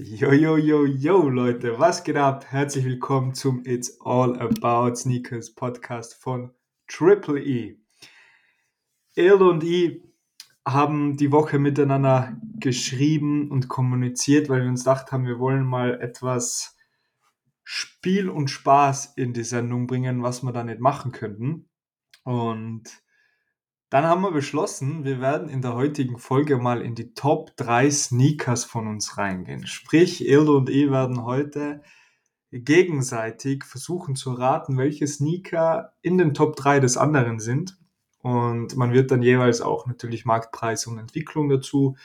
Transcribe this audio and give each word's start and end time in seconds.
Yo, 0.00 0.30
yo, 0.30 0.56
yo, 0.56 0.86
yo, 0.86 1.28
Leute, 1.28 1.80
was 1.80 2.04
geht 2.04 2.14
ab? 2.14 2.44
Herzlich 2.52 2.84
willkommen 2.84 3.34
zum 3.34 3.64
It's 3.64 4.00
All 4.00 4.40
About 4.40 4.94
Sneakers 4.94 5.52
Podcast 5.52 6.14
von 6.14 6.52
Triple 6.86 7.42
E. 7.42 7.80
Elde 9.16 9.50
und 9.50 9.64
ich 9.64 10.00
haben 10.64 11.16
die 11.16 11.32
Woche 11.32 11.58
miteinander 11.58 12.40
geschrieben 12.60 13.50
und 13.50 13.66
kommuniziert, 13.66 14.48
weil 14.48 14.62
wir 14.62 14.68
uns 14.68 14.84
gedacht 14.84 15.10
haben, 15.10 15.26
wir 15.26 15.40
wollen 15.40 15.66
mal 15.66 16.00
etwas 16.00 16.76
Spiel 17.64 18.28
und 18.28 18.50
Spaß 18.52 19.14
in 19.16 19.32
die 19.32 19.42
Sendung 19.42 19.88
bringen, 19.88 20.22
was 20.22 20.44
wir 20.44 20.52
da 20.52 20.62
nicht 20.62 20.78
machen 20.78 21.10
könnten. 21.10 21.68
Und 22.22 22.84
dann 23.90 24.04
haben 24.04 24.22
wir 24.22 24.32
beschlossen, 24.32 25.04
wir 25.04 25.20
werden 25.20 25.48
in 25.48 25.62
der 25.62 25.74
heutigen 25.74 26.18
Folge 26.18 26.58
mal 26.58 26.82
in 26.82 26.94
die 26.94 27.14
Top 27.14 27.56
3 27.56 27.90
Sneakers 27.90 28.64
von 28.64 28.86
uns 28.86 29.16
reingehen. 29.16 29.66
Sprich, 29.66 30.26
Ildo 30.28 30.58
und 30.58 30.68
ich 30.68 30.90
werden 30.90 31.24
heute 31.24 31.82
gegenseitig 32.52 33.64
versuchen 33.64 34.14
zu 34.14 34.32
raten, 34.32 34.76
welche 34.76 35.06
Sneaker 35.06 35.92
in 36.02 36.18
den 36.18 36.34
Top 36.34 36.56
3 36.56 36.80
des 36.80 36.96
anderen 36.96 37.40
sind. 37.40 37.78
Und 38.20 38.76
man 38.76 38.92
wird 38.92 39.10
dann 39.10 39.22
jeweils 39.22 39.60
auch 39.60 39.86
natürlich 39.86 40.24
Marktpreis 40.24 40.86
und 40.86 40.98
Entwicklung 40.98 41.48
dazu 41.48 41.96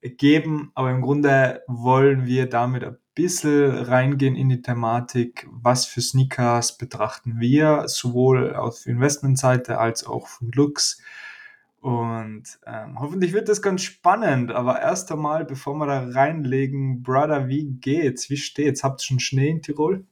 geben. 0.00 0.70
Aber 0.74 0.90
im 0.90 1.02
Grunde 1.02 1.62
wollen 1.66 2.24
wir 2.24 2.48
damit 2.48 2.84
ein 2.84 2.96
bisschen 3.14 3.70
reingehen 3.70 4.36
in 4.36 4.48
die 4.48 4.62
Thematik, 4.62 5.46
was 5.50 5.86
für 5.86 6.00
Sneakers 6.00 6.78
betrachten 6.78 7.40
wir, 7.40 7.84
sowohl 7.88 8.54
auf 8.54 8.86
Investmentseite 8.86 9.78
als 9.78 10.04
auch 10.06 10.28
von 10.28 10.50
Looks. 10.52 11.02
Und 11.80 12.44
ähm, 12.66 13.00
hoffentlich 13.00 13.32
wird 13.32 13.48
das 13.48 13.62
ganz 13.62 13.82
spannend. 13.82 14.52
Aber 14.52 14.80
erst 14.80 15.10
einmal, 15.12 15.44
bevor 15.44 15.74
wir 15.76 15.86
da 15.86 16.08
reinlegen, 16.10 17.02
Brother, 17.02 17.48
wie 17.48 17.64
geht's? 17.64 18.28
Wie 18.30 18.36
steht's? 18.36 18.84
Habt 18.84 19.02
ihr 19.02 19.06
schon 19.06 19.20
Schnee 19.20 19.48
in 19.50 19.62
Tirol? 19.62 20.06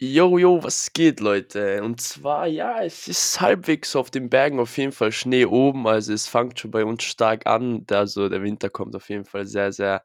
Jo, 0.00 0.38
jo, 0.38 0.62
was 0.62 0.92
geht, 0.92 1.20
Leute? 1.20 1.82
Und 1.82 2.00
zwar, 2.00 2.46
ja, 2.46 2.82
es 2.82 3.06
ist 3.06 3.40
halbwegs 3.40 3.94
auf 3.94 4.10
den 4.10 4.28
Bergen 4.28 4.58
auf 4.58 4.76
jeden 4.76 4.92
Fall 4.92 5.12
Schnee 5.12 5.44
oben. 5.44 5.86
Also 5.86 6.12
es 6.12 6.26
fängt 6.26 6.58
schon 6.58 6.70
bei 6.72 6.84
uns 6.84 7.04
stark 7.04 7.46
an. 7.46 7.86
Also 7.90 8.28
der 8.28 8.42
Winter 8.42 8.70
kommt 8.70 8.96
auf 8.96 9.08
jeden 9.08 9.24
Fall 9.24 9.46
sehr, 9.46 9.72
sehr 9.72 10.02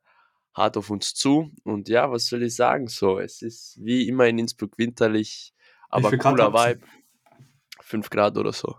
hart 0.54 0.78
auf 0.78 0.90
uns 0.90 1.14
zu. 1.14 1.52
Und 1.64 1.90
ja, 1.90 2.12
was 2.12 2.28
soll 2.28 2.44
ich 2.44 2.56
sagen? 2.56 2.88
So, 2.88 3.20
es 3.20 3.42
ist 3.42 3.78
wie 3.82 4.08
immer 4.08 4.28
in 4.28 4.40
Innsbruck 4.40 4.78
winterlich, 4.78 5.54
aber 5.90 6.18
cooler 6.18 6.54
Vibe. 6.54 6.82
5 7.82 8.10
Grad 8.10 8.38
oder 8.38 8.54
so. 8.54 8.76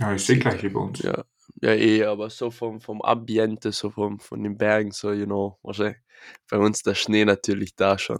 Ja, 0.00 0.12
ist 0.12 0.28
eh 0.30 0.36
gleich 0.36 0.62
bei 0.62 0.80
uns. 0.80 1.00
Ja, 1.00 1.24
ja, 1.60 1.72
eh, 1.74 2.04
aber 2.04 2.30
so 2.30 2.50
vom, 2.50 2.80
vom 2.80 3.02
Ambiente, 3.02 3.70
so 3.72 3.90
vom, 3.90 4.18
von 4.18 4.42
den 4.42 4.56
Bergen, 4.56 4.90
so, 4.90 5.12
you 5.12 5.26
know, 5.26 5.58
wahrscheinlich. 5.62 5.98
Bei 6.48 6.58
uns 6.58 6.82
der 6.82 6.94
Schnee 6.94 7.24
natürlich 7.24 7.74
da 7.76 7.98
schon. 7.98 8.18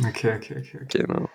Okay, 0.00 0.36
okay, 0.36 0.58
okay. 0.58 0.80
okay. 0.82 0.98
Genau. 0.98 1.28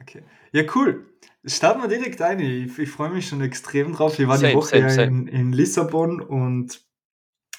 Okay. 0.00 0.22
Ja, 0.52 0.62
cool. 0.74 1.06
Starten 1.44 1.82
wir 1.82 1.88
direkt 1.88 2.20
ein. 2.22 2.40
Ich, 2.40 2.78
ich 2.78 2.88
freue 2.88 3.10
mich 3.10 3.28
schon 3.28 3.40
extrem 3.40 3.92
drauf. 3.92 4.18
Ich 4.18 4.26
war 4.26 4.38
Same, 4.38 4.50
die 4.50 4.56
Woche 4.56 4.68
same, 4.68 4.82
ja 4.82 4.90
same. 4.90 5.06
in, 5.06 5.28
in 5.28 5.52
Lissabon 5.52 6.20
und 6.20 6.80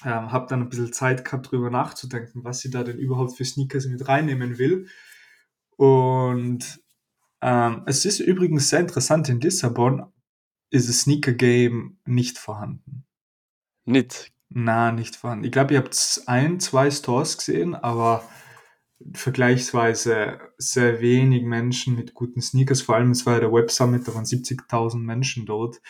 ähm, 0.04 0.32
habe 0.32 0.46
dann 0.48 0.62
ein 0.62 0.68
bisschen 0.68 0.92
Zeit 0.92 1.24
gehabt, 1.24 1.50
drüber 1.50 1.70
nachzudenken, 1.70 2.44
was 2.44 2.60
sie 2.60 2.70
da 2.70 2.84
denn 2.84 2.98
überhaupt 2.98 3.36
für 3.36 3.44
Sneakers 3.44 3.86
mit 3.86 4.06
reinnehmen 4.06 4.58
will. 4.58 4.88
Und 5.76 6.80
ähm, 7.40 7.82
es 7.86 8.04
ist 8.04 8.20
übrigens 8.20 8.68
sehr 8.68 8.80
interessant, 8.80 9.28
in 9.28 9.40
Lissabon 9.40 10.12
ist 10.70 10.88
das 10.88 11.00
Sneaker-Game 11.00 11.98
nicht 12.04 12.38
vorhanden. 12.38 13.04
Nicht. 13.84 14.32
Na, 14.50 14.92
nicht 14.92 15.16
vorhanden. 15.16 15.44
Ich 15.44 15.52
glaube, 15.52 15.74
ihr 15.74 15.80
habt 15.80 16.22
ein, 16.26 16.60
zwei 16.60 16.90
Stores 16.90 17.38
gesehen, 17.38 17.74
aber 17.74 18.28
vergleichsweise 19.14 20.40
sehr 20.58 21.00
wenig 21.00 21.44
Menschen 21.44 21.94
mit 21.94 22.14
guten 22.14 22.40
Sneakers. 22.40 22.82
Vor 22.82 22.96
allem, 22.96 23.12
es 23.12 23.26
war 23.26 23.34
ja 23.34 23.40
der 23.40 23.52
Web 23.52 23.70
Summit, 23.70 24.06
da 24.06 24.14
waren 24.14 24.24
70.000 24.24 24.98
Menschen 24.98 25.46
dort. 25.46 25.80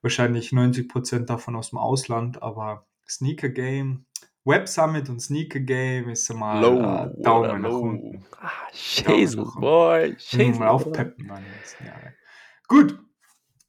Wahrscheinlich 0.00 0.50
90% 0.50 1.26
davon 1.26 1.56
aus 1.56 1.70
dem 1.70 1.78
Ausland, 1.78 2.42
aber 2.42 2.86
Sneaker 3.08 3.48
Game, 3.48 4.06
Web 4.44 4.68
Summit 4.68 5.08
und 5.08 5.20
Sneaker 5.20 5.60
Game 5.60 6.10
ist 6.10 6.32
mal 6.34 6.60
Low, 6.60 6.80
äh, 6.80 7.22
Daumen 7.22 7.62
nach 7.62 7.70
low. 7.70 7.80
unten. 7.80 8.24
Ah, 8.40 8.50
Schäsel, 8.72 9.40
nach 9.40 9.46
unten. 9.46 9.60
boy. 9.60 10.10
Wir 10.10 10.18
Schäsel, 10.18 10.58
mal 10.58 10.68
aufpeppen 10.68 11.26
Jahre. 11.28 12.14
Gut, 12.68 12.98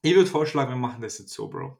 ich 0.02 0.14
würde 0.14 0.28
vorschlagen, 0.28 0.70
wir 0.70 0.76
machen 0.76 1.02
das 1.02 1.18
jetzt 1.18 1.32
so, 1.32 1.48
Bro. 1.48 1.78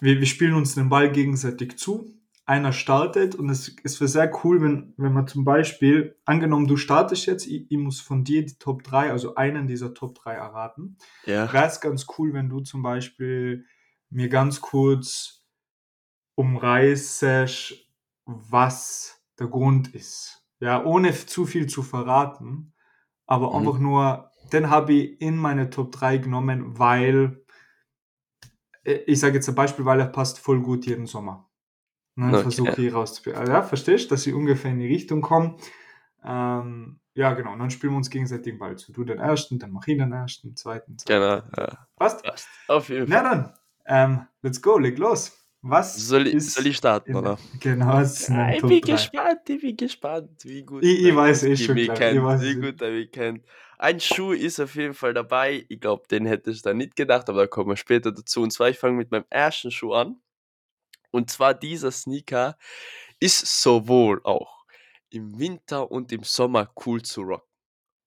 Wir, 0.00 0.18
wir 0.18 0.26
spielen 0.26 0.54
uns 0.54 0.74
den 0.74 0.88
Ball 0.88 1.10
gegenseitig 1.10 1.78
zu. 1.78 2.14
Einer 2.46 2.72
startet 2.72 3.34
und 3.36 3.48
es, 3.48 3.76
es 3.84 4.00
wäre 4.00 4.08
sehr 4.08 4.44
cool, 4.44 4.60
wenn, 4.60 4.92
wenn 4.96 5.12
man 5.12 5.26
zum 5.28 5.44
Beispiel, 5.44 6.16
angenommen, 6.24 6.66
du 6.66 6.76
startest 6.76 7.26
jetzt, 7.26 7.46
ich, 7.46 7.70
ich 7.70 7.78
muss 7.78 8.00
von 8.00 8.24
dir 8.24 8.44
die 8.44 8.58
Top 8.58 8.82
3, 8.82 9.10
also 9.10 9.36
einen 9.36 9.68
dieser 9.68 9.94
Top 9.94 10.16
3 10.16 10.34
erraten. 10.34 10.96
Ja, 11.26 11.52
Wäre 11.52 11.66
es 11.66 11.80
ganz 11.80 12.06
cool, 12.18 12.32
wenn 12.32 12.48
du 12.48 12.60
zum 12.60 12.82
Beispiel 12.82 13.66
mir 14.08 14.28
ganz 14.28 14.60
kurz 14.60 15.39
umreißest, 16.40 17.74
was 18.24 19.22
der 19.38 19.48
Grund 19.48 19.94
ist. 19.94 20.46
Ja, 20.60 20.84
ohne 20.84 21.12
zu 21.12 21.44
viel 21.46 21.66
zu 21.66 21.82
verraten, 21.82 22.72
aber 23.26 23.52
Mhm. 23.52 23.58
einfach 23.58 23.78
nur, 23.78 24.30
den 24.52 24.70
habe 24.70 24.92
ich 24.92 25.20
in 25.20 25.36
meine 25.36 25.70
Top 25.70 25.92
3 25.92 26.18
genommen, 26.18 26.78
weil, 26.78 27.44
äh, 28.84 28.94
ich 29.06 29.20
sage 29.20 29.34
jetzt 29.34 29.48
ein 29.48 29.54
Beispiel, 29.54 29.84
weil 29.84 30.00
er 30.00 30.06
passt 30.06 30.38
voll 30.38 30.60
gut 30.60 30.86
jeden 30.86 31.06
Sommer. 31.06 31.48
Dann 32.16 32.34
Okay. 32.34 32.42
versuche 32.42 32.82
ich 32.82 32.92
rauszufinden. 32.92 33.46
Ja, 33.46 33.62
verstehst 33.62 34.06
du, 34.06 34.08
dass 34.10 34.26
ich 34.26 34.34
ungefähr 34.34 34.70
in 34.72 34.78
die 34.80 34.86
Richtung 34.88 35.22
komme? 35.22 35.56
Ähm, 36.22 37.00
ja, 37.14 37.32
genau. 37.32 37.52
Und 37.54 37.58
dann 37.60 37.70
spielen 37.70 37.92
wir 37.94 37.96
uns 37.96 38.10
gegenseitig 38.10 38.44
den 38.44 38.58
Ball 38.58 38.76
zu. 38.76 38.92
Du 38.92 39.04
den 39.04 39.18
ersten, 39.18 39.58
dann 39.58 39.70
mach 39.72 39.86
ich 39.86 39.96
den 39.96 40.12
ersten, 40.12 40.54
zweiten. 40.56 40.96
genau. 41.06 41.40
zweiten. 41.40 41.52
Ja. 41.56 41.86
Passt? 41.96 42.22
Passt. 42.22 42.48
Auf 42.68 42.88
jeden 42.90 43.08
Na 43.08 43.22
Fall. 43.22 43.30
dann, 43.30 43.54
ähm, 43.86 44.26
let's 44.42 44.60
go, 44.60 44.76
leg 44.78 44.98
los. 44.98 45.39
Was 45.62 45.94
Soll 45.96 46.26
ich, 46.26 46.34
ist 46.34 46.54
soll 46.54 46.66
ich 46.66 46.76
starten, 46.76 47.10
in, 47.10 47.16
oder? 47.16 47.38
genau, 47.60 48.00
es 48.00 48.20
ist 48.20 48.28
den 48.30 48.48
ich 48.48 48.60
Top 48.60 48.70
bin 48.70 48.80
3. 48.80 48.92
gespannt, 48.92 49.40
ich 49.48 49.60
bin 49.60 49.76
gespannt, 49.76 50.44
wie 50.44 50.62
gut 50.62 50.82
Ich, 50.82 51.00
ich 51.00 51.04
der 51.04 51.16
weiß 51.16 51.42
eh 51.42 51.56
schon 51.56 51.74
mich 51.74 51.92
gleich. 51.92 52.14
Ich 52.16 52.22
weiß 52.22 52.40
wie 52.40 52.50
es. 52.52 52.60
gut 52.60 52.80
er 52.80 52.90
mich 52.92 53.10
kennt. 53.12 53.44
Ein 53.78 54.00
Schuh 54.00 54.32
ist 54.32 54.58
auf 54.60 54.74
jeden 54.74 54.94
Fall 54.94 55.12
dabei. 55.14 55.64
Ich 55.68 55.80
glaube, 55.80 56.06
den 56.10 56.26
hättest 56.26 56.64
du 56.64 56.70
da 56.70 56.74
nicht 56.74 56.96
gedacht, 56.96 57.28
aber 57.28 57.42
da 57.42 57.46
kommen 57.46 57.70
wir 57.70 57.76
später 57.76 58.12
dazu. 58.12 58.42
Und 58.42 58.52
zwar, 58.52 58.70
ich 58.70 58.78
fange 58.78 58.96
mit 58.96 59.10
meinem 59.10 59.24
ersten 59.30 59.70
Schuh 59.70 59.92
an. 59.92 60.20
Und 61.10 61.30
zwar 61.30 61.54
dieser 61.54 61.90
Sneaker 61.90 62.56
ist 63.20 63.62
sowohl 63.62 64.20
auch 64.24 64.64
im 65.10 65.38
Winter 65.38 65.90
und 65.90 66.12
im 66.12 66.22
Sommer 66.24 66.72
cool 66.86 67.02
zu 67.02 67.22
rocken. 67.22 67.48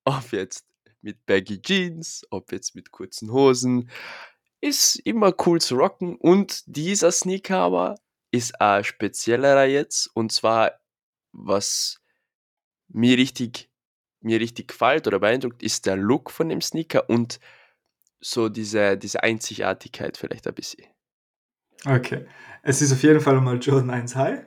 Ob 0.05 0.31
jetzt 0.31 0.65
mit 1.01 1.25
Baggy 1.25 1.61
Jeans, 1.61 2.25
ob 2.29 2.51
jetzt 2.51 2.75
mit 2.75 2.91
kurzen 2.91 3.31
Hosen, 3.31 3.89
ist 4.63 4.95
immer 5.03 5.33
cool 5.45 5.59
zu 5.59 5.75
rocken. 5.75 6.15
Und 6.15 6.63
dieser 6.67 7.11
Sneaker 7.11 7.57
aber 7.57 7.95
ist 8.31 8.61
ein 8.61 8.83
speziellerer 8.83 9.65
jetzt. 9.65 10.09
Und 10.13 10.31
zwar, 10.31 10.79
was 11.33 12.01
mir 12.87 13.17
richtig, 13.17 13.69
mir 14.21 14.39
richtig 14.39 14.69
gefällt 14.69 15.05
oder 15.05 15.19
beeindruckt, 15.19 15.61
ist 15.61 15.85
der 15.85 15.97
Look 15.97 16.31
von 16.31 16.47
dem 16.47 16.61
Sneaker 16.61 17.09
und 17.09 17.39
so 18.21 18.47
diese, 18.47 18.97
diese 18.97 19.21
Einzigartigkeit 19.21 20.15
vielleicht 20.15 20.47
ein 20.47 20.55
bisschen. 20.55 20.87
Okay. 21.85 22.25
Es 22.61 22.81
ist 22.81 22.93
auf 22.93 23.03
jeden 23.03 23.19
Fall 23.19 23.41
mal 23.41 23.59
Jordan 23.59 23.89
1 23.89 24.15
High. 24.15 24.45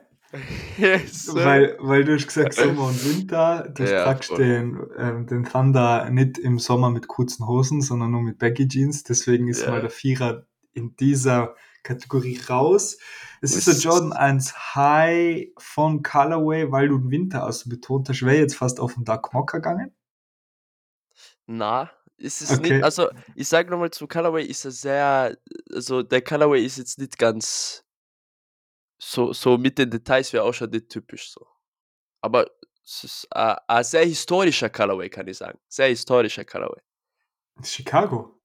Yes. 0.77 1.29
Weil, 1.35 1.77
weil 1.81 2.05
du 2.05 2.15
hast 2.15 2.27
gesagt 2.27 2.55
Sommer 2.55 2.89
und 2.89 3.05
Winter, 3.05 3.69
du 3.69 3.85
Ja, 3.85 4.05
tragst 4.05 4.29
voll. 4.29 4.39
den, 4.39 4.81
ähm, 4.99 5.27
den 5.27 5.45
Thunder 5.45 6.11
nicht 6.11 6.39
im 6.39 6.59
Sommer 6.59 6.91
mit 6.91 7.09
kurzen 7.09 7.47
Hosen, 7.47 7.81
sondern 7.83 8.11
nur 8.11 8.23
mit 8.23 8.39
Baggy 8.39 8.69
Jeans. 8.69 9.05
Deswegen 9.05 9.49
ist 9.49 9.63
Ja. 9.63 9.71
mal 9.71 9.81
der 9.81 9.91
Vierer 9.91 10.47
in 10.75 10.95
dieser 10.97 11.55
Kategorie 11.83 12.41
raus. 12.49 12.99
Es 13.41 13.55
ist 13.55 13.67
der 13.69 13.75
Jordan 13.77 14.13
1 14.13 14.75
High 14.75 15.49
von 15.59 16.03
Colorway, 16.03 16.71
weil 16.73 16.89
du 16.89 16.99
den 16.99 17.11
Winter 17.11 17.47
auch 17.47 17.53
so 17.53 17.71
betont 17.71 18.09
hast. 18.09 18.23
Wäre 18.23 18.37
jetzt 18.39 18.57
fast 18.57 18.81
auf 18.81 18.95
den 18.95 19.05
Dark 19.05 19.33
Mocker 19.33 19.59
gegangen. 19.59 19.93
Na, 21.47 21.91
ist 22.17 22.43
es 22.43 22.51
Okay. 22.51 22.73
nicht, 22.75 22.85
also 22.85 23.09
ich 23.35 23.47
sage 23.49 23.71
nochmal 23.71 23.91
zum 23.91 24.09
Colorway, 24.09 24.45
ist 24.45 24.65
er 24.65 24.71
sehr, 24.73 25.39
also 25.73 26.03
der 26.03 26.23
Colorway 26.23 26.65
ist 26.65 26.79
jetzt 26.79 26.99
nicht 26.99 27.19
ganz 27.19 27.85
so, 28.99 29.33
so 29.33 29.59
mit 29.59 29.79
den 29.79 29.91
Details 29.91 30.33
wäre 30.33 30.45
auch 30.45 30.55
schon 30.55 30.71
typisch 30.89 31.31
so. 31.31 31.47
Aber 32.21 32.51
es 32.85 33.05
ist 33.05 33.29
ein, 33.33 33.57
ein 33.67 33.85
sehr 33.85 34.05
historischer 34.05 34.71
Colorway, 34.71 35.09
kann 35.09 35.29
ich 35.29 35.39
sagen. 35.39 35.59
Sehr 35.69 35.89
historischer 35.89 36.45
Colorway. 36.45 36.81
Chicago. 37.63 38.41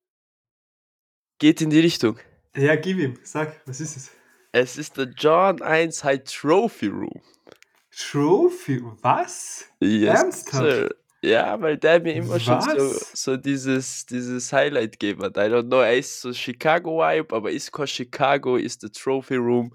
Geht 1.38 1.62
in 1.62 1.70
die 1.70 1.80
Richtung. 1.80 2.20
Ja, 2.56 2.76
gib 2.76 2.98
ihm. 2.98 3.18
Sag, 3.24 3.62
was 3.66 3.80
ist 3.82 3.98
es? 3.98 4.12
Es 4.52 4.78
ist 4.78 4.98
der 4.98 5.06
John 5.18 5.62
1 5.62 6.04
High 6.04 6.24
Trophy 6.24 6.88
Room. 6.88 7.22
Trophy? 7.92 8.82
Was? 9.02 9.66
Yes, 9.80 10.22
Ernsthaft? 10.22 10.64
sir. 10.64 10.90
Ja, 11.24 11.62
weil 11.62 11.78
der 11.78 12.00
mir 12.00 12.16
immer 12.16 12.40
schon 12.40 12.62
so, 12.62 12.94
so 13.14 13.38
dieses, 13.38 14.08
dieses 14.08 14.52
Highlight 14.52 15.00
gegeben 15.00 15.24
hat. 15.24 15.38
I 15.38 15.42
don't 15.42 15.68
know, 15.68 15.82
er 15.82 15.98
ist 15.98 16.20
so 16.20 16.34
Chicago-Vibe, 16.34 17.36
aber 17.36 17.52
ist 17.52 17.72
kein 17.72 17.86
Chicago, 17.86 18.56
ist 18.56 18.82
der 18.82 18.92
Trophy 18.92 19.36
Room, 19.36 19.72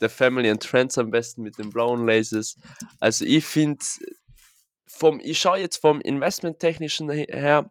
der 0.00 0.08
Family 0.08 0.48
and 0.48 0.62
Friends 0.62 0.96
am 0.96 1.10
besten 1.10 1.42
mit 1.42 1.58
den 1.58 1.70
blauen 1.70 2.06
Lasers. 2.06 2.56
Also 3.00 3.24
ich 3.24 3.44
finde, 3.44 3.84
vom, 4.86 5.20
ich 5.20 5.40
schaue 5.40 5.58
jetzt 5.58 5.78
vom 5.78 6.00
Investmenttechnischen 6.00 7.10
her, 7.10 7.70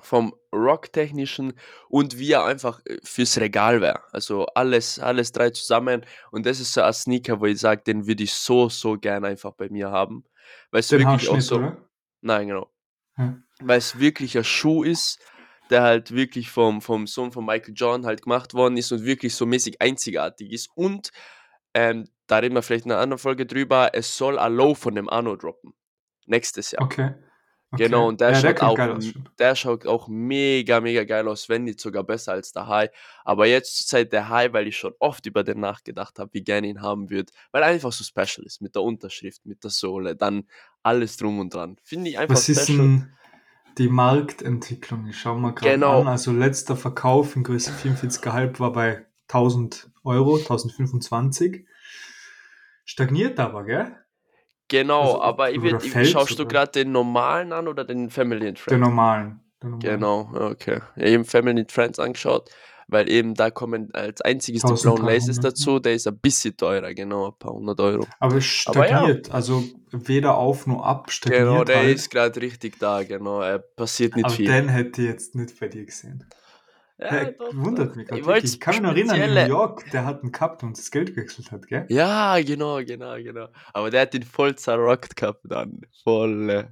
vom 0.00 0.34
Rocktechnischen 0.52 1.52
und 1.88 2.18
wie 2.18 2.32
er 2.32 2.44
einfach 2.44 2.80
äh, 2.86 2.98
fürs 3.04 3.38
Regal 3.38 3.80
wäre. 3.80 4.00
Also 4.12 4.46
alles, 4.54 4.98
alles 4.98 5.30
drei 5.30 5.50
zusammen. 5.50 6.04
Und 6.32 6.46
das 6.46 6.58
ist 6.58 6.72
so 6.72 6.80
ein 6.82 6.92
Sneaker, 6.92 7.40
wo 7.40 7.46
ich 7.46 7.60
sage, 7.60 7.82
den 7.86 8.06
würde 8.06 8.24
ich 8.24 8.32
so, 8.32 8.68
so 8.68 8.98
gern 8.98 9.24
einfach 9.24 9.52
bei 9.52 9.68
mir 9.68 9.90
haben. 9.90 10.24
Weil 10.70 10.80
es 10.80 10.90
wirklich 10.90 11.28
auch 11.28 11.40
so. 11.40 11.56
oder? 11.56 11.89
Nein, 12.20 12.48
genau. 12.48 12.70
Hm. 13.14 13.44
Weil 13.60 13.78
es 13.78 13.98
wirklich 13.98 14.36
ein 14.36 14.44
Schuh 14.44 14.82
ist, 14.82 15.18
der 15.70 15.82
halt 15.82 16.12
wirklich 16.12 16.50
vom, 16.50 16.82
vom 16.82 17.06
Sohn 17.06 17.32
von 17.32 17.46
Michael 17.46 17.74
John 17.76 18.06
halt 18.06 18.22
gemacht 18.22 18.54
worden 18.54 18.76
ist 18.76 18.92
und 18.92 19.04
wirklich 19.04 19.34
so 19.34 19.46
mäßig 19.46 19.80
einzigartig 19.80 20.52
ist. 20.52 20.68
Und 20.74 21.10
ähm, 21.74 22.08
da 22.26 22.38
reden 22.38 22.54
wir 22.54 22.62
vielleicht 22.62 22.86
in 22.86 22.92
einer 22.92 23.00
anderen 23.00 23.18
Folge 23.18 23.46
drüber, 23.46 23.90
es 23.92 24.16
soll 24.16 24.38
ein 24.38 24.52
Low 24.54 24.74
von 24.74 24.94
dem 24.94 25.08
Anno 25.08 25.36
droppen. 25.36 25.74
Nächstes 26.26 26.72
Jahr. 26.72 26.82
Okay. 26.82 27.14
Okay. 27.72 27.84
Genau, 27.84 28.08
und 28.08 28.20
der, 28.20 28.32
ja, 28.32 28.40
der 28.40 28.56
schaut 28.56 28.76
könnte 28.76 28.92
auch, 28.92 28.96
aus. 28.96 29.04
der 29.38 29.54
schaut 29.56 29.86
auch 29.86 30.08
mega, 30.08 30.80
mega 30.80 31.04
geil 31.04 31.26
aus, 31.28 31.48
wenn 31.48 31.64
nicht 31.64 31.80
sogar 31.80 32.04
besser 32.04 32.32
als 32.32 32.52
der 32.52 32.66
High. 32.66 32.90
Aber 33.24 33.46
jetzt 33.46 33.76
zur 33.78 33.86
Zeit 33.86 34.12
der 34.12 34.28
High, 34.28 34.52
weil 34.52 34.66
ich 34.66 34.76
schon 34.76 34.94
oft 34.98 35.24
über 35.26 35.44
den 35.44 35.60
nachgedacht 35.60 36.18
habe, 36.18 36.30
wie 36.34 36.42
gerne 36.42 36.66
ihn 36.68 36.82
haben 36.82 37.10
würde, 37.10 37.32
weil 37.52 37.62
er 37.62 37.68
einfach 37.68 37.92
so 37.92 38.04
special 38.04 38.44
ist, 38.46 38.60
mit 38.60 38.74
der 38.74 38.82
Unterschrift, 38.82 39.44
mit 39.46 39.62
der 39.64 39.70
Sohle, 39.70 40.16
dann 40.16 40.44
alles 40.82 41.16
drum 41.16 41.38
und 41.38 41.52
dran. 41.54 41.76
Finde 41.82 42.10
ich 42.10 42.18
einfach 42.18 42.34
Was 42.34 42.48
ist 42.48 42.62
special. 42.64 42.78
denn 42.78 43.12
die 43.78 43.88
Marktentwicklung? 43.88 45.06
Ich 45.06 45.18
schaue 45.18 45.38
mal 45.38 45.52
gerade 45.54 45.72
Genau. 45.74 46.00
an. 46.00 46.08
Also 46.08 46.32
letzter 46.32 46.76
Verkauf 46.76 47.36
in 47.36 47.44
Größe 47.44 47.72
44,5 47.72 48.58
war 48.60 48.72
bei 48.72 49.06
1000 49.28 49.90
Euro, 50.02 50.36
1025. 50.38 51.66
Stagniert 52.84 53.38
aber, 53.38 53.64
gell? 53.64 53.96
Genau, 54.70 55.02
Also, 55.02 55.22
aber 55.22 55.50
ich 55.50 55.58
oder 55.60 55.82
ich, 55.84 55.90
fällt 55.90 56.08
schaust 56.08 56.30
du 56.32 56.36
sogar. 56.36 56.66
gerade 56.66 56.72
den 56.84 56.92
normalen 56.92 57.52
an 57.52 57.68
oder 57.68 57.84
den 57.84 58.08
Family 58.08 58.48
and 58.48 58.58
Friends? 58.58 58.80
normalen. 58.80 59.40
Der 59.62 59.70
normalen. 59.70 60.00
Genau, 60.00 60.30
okay. 60.34 60.80
Ja, 60.96 61.06
eben 61.06 61.24
Family 61.26 61.60
and 61.60 61.70
Friends 61.72 61.98
angeschaut, 61.98 62.48
weil 62.88 63.10
eben 63.10 63.34
da 63.34 63.50
kommen 63.50 63.92
als 63.92 64.20
einziges 64.22 64.62
die 64.62 64.66
blauen 64.68 65.00
1300, 65.00 65.04
Lasers 65.14 65.40
dazu, 65.40 65.78
der 65.80 65.94
ist 65.94 66.06
ein 66.06 66.18
bisschen 66.18 66.56
teurer, 66.56 66.94
genau, 66.94 67.28
ein 67.28 67.38
paar 67.38 67.52
hundert 67.52 67.78
Euro. 67.80 68.06
Aber 68.20 68.36
es 68.36 68.64
Aber 68.66 68.88
ja. 68.88 68.98
stagniert. 68.98 69.30
Also 69.32 69.62
weder 69.90 70.36
auf 70.38 70.66
noch 70.66 70.82
ab 70.82 71.10
stagniert 71.10 71.42
Genau, 71.48 71.64
der 71.64 71.76
halt. 71.78 71.96
ist 71.96 72.10
gerade 72.10 72.40
richtig 72.40 72.78
da, 72.78 73.02
genau. 73.02 73.42
Er 73.42 73.58
passiert 73.58 74.16
nicht 74.16 74.24
aber 74.24 74.34
viel. 74.34 74.46
den 74.46 74.68
hätte 74.68 75.02
ich 75.02 75.08
jetzt 75.08 75.34
nicht 75.34 75.58
bei 75.60 75.68
dir 75.68 75.84
gesehen. 75.84 76.24
Ja, 77.00 77.10
Der 77.10 77.32
doch, 77.32 77.54
wundert 77.54 77.90
doch. 77.90 77.96
mich 77.96 78.04
Ich 78.04 78.08
gerade 78.10 78.26
wirklich. 78.26 78.52
Ich 78.54 78.60
kann 78.60 78.74
mich 78.74 78.82
noch 78.82 78.90
erinnern, 78.90 79.20
in 79.20 79.34
New 79.34 79.48
York, 79.48 79.90
der 79.92 80.04
hat 80.04 80.22
einen 80.22 80.32
gehabt 80.32 80.62
und 80.62 80.76
das 80.78 80.90
Geld 80.90 81.14
gewechselt 81.14 81.50
hat, 81.52 81.66
gell? 81.66 81.86
Ja, 81.88 82.38
genau, 82.40 82.82
genau, 82.84 83.16
genau. 83.16 83.48
Aber 83.72 83.90
der 83.90 84.02
hat 84.02 84.14
ihn 84.14 84.22
voll 84.22 84.54
zerrockt 84.56 85.16
gehabt 85.16 85.40
dann. 85.44 85.80
Voll. 86.04 86.50
Äh. 86.50 86.64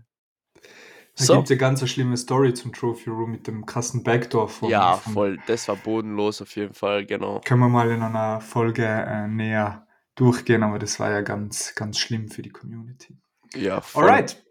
Da 1.17 1.25
So. 1.25 1.35
gibt 1.35 1.45
es 1.45 1.51
ja 1.51 1.57
ganz 1.57 1.81
eine 1.81 1.89
schlimme 1.89 2.17
Story 2.17 2.55
zum 2.55 2.73
Trophy 2.73 3.11
Room 3.11 3.33
mit 3.33 3.47
dem 3.47 3.67
krassen 3.67 4.05
Backdoor 4.05 4.49
von. 4.49 4.71
Ja, 4.71 4.95
von 4.95 5.13
voll. 5.15 5.39
Das 5.47 5.67
war 5.69 5.77
bodenlos 5.77 6.41
auf 6.43 6.55
jeden 6.55 6.75
Fall, 6.75 7.07
genau. 7.07 7.41
Können 7.45 7.61
wir 7.61 7.69
mal 7.69 7.91
in 7.91 8.03
einer 8.03 8.41
Folge 8.41 8.85
äh, 8.85 9.27
näher 9.27 9.87
durchgehen, 10.15 10.63
aber 10.63 10.79
das 10.79 11.01
war 11.01 11.11
ja 11.11 11.23
ganz, 11.23 11.75
ganz 11.75 11.99
schlimm 11.99 12.29
für 12.29 12.43
die 12.43 12.51
Community. 12.51 13.17
Ja, 13.55 13.81
voll. 13.81 14.05
Alright. 14.05 14.45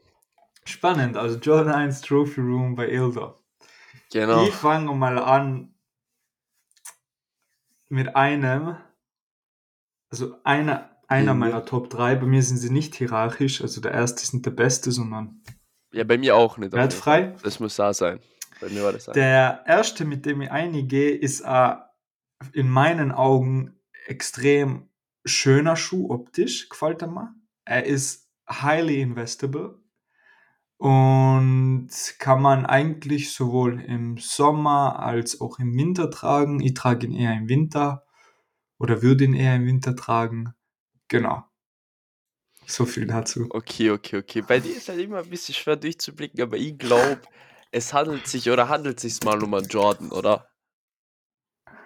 Spannend. 0.66 1.16
Also 1.16 1.38
Jordan 1.40 1.74
1 1.74 2.02
Trophy 2.02 2.42
Room 2.42 2.76
bei 2.76 2.90
Ilda. 2.90 3.36
Genau. 4.12 4.44
Ich 4.48 4.54
fange 4.54 4.94
mal 4.95 5.18
an 5.19 5.74
mit 7.89 8.15
einem, 8.15 8.77
also 10.09 10.36
einer, 10.44 10.89
einer 11.07 11.33
Mhm. 11.33 11.39
meiner 11.39 11.65
Top 11.65 11.89
3. 11.89 12.15
Bei 12.15 12.25
mir 12.25 12.44
sind 12.44 12.57
sie 12.57 12.69
nicht 12.69 12.95
hierarchisch, 12.95 13.62
also 13.62 13.81
der 13.81 13.92
erste 13.92 14.24
ist 14.24 14.33
nicht 14.33 14.45
der 14.45 14.51
beste, 14.51 14.92
sondern 14.92 15.42
Ja, 15.94 16.04
bei 16.04 16.18
mir 16.18 16.36
auch 16.36 16.57
nicht. 16.57 16.74
wertfrei. 16.74 17.36
Das 17.44 17.59
muss 17.59 17.75
da 17.75 17.94
sein. 17.94 18.19
Bei 18.59 18.69
mir 18.69 18.83
war 18.83 18.92
das 18.94 19.07
ein. 19.07 19.13
Der 19.13 19.63
erste, 19.68 20.04
mit 20.06 20.25
dem 20.25 20.42
ich 20.42 20.51
eingehe, 20.51 21.12
ist 21.12 21.44
ein 21.44 21.77
in 22.54 22.69
meinen 22.69 23.12
Augen 23.12 23.80
extrem 24.06 24.89
schöner 25.25 25.75
Schuh 25.75 26.09
optisch, 26.12 26.69
gefällt 26.69 27.01
er 27.01 27.07
mir. 27.07 27.33
Er 27.65 27.86
ist 27.86 28.30
highly 28.50 29.01
investable 29.01 29.80
und 30.78 31.90
kann 32.20 32.42
man 32.42 32.66
eigentlich 32.66 33.32
sowohl 33.34 33.82
im 33.82 34.18
Sommer 34.18 35.00
als 35.00 35.42
auch 35.42 35.60
im 35.60 35.76
Winter 35.76 36.12
tragen. 36.12 36.60
Ich 36.62 36.74
trage 36.76 37.08
ihn 37.08 37.14
eher 37.14 37.34
im 37.34 37.50
Winter 37.50 38.06
oder 38.80 39.02
würde 39.02 39.26
ihn 39.26 39.34
eher 39.34 39.56
im 39.56 39.66
Winter 39.66 39.96
tragen. 39.96 40.54
Genau. 41.10 41.46
So 42.68 42.86
viel 42.86 43.08
dazu. 43.08 43.48
Okay, 43.50 43.92
okay, 43.92 44.18
okay. 44.18 44.42
Bei 44.42 44.60
dir 44.60 44.76
ist 44.76 44.90
halt 44.90 45.00
immer 45.00 45.20
ein 45.20 45.30
bisschen 45.30 45.56
schwer 45.56 45.76
durchzublicken, 45.76 46.42
aber 46.42 46.58
ich 46.58 46.78
glaube, 46.78 47.22
es 47.72 47.94
handelt 47.94 48.28
sich 48.28 48.50
oder 48.50 48.70
handelt 48.70 49.00
sich 49.00 49.24
mal 49.24 49.42
um 49.44 49.54
einen 49.54 49.68
Jordan, 49.68 50.12
oder? 50.12 50.48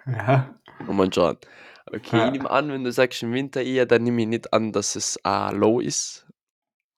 Ja. 0.06 0.54
Um 0.86 1.00
einen 1.00 1.10
Jordan. 1.10 1.40
Okay, 1.86 2.18
Ja. 2.18 2.26
ich 2.26 2.32
nehme 2.32 2.50
an, 2.50 2.70
wenn 2.70 2.84
du 2.84 2.92
sagst 2.92 3.22
im 3.22 3.32
Winter 3.32 3.62
eher, 3.62 3.86
dann 3.86 4.04
nehme 4.04 4.22
ich 4.22 4.28
nicht 4.28 4.52
an, 4.52 4.72
dass 4.72 4.96
es 4.96 5.18
ein 5.24 5.56
Low 5.56 5.80
ist. 5.80 6.26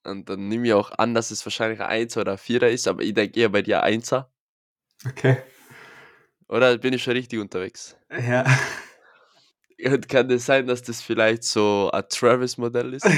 Und 0.05 0.29
dann 0.29 0.49
nehme 0.49 0.67
ich 0.67 0.75
auch 0.75 0.91
an, 0.99 1.15
dass 1.15 1.31
es 1.31 1.45
wahrscheinlich 1.47 1.81
ein 1.81 1.87
1 1.89 2.17
oder 2.19 2.33
ein 2.33 2.39
4er 2.39 2.71
ist, 2.71 2.87
aber 2.87 3.03
ich 3.03 3.15
denke 3.15 3.41
eher 3.41 3.49
bei 3.49 3.63
dir 3.63 3.83
ein 3.83 4.03
1er. 4.03 4.31
Okay. 5.07 5.39
Oder 6.49 6.79
bin 6.79 6.93
ich 6.95 7.03
schon 7.03 7.15
richtig 7.15 7.41
unterwegs? 7.41 7.97
Ja. 8.11 8.45
Und 9.83 10.09
kann 10.13 10.31
es 10.31 10.47
sein, 10.47 10.67
dass 10.67 10.83
das 10.83 11.03
vielleicht 11.03 11.45
so 11.45 11.91
ein 11.93 12.05
Travis-Modell 12.09 12.95
ist? 12.95 13.05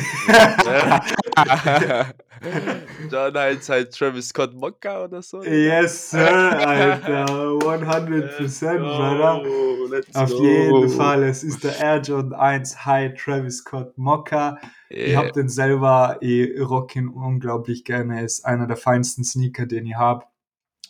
John 3.10 3.34
heißt 3.36 3.68
halt 3.68 3.92
Travis 3.94 4.28
Scott 4.28 4.54
Mokka 4.54 5.04
oder 5.04 5.22
so? 5.22 5.42
yes, 5.42 6.10
sir, 6.10 6.26
Alter. 6.66 7.26
100%, 7.26 8.78
Brother. 8.78 9.42
go, 9.44 9.86
let's 9.90 10.14
Auf 10.14 10.30
go. 10.30 10.42
jeden 10.42 10.88
Fall. 10.90 11.22
Es 11.24 11.42
ist 11.44 11.64
der 11.64 11.78
Air 11.78 12.00
Jordan 12.00 12.32
1 12.34 12.84
High 12.84 13.14
Travis 13.22 13.58
Scott 13.58 13.96
Mokka. 13.96 14.58
Ich 14.88 15.08
Yeah. 15.08 15.18
habe 15.18 15.32
den 15.32 15.48
selber, 15.48 16.16
ich 16.20 16.48
rock 16.60 16.94
ihn 16.94 17.08
unglaublich 17.08 17.84
gerne. 17.84 18.24
Ist 18.24 18.44
einer 18.44 18.66
der 18.68 18.76
feinsten 18.76 19.24
Sneaker, 19.24 19.66
den 19.66 19.84
ich 19.86 19.96
habe. 19.96 20.24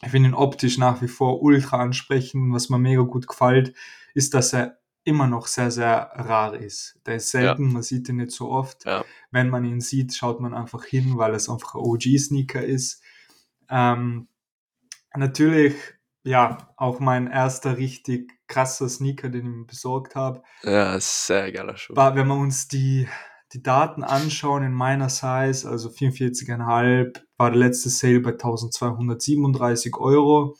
Ich 0.03 0.11
finde 0.11 0.29
ihn 0.31 0.35
optisch 0.35 0.77
nach 0.77 1.01
wie 1.01 1.09
vor 1.09 1.43
ultra 1.43 1.79
ansprechend. 1.79 2.53
Was 2.53 2.69
mir 2.69 2.79
mega 2.79 3.01
gut 3.03 3.27
gefällt, 3.27 3.73
ist, 4.15 4.35
dass 4.35 4.53
er 4.53 4.77
immer 5.07 5.27
noch 5.29 5.47
sehr, 5.47 5.71
sehr 5.71 6.11
rar 6.15 6.55
ist. 6.55 6.99
Der 7.07 7.17
ist 7.17 7.31
selten, 7.31 7.73
man 7.73 7.83
sieht 7.83 8.09
ihn 8.09 8.17
nicht 8.17 8.33
so 8.33 8.51
oft. 8.51 8.85
Ja. 8.85 9.05
Wenn 9.31 9.49
man 9.51 9.65
ihn 9.65 9.81
sieht, 9.81 10.15
schaut 10.15 10.41
man 10.41 10.53
einfach 10.53 10.85
hin, 10.85 11.17
weil 11.17 11.35
es 11.35 11.49
einfach 11.49 11.75
ein 11.77 11.81
OG-Sneaker 11.81 12.63
ist. 12.63 13.03
Ähm, 13.71 14.29
natürlich, 15.15 15.75
ja, 16.25 16.59
auch 16.77 16.99
mein 17.01 17.29
erster 17.29 17.77
richtig 17.79 18.33
krasser 18.49 18.89
Sneaker, 18.89 19.29
den 19.29 19.47
ich 19.47 19.57
mir 19.57 19.65
besorgt 19.67 20.15
habe, 20.17 20.43
Ja, 20.63 20.99
sehr 21.01 21.53
geiler 21.53 21.77
Schuh. 21.77 21.95
war, 21.97 22.15
wenn 22.17 22.27
wir 22.29 22.37
uns 22.37 22.69
die, 22.69 23.09
die 23.53 23.63
Daten 23.63 24.03
anschauen 24.05 24.65
in 24.65 24.73
meiner 24.73 25.09
Size, 25.09 25.69
also 25.69 25.89
44,5, 25.89 27.21
war 27.37 27.51
der 27.51 27.59
letzte 27.61 27.91
Sale 27.91 28.21
bei 28.21 28.31
1237 28.33 29.97
Euro 29.97 30.57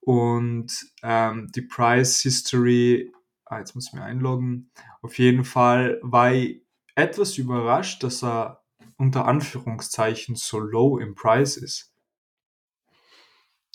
und 0.00 0.72
ähm, 1.02 1.48
die 1.54 1.62
Price 1.62 2.20
History, 2.22 3.12
ah, 3.48 3.58
jetzt 3.58 3.74
muss 3.74 3.88
ich 3.88 3.92
mir 3.92 4.02
einloggen, 4.02 4.70
auf 5.02 5.18
jeden 5.18 5.44
Fall 5.44 5.98
war 6.02 6.32
ich 6.32 6.62
etwas 6.94 7.38
überrascht, 7.38 8.02
dass 8.02 8.22
er 8.22 8.64
unter 8.96 9.26
Anführungszeichen 9.26 10.34
so 10.34 10.58
low 10.58 10.98
im 10.98 11.14
Preis 11.14 11.56
ist. 11.56 11.94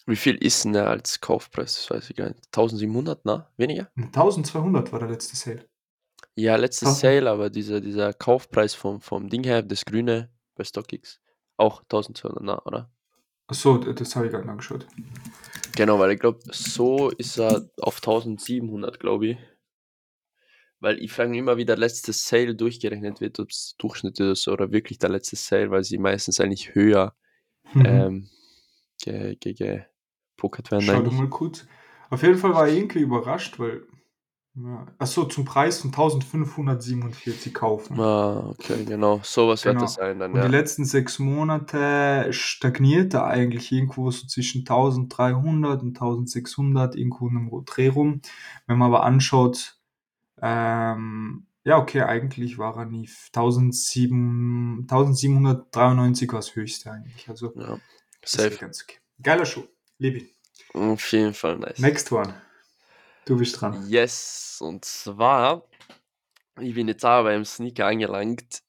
Wie 0.05 0.17
viel 0.17 0.35
ist 0.35 0.65
denn 0.65 0.73
der 0.73 0.89
als 0.89 1.21
Kaufpreis? 1.21 1.75
Das 1.75 1.89
weiß 1.89 2.09
ich 2.09 2.15
gar 2.17 2.27
nicht. 2.27 2.45
1700, 2.47 3.21
na? 3.23 3.49
Weniger? 3.55 3.89
1200 3.95 4.91
war 4.91 4.99
der 4.99 5.07
letzte 5.07 5.37
Sale. 5.37 5.65
Ja, 6.35 6.55
letztes 6.57 6.99
Sale, 6.99 7.29
aber 7.29 7.49
dieser, 7.49 7.79
dieser 7.79 8.11
Kaufpreis 8.13 8.73
vom, 8.73 8.99
vom 8.99 9.29
Ding 9.29 9.43
her, 9.43 9.61
das 9.61 9.85
Grüne 9.85 10.29
bei 10.55 10.63
StockX, 10.63 11.21
auch 11.57 11.83
1200, 11.83 12.43
na, 12.43 12.61
oder? 12.65 12.91
Achso, 13.47 13.77
das 13.77 14.15
habe 14.15 14.25
ich 14.25 14.31
gerade 14.31 14.49
angeschaut. 14.49 14.87
Genau, 15.75 15.99
weil 15.99 16.11
ich 16.11 16.19
glaube, 16.19 16.39
so 16.51 17.09
ist 17.11 17.37
er 17.37 17.69
auf 17.79 17.97
1700, 17.97 18.99
glaube 18.99 19.27
ich. 19.27 19.37
Weil 20.83 20.99
ich 20.99 21.13
frage 21.13 21.29
mich 21.29 21.39
immer, 21.39 21.55
wie 21.55 21.63
der 21.65 21.77
letzte 21.77 22.11
Sale 22.11 22.55
durchgerechnet 22.55 23.21
wird, 23.21 23.39
ob 23.39 23.49
es 23.49 23.75
Durchschnitt 23.77 24.19
ist 24.19 24.49
oder 24.49 24.71
wirklich 24.73 24.97
der 24.99 25.09
letzte 25.09 25.37
Sale, 25.37 25.71
weil 25.71 25.83
sie 25.85 25.97
meistens 25.97 26.39
eigentlich 26.41 26.75
höher 26.75 27.15
Mhm. 27.73 27.85
ähm, 27.85 28.29
ge, 29.01 29.35
ge, 29.37 29.53
gepokert 30.35 30.71
werden. 30.71 30.83
Schau 30.83 30.97
eigentlich. 30.97 31.13
mal 31.13 31.29
kurz. 31.29 31.65
Auf 32.09 32.21
jeden 32.21 32.37
Fall 32.37 32.53
war 32.53 32.67
ich 32.67 32.75
irgendwie 32.77 32.99
überrascht, 32.99 33.59
weil 33.59 33.83
Ja. 34.55 34.85
Achso, 34.99 35.23
zum 35.23 35.45
Preis 35.45 35.79
von 35.79 35.91
1547 35.91 37.53
kaufen. 37.53 37.99
Ah, 37.99 38.49
okay, 38.49 38.83
genau. 38.85 39.19
Sowas 39.23 39.65
wird 39.65 39.81
das 39.81 39.95
Genau. 39.95 40.07
sein 40.07 40.19
dann, 40.19 40.31
Und 40.33 40.37
die 40.41 40.43
ja. 40.43 40.47
letzten 40.47 40.85
sechs 40.85 41.17
Monate 41.17 42.27
stagniert 42.31 43.13
er 43.15 43.25
eigentlich 43.25 43.71
irgendwo 43.71 44.11
so 44.11 44.27
zwischen 44.27 44.63
1300 44.63 45.81
und 45.81 45.93
1600 45.97 46.95
irgendwo 46.95 47.29
in 47.29 47.37
einem 47.37 47.65
Dreh 47.65 47.87
rum. 47.87 48.21
Wenn 48.67 48.77
man 48.77 48.89
aber 48.93 49.03
anschaut, 49.05 49.79
ähm, 50.41 51.47
ja, 51.63 51.77
okay, 51.77 52.01
eigentlich 52.01 52.57
war 52.57 52.75
er 52.77 52.85
nie 52.85 53.07
1700, 53.33 54.91
1793 54.91 56.29
war 56.31 56.39
das 56.39 56.55
höchste 56.55 56.91
eigentlich. 56.91 57.29
Also, 57.29 57.53
Ja, 57.55 57.79
safe. 58.25 58.57
ganz 58.57 58.83
okay. 58.83 58.97
Geiler 59.21 59.45
Schuh. 59.45 59.63
Liebe 59.97 60.19
ihn. 60.19 60.29
Auf 60.73 61.11
jeden 61.11 61.33
Fall 61.33 61.57
nice. 61.59 61.79
Next 61.79 62.11
one. 62.11 62.41
Du 63.25 63.37
bist 63.37 63.59
dran. 63.61 63.87
Yes, 63.87 64.59
und 64.61 64.83
zwar, 64.83 65.65
ich 66.59 66.73
bin 66.73 66.87
jetzt 66.89 67.05
auch 67.05 67.23
beim 67.23 67.45
Sneaker 67.45 67.85
angelangt. 67.85 68.61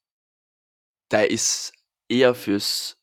Der 1.11 1.29
ist 1.29 1.73
eher 2.07 2.33
fürs 2.35 2.97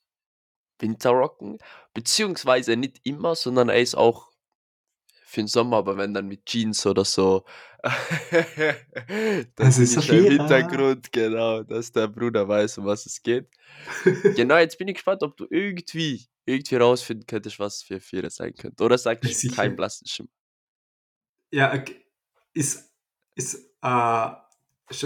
Winterrocken, 0.79 1.59
beziehungsweise 1.93 2.77
nicht 2.77 3.01
immer, 3.05 3.35
sondern 3.35 3.69
er 3.69 3.81
ist 3.81 3.95
auch 3.95 4.31
für 5.27 5.41
den 5.43 5.47
Sommer, 5.49 5.79
aber 5.79 5.97
wenn 5.97 6.15
dann 6.15 6.27
mit 6.29 6.47
Jeans 6.47 6.87
oder 6.87 7.05
so. 7.05 7.45
Das 9.57 9.79
ist 9.79 9.97
ich 9.97 10.05
Safira. 10.05 10.27
im 10.27 10.39
Hintergrund, 10.39 11.13
genau, 11.13 11.63
dass 11.63 11.91
der 11.91 12.07
Bruder 12.09 12.47
weiß, 12.47 12.79
um 12.79 12.87
was 12.87 13.07
es 13.07 13.23
geht. 13.23 13.49
Genau, 14.37 14.57
jetzt 14.57 14.79
bin 14.79 14.89
ich 14.89 14.95
gespannt, 14.95 15.23
ob 15.23 15.37
du 15.37 15.47
irgendwie, 15.51 16.25
irgendwie 16.45 16.77
rausfinden 16.77 17.27
könntest, 17.27 17.59
was 17.59 17.83
für 17.83 18.01
Vierer 18.01 18.31
sein 18.31 18.55
könnte. 18.55 18.85
Oder 18.85 18.97
du 18.97 19.29
Sicher. 19.41 19.57
kein 19.57 19.77
blassen 19.77 20.07
Schimmer? 20.07 20.29
Ja, 21.51 21.83
ist, 22.55 22.93
ist, 23.35 23.55
äh, 23.83 24.31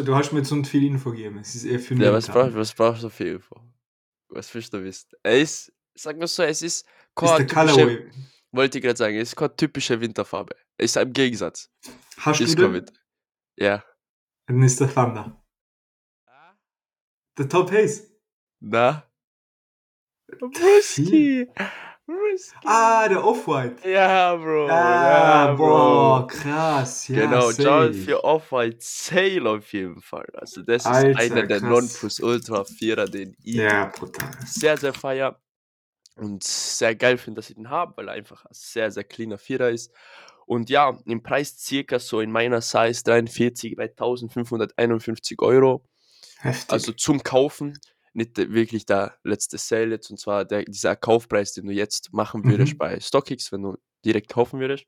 du 0.04 0.14
hast 0.14 0.32
mir 0.32 0.40
jetzt 0.40 0.50
viel 0.66 0.84
Info 0.84 1.10
gegeben. 1.10 1.38
Es 1.38 1.54
ist 1.54 1.64
eher 1.64 1.80
für 1.80 1.94
mich. 1.94 2.04
Ja, 2.04 2.12
was 2.12 2.26
brauchst, 2.26 2.54
was 2.54 2.74
brauchst 2.74 3.02
du 3.02 3.08
für 3.08 3.28
Info? 3.28 3.56
Was 4.28 4.52
willst 4.54 4.72
du 4.72 4.82
wissen? 4.82 5.08
Er 5.22 5.40
ist, 5.40 5.72
sag 5.94 6.18
mal 6.18 6.26
so, 6.26 6.42
es 6.42 6.62
ist 6.62 6.86
Ist 7.38 7.38
der 7.38 7.46
Colorway. 7.46 8.10
Wollte 8.56 8.78
ich 8.78 8.84
gerade 8.84 8.96
sagen, 8.96 9.16
ist 9.16 9.36
keine 9.36 9.54
typische 9.56 10.00
Winterfarbe. 10.00 10.56
Ist 10.78 10.96
im 10.96 11.12
Gegensatz. 11.12 11.70
Hast 12.18 12.40
Ist 12.40 12.58
du 12.58 12.68
den? 12.68 12.86
Ja. 13.56 13.84
Dann 14.48 14.62
ist 14.62 14.80
der 14.80 14.92
Thunder. 14.92 15.42
Der 17.38 17.48
Top 17.48 17.70
Haze. 17.70 18.08
Na? 18.60 19.04
Brusky! 20.40 21.46
Brusky! 22.06 22.56
Ah, 22.64 23.08
der 23.08 23.24
Off-White. 23.24 23.88
Ja, 23.88 24.34
Bro. 24.36 24.68
Ah, 24.68 25.46
ja, 25.48 25.52
boah, 25.54 26.26
Bro. 26.26 26.26
krass. 26.28 27.08
Ja, 27.08 27.26
genau, 27.26 27.50
John 27.50 27.92
für 27.94 28.22
Off-White 28.24 28.78
Sale 28.80 29.48
auf 29.50 29.72
jeden 29.72 30.00
Fall. 30.00 30.26
Also, 30.34 30.62
das 30.62 30.82
ist 30.82 30.86
Alter, 30.86 31.18
einer 31.20 31.46
der. 31.46 31.60
Nonplusultra-Vierer, 31.60 33.06
den 33.06 33.36
ich 33.42 33.56
Ja, 33.56 33.86
brutal. 33.86 34.30
sehr, 34.44 34.76
sehr 34.76 34.94
feier 34.94 35.40
und 36.16 36.42
sehr 36.44 36.94
geil 36.96 37.18
finde, 37.18 37.38
dass 37.40 37.50
ich 37.50 37.56
den 37.56 37.70
habe, 37.70 37.96
weil 37.96 38.08
er 38.08 38.14
einfach 38.14 38.44
ein 38.44 38.52
sehr, 38.52 38.90
sehr 38.90 39.04
cleaner 39.04 39.38
Vierer 39.38 39.70
ist. 39.70 39.92
Und 40.46 40.70
ja, 40.70 40.98
im 41.06 41.22
Preis 41.22 41.56
circa 41.58 41.98
so 41.98 42.20
in 42.20 42.30
meiner 42.30 42.60
Size 42.60 43.02
43 43.04 43.76
bei 43.76 43.88
1551 43.88 45.40
Euro. 45.42 45.84
Heftig. 46.38 46.72
Also 46.72 46.92
zum 46.92 47.22
Kaufen, 47.22 47.78
nicht 48.12 48.36
wirklich 48.38 48.86
der 48.86 49.16
letzte 49.24 49.58
Sale 49.58 49.90
jetzt, 49.90 50.10
und 50.10 50.18
zwar 50.18 50.44
der, 50.44 50.64
dieser 50.64 50.96
Kaufpreis, 50.96 51.52
den 51.52 51.66
du 51.66 51.72
jetzt 51.72 52.12
machen 52.12 52.44
würdest 52.44 52.74
Mhm. 52.74 52.78
bei 52.78 53.00
StockX, 53.00 53.52
wenn 53.52 53.62
du 53.62 53.76
direkt 54.04 54.30
kaufen 54.30 54.60
würdest. 54.60 54.86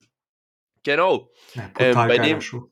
Genau, 0.85 1.31
ja, 1.55 1.71
ähm, 1.79 1.95
bei 1.95 2.19
dem- 2.19 2.41
Schuh. 2.41 2.71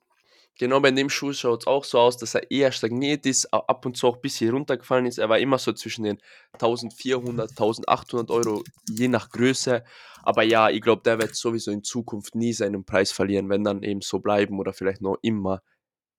Genau 0.58 0.80
bei 0.80 0.90
dem 0.90 1.08
Schuh 1.10 1.32
schaut 1.32 1.62
es 1.62 1.66
auch 1.66 1.84
so 1.84 1.98
aus, 1.98 2.16
dass 2.16 2.34
er 2.34 2.50
eher 2.50 2.72
stagniert 2.72 3.26
ist, 3.26 3.52
ab 3.52 3.84
und 3.86 3.96
zu 3.96 4.08
auch 4.08 4.16
ein 4.16 4.20
bisschen 4.22 4.50
runtergefallen 4.52 5.06
ist. 5.06 5.18
Er 5.18 5.28
war 5.28 5.38
immer 5.38 5.58
so 5.58 5.72
zwischen 5.72 6.04
den 6.04 6.18
1400, 6.54 7.50
1800 7.50 8.30
Euro, 8.30 8.62
je 8.88 9.08
nach 9.08 9.30
Größe. 9.30 9.84
Aber 10.22 10.42
ja, 10.42 10.70
ich 10.70 10.80
glaube, 10.80 11.02
der 11.02 11.18
wird 11.20 11.34
sowieso 11.36 11.70
in 11.70 11.84
Zukunft 11.84 12.34
nie 12.34 12.52
seinen 12.52 12.84
Preis 12.84 13.12
verlieren, 13.12 13.48
wenn 13.48 13.62
dann 13.64 13.82
eben 13.82 14.00
so 14.00 14.18
bleiben 14.18 14.58
oder 14.58 14.72
vielleicht 14.72 15.00
noch 15.02 15.18
immer 15.22 15.62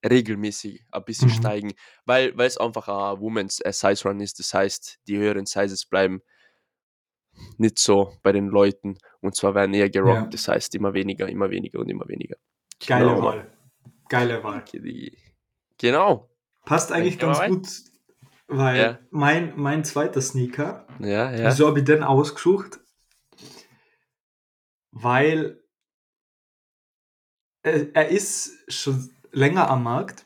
regelmäßig 0.07 0.85
ein 0.91 1.03
bisschen 1.03 1.29
Mhm. 1.29 1.33
steigen, 1.33 1.73
weil 2.05 2.37
weil 2.37 2.47
es 2.47 2.57
einfach 2.57 2.87
ein 2.87 3.19
Women's 3.19 3.57
Size 3.57 4.07
Run 4.07 4.19
ist. 4.21 4.39
Das 4.39 4.53
heißt, 4.53 4.99
die 5.07 5.17
höheren 5.17 5.45
Sizes 5.45 5.85
bleiben 5.85 6.21
nicht 7.57 7.79
so 7.79 8.13
bei 8.23 8.31
den 8.31 8.47
Leuten 8.47 8.97
und 9.21 9.35
zwar 9.35 9.55
werden 9.55 9.73
eher 9.73 9.89
gerockt. 9.89 10.21
Ja. 10.23 10.29
Das 10.29 10.47
heißt, 10.47 10.75
immer 10.75 10.93
weniger, 10.93 11.27
immer 11.27 11.49
weniger 11.49 11.79
und 11.79 11.89
immer 11.89 12.07
weniger. 12.07 12.37
Geile 12.85 13.05
Genau. 13.09 13.23
Wahl. 13.23 13.51
Geile 14.09 14.43
Wahl. 14.43 14.63
Genau. 15.77 16.29
Passt 16.65 16.91
eigentlich 16.91 17.19
ganz 17.19 17.39
gut, 17.47 17.67
weil 18.47 18.77
Ja. 18.77 18.99
mein, 19.09 19.53
mein 19.57 19.83
zweiter 19.83 20.21
Sneaker, 20.21 20.87
Ja, 20.99 21.31
ja. 21.31 21.45
wieso 21.45 21.67
habe 21.67 21.79
ich 21.79 21.85
den 21.85 22.03
ausgesucht? 22.03 22.79
Weil 24.91 25.63
er, 27.63 27.95
er 27.95 28.09
ist 28.09 28.71
schon 28.71 29.09
länger 29.31 29.69
am 29.69 29.83
Markt. 29.83 30.25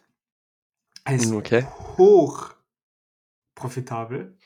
Er 1.04 1.16
ist 1.16 1.34
Okay. 1.34 1.64
hoch 1.98 2.54
profitabel, 3.56 4.38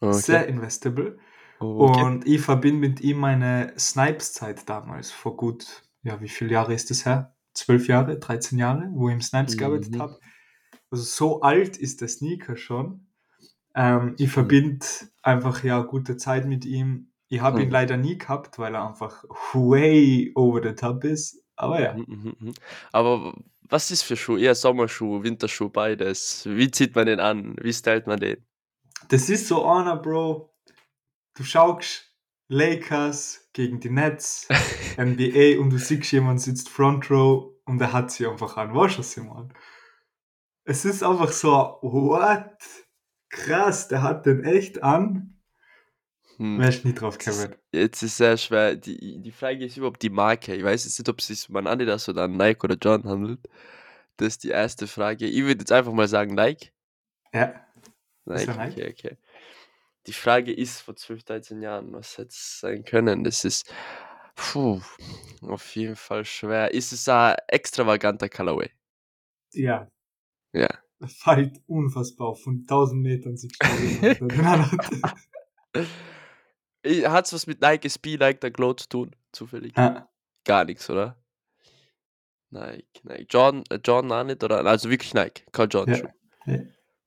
sehr 0.00 0.42
Okay. 0.42 0.50
investable. 0.50 1.18
okay. 1.60 2.02
Und 2.02 2.26
ich 2.26 2.40
verbinde 2.40 2.88
mit 2.88 3.00
ihm 3.00 3.18
meine 3.18 3.74
Snipes-Zeit 3.78 4.68
damals, 4.68 5.10
vor 5.10 5.36
gut, 5.36 5.82
ja, 6.02 6.20
wie 6.20 6.28
viele 6.28 6.52
Jahre 6.52 6.74
ist 6.74 6.90
das 6.90 7.06
her? 7.06 7.33
Zwölf 7.54 7.88
Jahre, 7.88 8.18
13 8.18 8.58
Jahre, 8.58 8.88
wo 8.92 9.08
ich 9.08 9.14
im 9.14 9.20
Snipes 9.22 9.56
gearbeitet 9.56 9.94
Mhm. 9.94 10.00
habe. 10.00 10.18
Also 10.90 11.04
so 11.04 11.40
alt 11.40 11.76
ist 11.76 12.00
der 12.00 12.08
Sneaker 12.08 12.56
schon. 12.56 13.06
Ähm, 13.74 14.06
Mhm. 14.06 14.14
ich 14.18 14.30
verbinde 14.30 14.86
einfach 15.22 15.64
ja 15.64 15.80
gute 15.82 16.16
Zeit 16.16 16.46
mit 16.46 16.64
ihm. 16.64 17.10
Ich 17.28 17.40
habe 17.40 17.62
ihn 17.62 17.68
Mhm. 17.68 17.72
leider 17.72 17.96
nie 17.96 18.18
gehabt, 18.18 18.58
weil 18.58 18.74
er 18.74 18.86
einfach 18.86 19.24
way 19.52 20.30
over 20.34 20.62
the 20.62 20.74
top 20.74 21.04
ist. 21.04 21.42
Aber 21.56 21.80
ja, 21.80 21.94
Mhm, 21.94 22.04
mhm, 22.08 22.36
mhm. 22.38 22.54
Aber 22.92 23.34
was 23.62 23.90
ist 23.90 24.02
für 24.02 24.16
Schuh? 24.16 24.36
Eher 24.36 24.54
Sommerschuh, 24.54 25.22
Winterschuh, 25.22 25.68
beides. 25.70 26.44
Wie 26.46 26.70
zieht 26.70 26.94
man 26.94 27.06
den 27.06 27.20
an? 27.20 27.56
Wie 27.62 27.72
stylt 27.72 28.06
man 28.06 28.20
den? 28.20 28.44
das 29.08 29.28
ist 29.28 29.48
so 29.48 29.64
einer, 29.66 29.96
Bro. 29.96 30.50
Du 31.34 31.44
schaust 31.44 32.14
Lakers 32.48 33.43
gegen 33.54 33.80
die 33.80 33.88
Nets, 33.88 34.46
NBA 34.98 35.58
und 35.58 35.70
du 35.70 35.78
siehst, 35.78 36.12
jemand 36.12 36.42
sitzt 36.42 36.68
Front 36.68 37.10
Row 37.10 37.54
und 37.64 37.80
er 37.80 37.94
hat 37.94 38.10
sie 38.10 38.26
einfach 38.26 38.58
an. 38.58 38.74
Weißt 38.74 38.96
du, 38.96 38.98
was 38.98 39.16
ich 39.16 39.24
meine? 39.24 39.48
Es 40.64 40.84
ist 40.84 41.02
einfach 41.02 41.32
so, 41.32 41.78
what? 41.80 42.58
Krass, 43.30 43.88
der 43.88 44.02
hat 44.02 44.26
den 44.26 44.44
echt 44.44 44.82
an. 44.82 45.40
Hm. 46.36 46.58
Wärst 46.58 46.84
nicht 46.84 47.00
drauf 47.00 47.16
gekommen. 47.16 47.54
jetzt 47.72 48.02
ist 48.02 48.16
sehr 48.16 48.36
schwer. 48.36 48.74
Die, 48.74 49.20
die 49.20 49.32
Frage 49.32 49.64
ist 49.64 49.76
überhaupt 49.76 50.02
die 50.02 50.10
Marke. 50.10 50.54
Ich 50.54 50.64
weiß 50.64 50.84
jetzt 50.84 50.98
nicht, 50.98 51.08
ob 51.08 51.20
es 51.20 51.28
sich 51.28 51.48
um 51.48 51.56
einen 51.56 51.68
Adidas 51.68 52.08
oder 52.08 52.24
einen 52.24 52.36
Nike 52.36 52.64
oder 52.64 52.76
John 52.80 53.04
handelt. 53.04 53.40
Das 54.16 54.28
ist 54.28 54.44
die 54.44 54.50
erste 54.50 54.86
Frage. 54.86 55.26
Ich 55.26 55.42
würde 55.42 55.60
jetzt 55.60 55.72
einfach 55.72 55.92
mal 55.92 56.08
sagen 56.08 56.34
Nike. 56.34 56.72
Ja, 57.32 57.54
Nike, 58.24 58.46
Nike? 58.46 58.72
okay, 58.72 58.90
okay. 58.90 59.16
Die 60.06 60.12
Frage 60.12 60.52
ist 60.52 60.80
vor 60.82 60.96
12, 60.96 61.24
13 61.24 61.62
Jahren, 61.62 61.92
was 61.92 62.18
hätte 62.18 62.28
es 62.28 62.60
sein 62.60 62.84
können? 62.84 63.24
Das 63.24 63.44
ist 63.44 63.72
puh, 64.36 64.80
auf 65.42 65.74
jeden 65.76 65.96
Fall 65.96 66.24
schwer. 66.24 66.72
Ist 66.72 66.92
es 66.92 67.08
ein 67.08 67.36
extravaganter 67.48 68.28
Colorway? 68.28 68.70
ja. 69.52 69.90
Ja. 70.52 70.68
Fällt 71.06 71.60
unfassbar 71.66 72.28
auf. 72.28 72.42
Von 72.42 72.60
1000 72.60 73.02
Metern 73.02 73.36
der. 76.84 77.10
Hat 77.10 77.26
es 77.26 77.32
was 77.32 77.46
mit 77.46 77.60
Nike 77.60 77.86
SB, 77.86 78.16
Nike 78.18 78.38
the 78.42 78.50
Glow 78.52 78.74
zu 78.74 78.88
tun? 78.88 79.16
Zufällig? 79.32 79.76
Ja, 79.76 80.08
Gar 80.44 80.64
nichts, 80.66 80.88
oder? 80.90 81.16
Nike, 82.50 82.86
Nike. 83.02 83.26
John, 83.30 83.64
äh, 83.70 83.80
John 83.82 84.12
auch 84.12 84.22
nicht, 84.24 84.44
oder? 84.44 84.64
Also 84.64 84.90
wirklich 84.90 85.14
Nike, 85.14 85.44
kein 85.50 85.68
John 85.70 85.88
Ja. 85.88 85.96
Schuh. 85.96 86.08
Ja. 86.46 86.58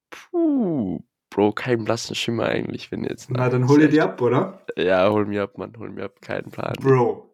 Puh, 0.10 1.00
Bro, 1.38 1.52
kein 1.52 1.84
blassen 1.84 2.16
Schimmer 2.16 2.48
eigentlich, 2.48 2.92
wenn 2.92 3.04
jetzt. 3.04 3.30
Na, 3.30 3.48
dann 3.48 3.68
hol 3.68 3.84
ich 3.84 3.92
die 3.92 4.02
ab, 4.02 4.20
oder? 4.24 4.66
Ja, 4.76 5.08
hol 5.12 5.28
mir 5.28 5.44
ab, 5.44 5.56
Mann, 5.60 5.72
hol 5.78 5.92
mir 5.92 6.06
ab, 6.06 6.20
keinen 6.20 6.50
Plan. 6.50 6.74
Bro, 6.82 7.32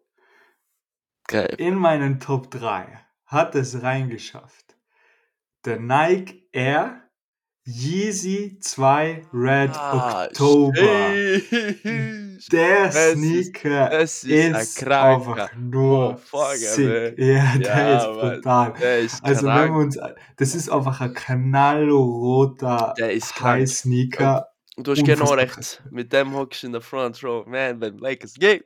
Geil. 1.26 1.54
in 1.56 1.74
meinen 1.74 2.20
Top 2.20 2.50
3 2.50 3.00
hat 3.24 3.54
es 3.54 3.82
reingeschafft. 3.82 4.76
Der 5.64 5.80
Nike 5.80 6.50
Air 6.52 7.00
Yeezy 7.64 8.58
2 8.60 9.24
Red 9.32 9.70
Ah, 9.70 10.26
October. 10.26 11.08
Der 12.52 12.86
Das 12.86 12.94
ist- 12.96 13.12
Sneaker 13.18 13.88
Das 13.90 14.24
ist, 14.24 14.30
ist, 14.30 14.86
einfach 14.88 15.54
nur 15.56 16.10
Motherfucker, 16.12 16.56
sick. 16.56 16.86
man. 16.86 17.26
Ja, 17.28 17.58
der 17.58 17.60
Ja, 17.60 17.96
ist 17.98 18.06
Mann. 18.06 18.34
brutal. 18.36 18.72
Der 18.80 18.98
ist 19.00 19.24
Also 19.24 19.46
wenn 19.46 19.52
krank. 19.54 19.70
wir 19.72 19.78
uns, 19.78 19.98
das 20.36 20.54
ist 20.54 20.68
einfach 20.68 21.00
ein 21.00 21.14
knallroter 21.14 22.94
Der 22.98 23.12
ist. 23.12 23.40
High 23.40 23.68
Sneaker. 23.68 24.48
Und 24.76 24.86
du 24.86 24.92
hast 24.92 25.04
genau 25.04 25.32
recht. 25.34 25.82
Mit 25.90 26.12
dem 26.12 26.34
hockst 26.34 26.62
du 26.62 26.66
in 26.66 26.72
der 26.72 26.80
Front 26.82 27.22
Row. 27.22 27.46
Man, 27.46 27.78
beim 27.78 27.96
Lakers 27.98 28.34
Game. 28.34 28.62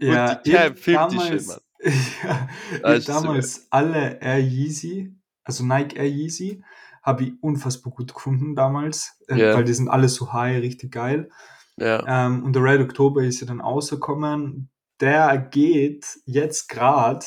Ja, 0.00 0.34
die 0.34 0.50
Cam 0.50 0.74
filmt 0.76 1.12
die 1.12 1.16
damals, 1.16 1.44
Shit, 1.52 1.62
ja, 2.24 2.48
Das 2.82 2.92
ich 2.92 2.98
ist 2.98 3.08
damals 3.08 3.66
alle 3.70 4.18
Air 4.20 4.40
Yeezy, 4.40 5.14
also 5.44 5.64
Nike 5.64 5.96
Air 5.96 6.08
Yeezy, 6.08 6.62
habe 7.02 7.24
ich 7.24 7.32
unfassbar 7.40 7.92
gut 7.92 8.12
gefunden 8.12 8.54
damals, 8.56 9.16
äh, 9.28 9.36
Ja. 9.36 9.54
weil 9.54 9.64
die 9.64 9.72
sind 9.74 9.88
alle 9.88 10.08
so 10.08 10.32
high, 10.32 10.60
richtig 10.60 10.92
geil. 10.92 11.28
Ja. 11.76 12.26
Ähm, 12.26 12.44
und 12.44 12.52
der 12.54 12.62
Red 12.62 12.80
Oktober 12.80 13.22
ist 13.22 13.40
ja 13.40 13.46
dann 13.46 13.60
rausgekommen. 13.60 14.70
Der 15.00 15.36
geht 15.38 16.18
jetzt 16.26 16.68
gerade 16.68 17.24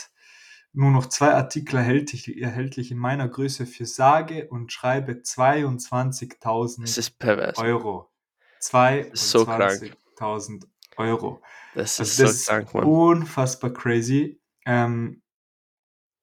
nur 0.73 0.91
noch 0.91 1.07
zwei 1.07 1.33
Artikel 1.33 1.77
erhältlich, 1.77 2.37
erhältlich 2.41 2.91
in 2.91 2.97
meiner 2.97 3.27
Größe 3.29 3.65
für 3.65 3.85
sage 3.85 4.47
und 4.49 4.71
schreibe 4.71 5.15
Das 5.15 5.31
22.000 5.37 6.83
ist 6.97 7.17
pervers. 7.19 7.57
Euro. 7.57 8.11
ist 8.59 9.29
so 9.31 9.45
krank. 9.45 9.95
22.000 10.17 10.63
Euro. 10.97 11.41
Das 11.73 11.99
Also 11.99 12.03
ist 12.11 12.19
das 12.19 12.27
so 12.27 12.33
ist 12.33 12.47
krank, 12.47 12.73
Mann. 12.73 12.83
unfassbar 12.85 13.71
crazy. 13.71 14.39
Ähm, 14.65 15.21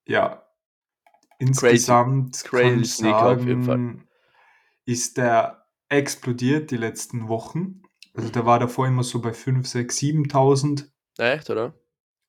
ja, 0.07 0.47
insgesamt 1.39 2.43
Crazy 2.45 2.63
kann 2.63 2.81
ich 2.81 2.93
Sneaker 2.95 3.23
auf 3.31 3.45
jeden 3.45 3.63
Fall. 3.65 3.77
sagen, 3.77 4.09
ist 4.85 5.17
der 5.17 5.67
explodiert 5.89 6.71
die 6.71 6.77
letzten 6.77 7.29
Wochen. 7.29 7.82
Also 8.15 8.29
der 8.31 8.45
war 8.45 8.59
davor 8.59 8.87
immer 8.87 9.03
so 9.03 9.21
bei 9.21 9.33
5, 9.33 9.67
6, 9.67 9.97
7.000. 9.97 10.91
Echt, 11.19 11.49
oder? 11.51 11.75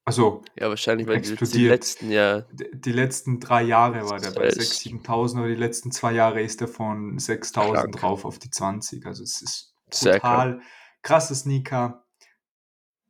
Also 0.05 0.43
Ja, 0.59 0.69
wahrscheinlich, 0.69 1.07
weil 1.07 1.21
die, 1.21 1.29
die 1.29 1.35
explodiert. 1.35 1.71
letzten 1.71 2.11
ja 2.11 2.41
D- 2.51 2.69
Die 2.73 2.91
letzten 2.91 3.39
drei 3.39 3.63
Jahre 3.63 4.05
war 4.09 4.19
der 4.19 4.31
bei 4.31 4.45
Das 4.45 4.55
6.000, 4.57 4.61
ist 4.61 4.79
7.000, 4.81 5.39
aber 5.39 5.47
die 5.49 5.55
letzten 5.55 5.91
zwei 5.91 6.11
Jahre 6.13 6.41
ist 6.41 6.61
er 6.61 6.67
von 6.67 7.17
6.000 7.19 7.73
Krank. 7.75 8.01
drauf 8.01 8.25
auf 8.25 8.39
die 8.39 8.49
20. 8.49 9.05
Also 9.05 9.23
es 9.23 9.41
ist 9.41 9.75
total 9.89 10.61
krasser 11.01 11.35
Sneaker, 11.35 12.05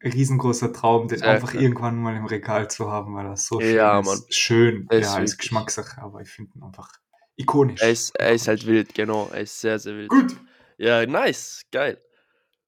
riesengroßer 0.04 0.74
Traum, 0.74 1.08
den 1.08 1.20
Sehr 1.20 1.30
einfach 1.30 1.52
krank. 1.52 1.64
irgendwann 1.64 2.02
mal 2.02 2.16
im 2.16 2.26
Regal 2.26 2.70
zu 2.70 2.92
haben, 2.92 3.16
weil 3.16 3.26
er 3.26 3.38
so 3.38 3.60
schön 3.60 3.76
Ja, 3.76 4.00
ist. 4.00 4.06
Mann. 4.08 4.24
Schön, 4.30 4.88
ist 4.90 5.02
ja, 5.02 5.18
ist 5.20 5.38
Geschmackssache, 5.38 6.02
aber 6.02 6.22
ich 6.22 6.30
finde 6.30 6.52
ihn 6.56 6.64
einfach 6.64 6.90
ikonisch. 7.36 7.82
er 7.82 7.90
ist, 7.92 8.16
er 8.18 8.32
ist 8.34 8.48
halt 8.48 8.66
wild, 8.66 8.94
genau. 8.94 9.30
Er 9.32 9.42
ist 9.42 9.60
sehr, 9.60 9.80
sehr 9.80 9.96
wild. 9.96 10.10
Gut, 10.10 10.36
Ja, 10.78 11.06
nice. 11.06 11.62
Geil. 11.72 12.00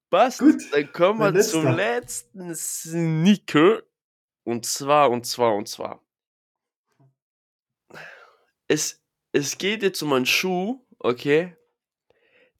Passt. 0.09 0.39
Gut, 0.39 0.61
Dann 0.71 0.91
kommen 0.91 1.19
wir 1.19 1.41
zum 1.41 1.65
letzter. 1.65 1.75
letzten 1.75 2.55
Sneaker. 2.55 3.83
Und 4.43 4.65
zwar, 4.65 5.09
und 5.09 5.25
zwar, 5.25 5.55
und 5.55 5.67
zwar. 5.67 6.03
Es, 8.67 9.03
es 9.31 9.57
geht 9.57 9.83
jetzt 9.83 10.01
um 10.01 10.13
einen 10.13 10.25
Schuh, 10.25 10.85
okay, 10.99 11.55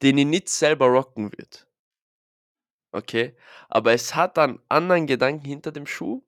den 0.02 0.18
ich 0.18 0.26
nicht 0.26 0.50
selber 0.50 0.88
rocken 0.88 1.32
wird. 1.38 1.68
Okay? 2.92 3.36
Aber 3.70 3.94
es 3.94 4.16
hat 4.16 4.38
einen 4.38 4.60
anderen 4.70 5.08
Gedanken 5.08 5.46
hinter 5.46 5.72
dem 5.72 5.86
Schuh. 5.88 6.24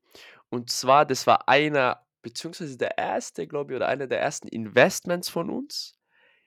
Und 0.49 0.69
zwar, 0.69 1.05
das 1.05 1.27
war 1.27 1.47
einer, 1.49 2.05
beziehungsweise 2.21 2.77
der 2.77 2.97
erste, 2.97 3.47
glaube 3.47 3.73
ich, 3.73 3.77
oder 3.77 3.87
einer 3.87 4.07
der 4.07 4.21
ersten 4.21 4.47
Investments 4.47 5.29
von 5.29 5.49
uns 5.49 5.97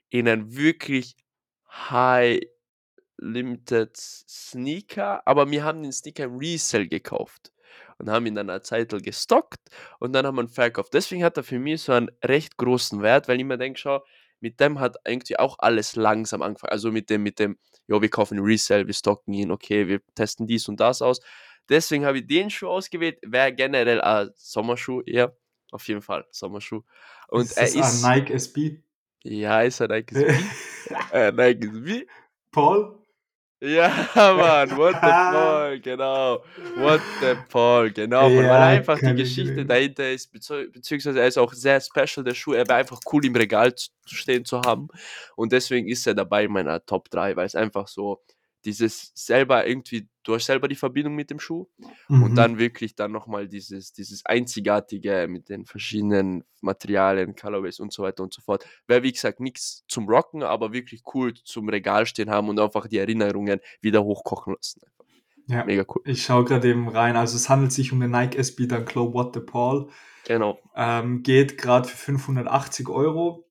in 0.09 0.29
einen 0.29 0.55
wirklich 0.57 1.17
high 1.69 2.41
limited 3.21 3.97
Sneaker. 3.97 5.27
Aber 5.27 5.51
wir 5.51 5.65
haben 5.65 5.83
den 5.83 5.93
Sneaker 5.93 6.25
im 6.25 6.37
Resell 6.37 6.89
gekauft 6.89 7.53
und 7.99 8.11
haben 8.11 8.27
ihn 8.27 8.35
dann 8.35 8.51
eine 8.51 8.63
Zeit 8.63 8.93
lang 8.93 9.03
gestockt 9.03 9.61
und 9.99 10.13
dann 10.13 10.27
haben 10.27 10.37
wir 10.37 10.43
ihn 10.43 10.49
verkauft. 10.49 10.95
Deswegen 10.95 11.23
hat 11.23 11.37
er 11.37 11.45
für 11.45 11.59
mich 11.59 11.83
so 11.83 11.93
einen 11.93 12.11
recht 12.25 12.57
großen 12.57 13.03
Wert, 13.03 13.29
weil 13.29 13.39
ich 13.39 13.45
mir 13.45 13.59
denke, 13.59 13.79
schau, 13.79 14.05
mit 14.41 14.59
dem 14.59 14.81
hat 14.81 14.97
irgendwie 15.07 15.39
auch 15.39 15.57
alles 15.59 15.97
langsam 15.97 16.43
angefangen. 16.43 16.73
Also 16.73 16.91
mit 16.91 17.11
dem, 17.11 17.23
mit 17.23 17.39
dem, 17.39 17.59
ja, 17.87 18.01
wir 18.01 18.09
kaufen 18.09 18.39
Resell, 18.39 18.87
wir 18.87 18.95
stocken 18.95 19.35
ihn, 19.35 19.51
okay, 19.51 19.87
wir 19.87 20.01
testen 20.15 20.47
dies 20.47 20.67
und 20.69 20.81
das 20.81 21.03
aus. 21.03 21.21
Deswegen 21.69 22.05
habe 22.05 22.19
ich 22.19 22.27
den 22.27 22.51
Schuh 22.51 22.69
ausgewählt. 22.69 23.19
Wäre 23.23 23.53
generell 23.53 24.01
ein 24.01 24.31
Sommerschuh 24.35 25.03
eher. 25.03 25.37
Auf 25.71 25.87
jeden 25.87 26.03
Fall, 26.03 26.27
Sommerschuh. 26.31 26.83
Und 27.29 27.43
ist 27.43 27.57
er 27.57 27.67
ist. 27.67 28.05
ein 28.05 28.19
Nike 28.19 28.35
SB? 28.35 28.83
Ja, 29.23 29.63
ist 29.63 29.81
ein 29.81 29.89
Nike 29.89 30.17
SB. 30.17 30.45
äh, 31.13 31.33
Nike 31.33 31.69
SB. 31.69 32.07
Paul? 32.51 33.00
Ja, 33.63 33.89
Mann, 34.15 34.71
what 34.79 34.95
the 35.03 35.11
Paul, 35.33 35.81
genau. 35.81 36.43
What 36.77 37.01
the 37.21 37.35
Paul, 37.51 37.91
genau. 37.91 38.29
Mann, 38.31 38.37
weil 38.37 38.45
Ja, 38.47 38.67
einfach 38.69 38.99
die 38.99 39.15
Geschichte 39.15 39.67
dahinter 39.67 40.11
ist, 40.11 40.33
bezieh- 40.33 40.71
beziehungsweise 40.73 41.21
er 41.21 41.27
ist 41.27 41.37
auch 41.39 41.53
sehr 41.53 41.79
special, 41.81 42.25
der 42.25 42.35
Schuh. 42.35 42.55
Er 42.55 42.67
wäre 42.67 42.79
einfach 42.79 43.01
cool 43.13 43.25
im 43.27 43.37
Regal 43.37 43.75
zu 43.75 43.91
stehen 44.07 44.45
zu 44.47 44.63
haben. 44.63 44.89
Und 45.37 45.53
deswegen 45.53 45.89
ist 45.89 46.07
er 46.07 46.15
dabei 46.15 46.45
in 46.45 46.53
meiner 46.53 46.85
Top 46.87 47.11
3, 47.11 47.37
weil 47.37 47.47
es 47.47 47.55
einfach 47.55 47.87
so 47.87 48.23
dieses 48.65 49.13
selber 49.15 49.67
irgendwie, 49.67 50.09
du 50.23 50.35
hast 50.35 50.47
selber 50.47 50.69
die 50.69 50.75
Verbindung 50.77 51.15
mit 51.15 51.31
dem 51.31 51.41
Schuh 51.41 51.67
Mhm. 52.09 52.23
und 52.23 52.35
dann 52.35 52.59
wirklich 52.59 52.95
dann 52.95 53.13
nochmal 53.13 53.49
dieses, 53.49 53.93
dieses 53.93 54.25
Einzigartige 54.27 55.27
mit 55.29 55.49
den 55.49 55.65
verschiedenen 55.67 56.45
Materialien, 56.61 57.35
Colorways 57.37 57.81
und 57.81 57.93
so 57.93 58.03
weiter 58.03 58.23
und 58.23 58.35
so 58.35 58.43
fort. 58.43 58.65
Wäre 58.87 59.03
wie 59.03 59.13
gesagt 59.13 59.41
nichts 59.41 59.85
zum 59.89 60.09
Rocken, 60.09 60.43
aber 60.43 60.73
wirklich 60.73 61.03
cool 61.15 61.33
zum 61.35 61.69
Regal 61.69 62.07
stehen 62.07 62.31
haben 62.31 62.49
und 62.49 62.61
einfach 62.61 62.87
die 62.87 62.99
Erinnerungen 62.99 63.61
wieder 63.81 64.05
hochkochen 64.05 64.55
lassen. 64.55 64.81
ja. 65.47 65.65
Mega 65.65 65.85
cool. 65.89 66.03
Ich 66.05 66.23
schaue 66.23 66.45
gerade 66.45 66.69
eben 66.69 66.89
rein. 66.89 67.17
Also 67.17 67.37
es 67.37 67.49
handelt 67.49 67.73
sich 67.73 67.93
um 67.93 68.01
den 68.01 68.11
Nike 68.11 68.37
SB 68.39 68.67
Dunklo 68.67 69.13
What 69.15 69.35
the 69.35 69.41
Paul. 69.41 69.89
Genau. 70.27 70.59
Ähm, 70.77 71.23
geht 71.23 71.57
gerade 71.59 71.89
für 71.89 71.97
580 71.97 72.89
Euro. 72.89 73.47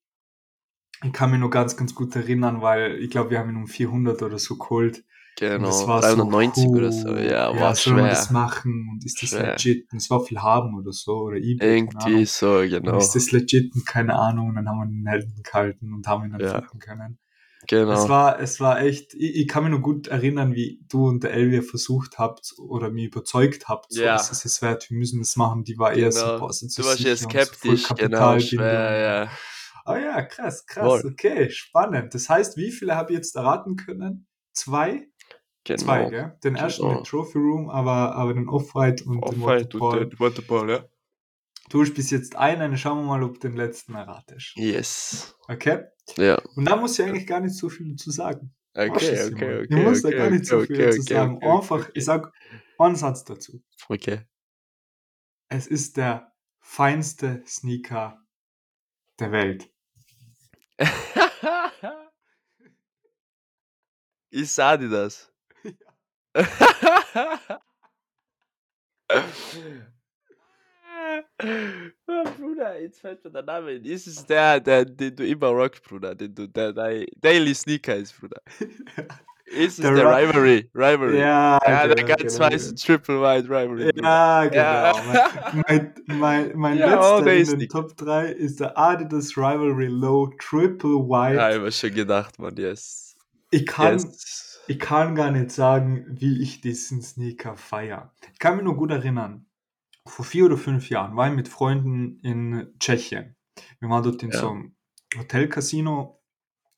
Ich 1.04 1.14
kann 1.14 1.32
mich 1.32 1.40
nur 1.40 1.50
ganz, 1.50 1.78
ganz 1.78 1.96
gut 1.96 2.16
erinnern, 2.16 2.62
weil 2.62 2.96
ich 3.00 3.10
glaube, 3.10 3.30
wir 3.32 3.40
haben 3.40 3.50
ihn 3.50 3.56
um 3.56 3.68
400 3.68 4.22
oder 4.22 4.38
so 4.40 4.58
geholt. 4.58 4.98
Und 4.98 5.04
Genau. 5.48 5.68
das 5.68 5.88
war 5.88 6.02
390 6.02 6.64
so, 6.66 6.70
oder 6.72 6.92
so. 6.92 7.16
Ja, 7.16 7.54
ja 7.54 7.60
war 7.60 7.74
soll 7.76 7.94
man 7.94 8.02
schwer. 8.04 8.10
das 8.10 8.30
machen 8.30 8.90
und 8.92 9.06
ist 9.06 9.22
das 9.22 9.30
Schwer. 9.30 9.52
legit? 9.54 9.90
Und 9.94 10.00
es 10.00 10.10
war 10.10 10.20
viel 10.26 10.40
haben 10.42 10.76
oder 10.78 10.92
so 10.92 11.14
oder 11.20 11.38
eBay, 11.38 11.78
Irgendwie 11.78 12.26
so, 12.26 12.58
Und 12.58 12.70
genau. 12.70 12.98
ist 12.98 13.16
das 13.16 13.32
legit 13.32 13.74
und 13.74 13.86
keine 13.86 14.16
Ahnung. 14.16 14.50
Und 14.50 14.56
dann 14.56 14.68
haben 14.68 14.80
wir 14.80 14.86
den 14.88 15.08
Helden 15.08 15.42
gehalten 15.42 15.94
und 15.94 16.06
haben 16.08 16.26
ihn 16.26 16.32
dann 16.32 16.42
Ja. 16.42 16.60
finden 16.60 16.80
können. 16.80 17.18
Es 17.62 17.68
Genau. 17.68 18.10
war, 18.10 18.40
es 18.40 18.60
war 18.60 18.82
echt, 18.82 19.14
ich, 19.14 19.36
ich 19.36 19.48
kann 19.48 19.64
mich 19.64 19.72
nur 19.72 19.82
gut 19.82 20.08
erinnern, 20.08 20.56
wie 20.56 20.82
du 20.90 21.08
und 21.08 21.24
der 21.24 21.32
Elvia 21.34 21.62
versucht 21.62 22.18
habt 22.18 22.54
oder 22.58 22.90
mich 22.90 23.06
überzeugt 23.06 23.68
habt, 23.70 23.92
so, 23.94 24.02
Ja. 24.02 24.16
es 24.16 24.32
ist 24.32 24.46
es 24.46 24.62
wert, 24.62 24.90
wir 24.90 24.98
müssen 24.98 25.20
das 25.20 25.36
machen. 25.36 25.64
Die 25.64 25.78
war 25.78 25.94
eher 25.94 26.12
so, 26.12 26.26
Genau. 26.26 26.40
boah, 26.40 26.54
sind 26.54 26.72
so 26.72 26.82
Du 26.82 26.88
warst 26.90 27.00
und 27.06 27.18
so 27.18 27.28
voll 27.30 27.30
skeptisch, 27.78 27.88
genau, 27.96 28.40
schwer, 28.40 29.00
ja. 29.26 29.32
Ah 29.86 29.98
ja, 29.98 30.22
krass, 30.22 30.66
krass, 30.66 30.86
Voll. 30.86 31.06
okay, 31.12 31.50
spannend. 31.50 32.14
Das 32.14 32.30
heißt, 32.30 32.58
wie 32.58 32.72
viele 32.72 32.96
habe 32.96 33.12
ich 33.12 33.18
jetzt 33.18 33.36
erraten 33.36 33.76
können? 33.76 34.28
Zwei? 34.54 35.08
Zwei, 35.66 35.98
Genau. 36.00 36.10
gell? 36.10 36.38
Den 36.44 36.56
ersten, 36.56 36.84
Genau. 36.84 36.96
den 36.96 37.04
Trophy 37.04 37.38
Room, 37.38 37.70
aber, 37.70 38.16
aber 38.16 38.34
den 38.34 38.48
Off-White 38.50 39.04
und 39.06 39.16
den 39.18 39.24
Off-White 39.44 39.78
und 39.78 39.82
Waterfall. 39.82 40.10
den 40.10 40.20
Waterfall, 40.20 40.70
ja. 40.70 40.86
Du 41.70 41.82
hast 41.82 41.94
bis 41.94 42.10
jetzt 42.10 42.36
einen, 42.36 42.76
schauen 42.78 43.00
wir 43.00 43.06
mal, 43.06 43.24
ob 43.24 43.40
du 43.40 43.48
den 43.50 43.56
letzten 43.58 43.94
erratest. 43.94 44.54
Yes. 44.56 45.36
Okay? 45.48 45.84
Ja. 46.18 46.42
Und 46.56 46.66
da 46.66 46.76
muss 46.76 46.98
ich 46.98 47.06
eigentlich 47.06 47.28
gar 47.28 47.40
nicht 47.42 47.56
so 47.56 47.70
viel 47.70 47.96
zu 47.96 48.10
sagen. 48.10 48.56
Okay, 48.74 48.88
okay, 48.88 49.64
okay. 49.64 49.68
Ich 49.70 49.76
muss 49.76 50.02
da 50.02 50.08
okay, 50.08 50.18
gar 50.18 50.30
nicht 50.32 50.46
so 50.46 50.58
okay, 50.58 50.66
viel 50.68 50.76
okay, 50.82 50.90
zu 50.92 51.02
okay, 51.02 51.14
sagen. 51.14 51.36
okay, 51.38 51.48
Einfach, 51.50 51.80
okay. 51.82 51.92
ich 51.94 52.06
sag 52.06 52.32
einen 52.80 52.96
Satz 52.96 53.24
dazu. 53.24 53.62
Okay. 53.88 54.22
Es 55.50 55.68
ist 55.68 55.98
der 55.98 56.32
feinste 56.60 57.44
Sneaker 57.46 58.20
der 59.20 59.32
Welt. 59.32 59.70
ich 64.30 64.52
sah 64.52 64.78
dir 64.78 64.90
das. 64.90 65.32
Ah, 69.10 69.60
Bruder, 72.38 72.80
jetzt 72.82 73.02
fällt 73.02 73.24
mir 73.24 73.32
der 73.32 73.44
Name 73.44 73.72
ein. 73.72 73.86
Ist 73.86 74.08
es 74.08 74.26
der, 74.26 74.60
der, 74.60 74.86
den 74.86 75.16
du 75.16 75.26
immer 75.26 75.48
rockst, 75.48 75.84
Bruder? 75.84 76.16
Den 76.16 76.36
du, 76.36 76.48
der, 76.48 76.74
der 76.74 77.06
Daily 77.18 77.56
Sneaker 77.56 77.96
ist, 77.96 78.20
Bruder. 78.20 78.42
Ist 79.52 79.80
es 79.80 79.84
Der 79.84 79.94
der, 79.96 80.06
Ri- 80.06 80.28
Rivalry? 80.30 80.70
Rivalry. 80.76 81.20
Ja, 81.20 81.60
Ja, 81.66 81.88
der 81.88 81.96
genau, 81.96 82.08
ganz 82.16 82.34
genau, 82.38 82.46
weiße 82.52 82.76
Triple 82.76 83.22
White 83.22 83.46
Rivalry. 83.50 83.92
Ja, 83.96 84.46
genau. 84.46 85.14
Ja. 85.14 85.64
Mein, 85.68 85.94
mein, 86.06 86.52
mein 86.58 86.78
Ja, 86.78 87.18
letzter 87.18 87.32
in 87.32 87.38
den 87.38 87.46
Sneaker. 87.46 87.82
Top 87.82 87.98
3 87.98 88.26
ist 88.28 88.60
der 88.60 88.78
Adidas 88.78 89.36
Rivalry 89.38 89.88
Low 89.88 90.28
Triple 90.40 90.92
White. 91.10 91.36
Ja, 91.38 91.50
ich 91.50 91.56
hab 91.56 91.64
mir 91.64 91.72
schon 91.72 91.94
gedacht, 91.94 92.38
Mann, 92.40 92.56
yes. 92.58 93.16
ich, 93.52 93.66
kann, 93.66 93.94
yes. 93.94 94.60
ich 94.68 94.78
kann 94.80 95.16
gar 95.16 95.32
nicht 95.32 95.52
sagen, 95.52 96.06
wie 96.10 96.42
ich 96.44 96.62
diesen 96.62 97.02
Sneaker 97.02 97.56
feiere. 97.56 98.14
Ich 98.34 98.40
kann 98.40 98.56
mich 98.56 98.64
nur 98.66 98.76
gut 98.76 98.92
erinnern, 98.92 99.46
vor 100.06 100.26
vier 100.26 100.46
oder 100.46 100.58
fünf 100.58 100.90
Jahren 100.90 101.16
war 101.16 101.28
ich 101.28 101.34
mit 101.36 101.48
Freunden 101.48 102.20
in 102.22 102.74
Tschechien. 102.80 103.36
Wir 103.80 103.90
waren 103.90 104.04
dort 104.04 104.22
in 104.24 104.30
Ja. 104.32 104.40
so 104.40 104.50
einem 104.50 104.76
Hotelcasino 105.18 106.19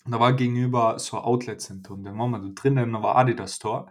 und 0.05 0.11
da 0.11 0.19
war 0.19 0.33
gegenüber 0.33 0.97
so 0.99 1.17
ein 1.17 1.23
Outlet-Center 1.23 1.91
und 1.93 2.03
dann 2.03 2.17
waren 2.17 2.31
wir 2.31 2.39
da 2.39 2.49
drinnen, 2.53 2.93
da 2.93 3.01
war 3.03 3.15
Adidas 3.17 3.55
Store 3.55 3.83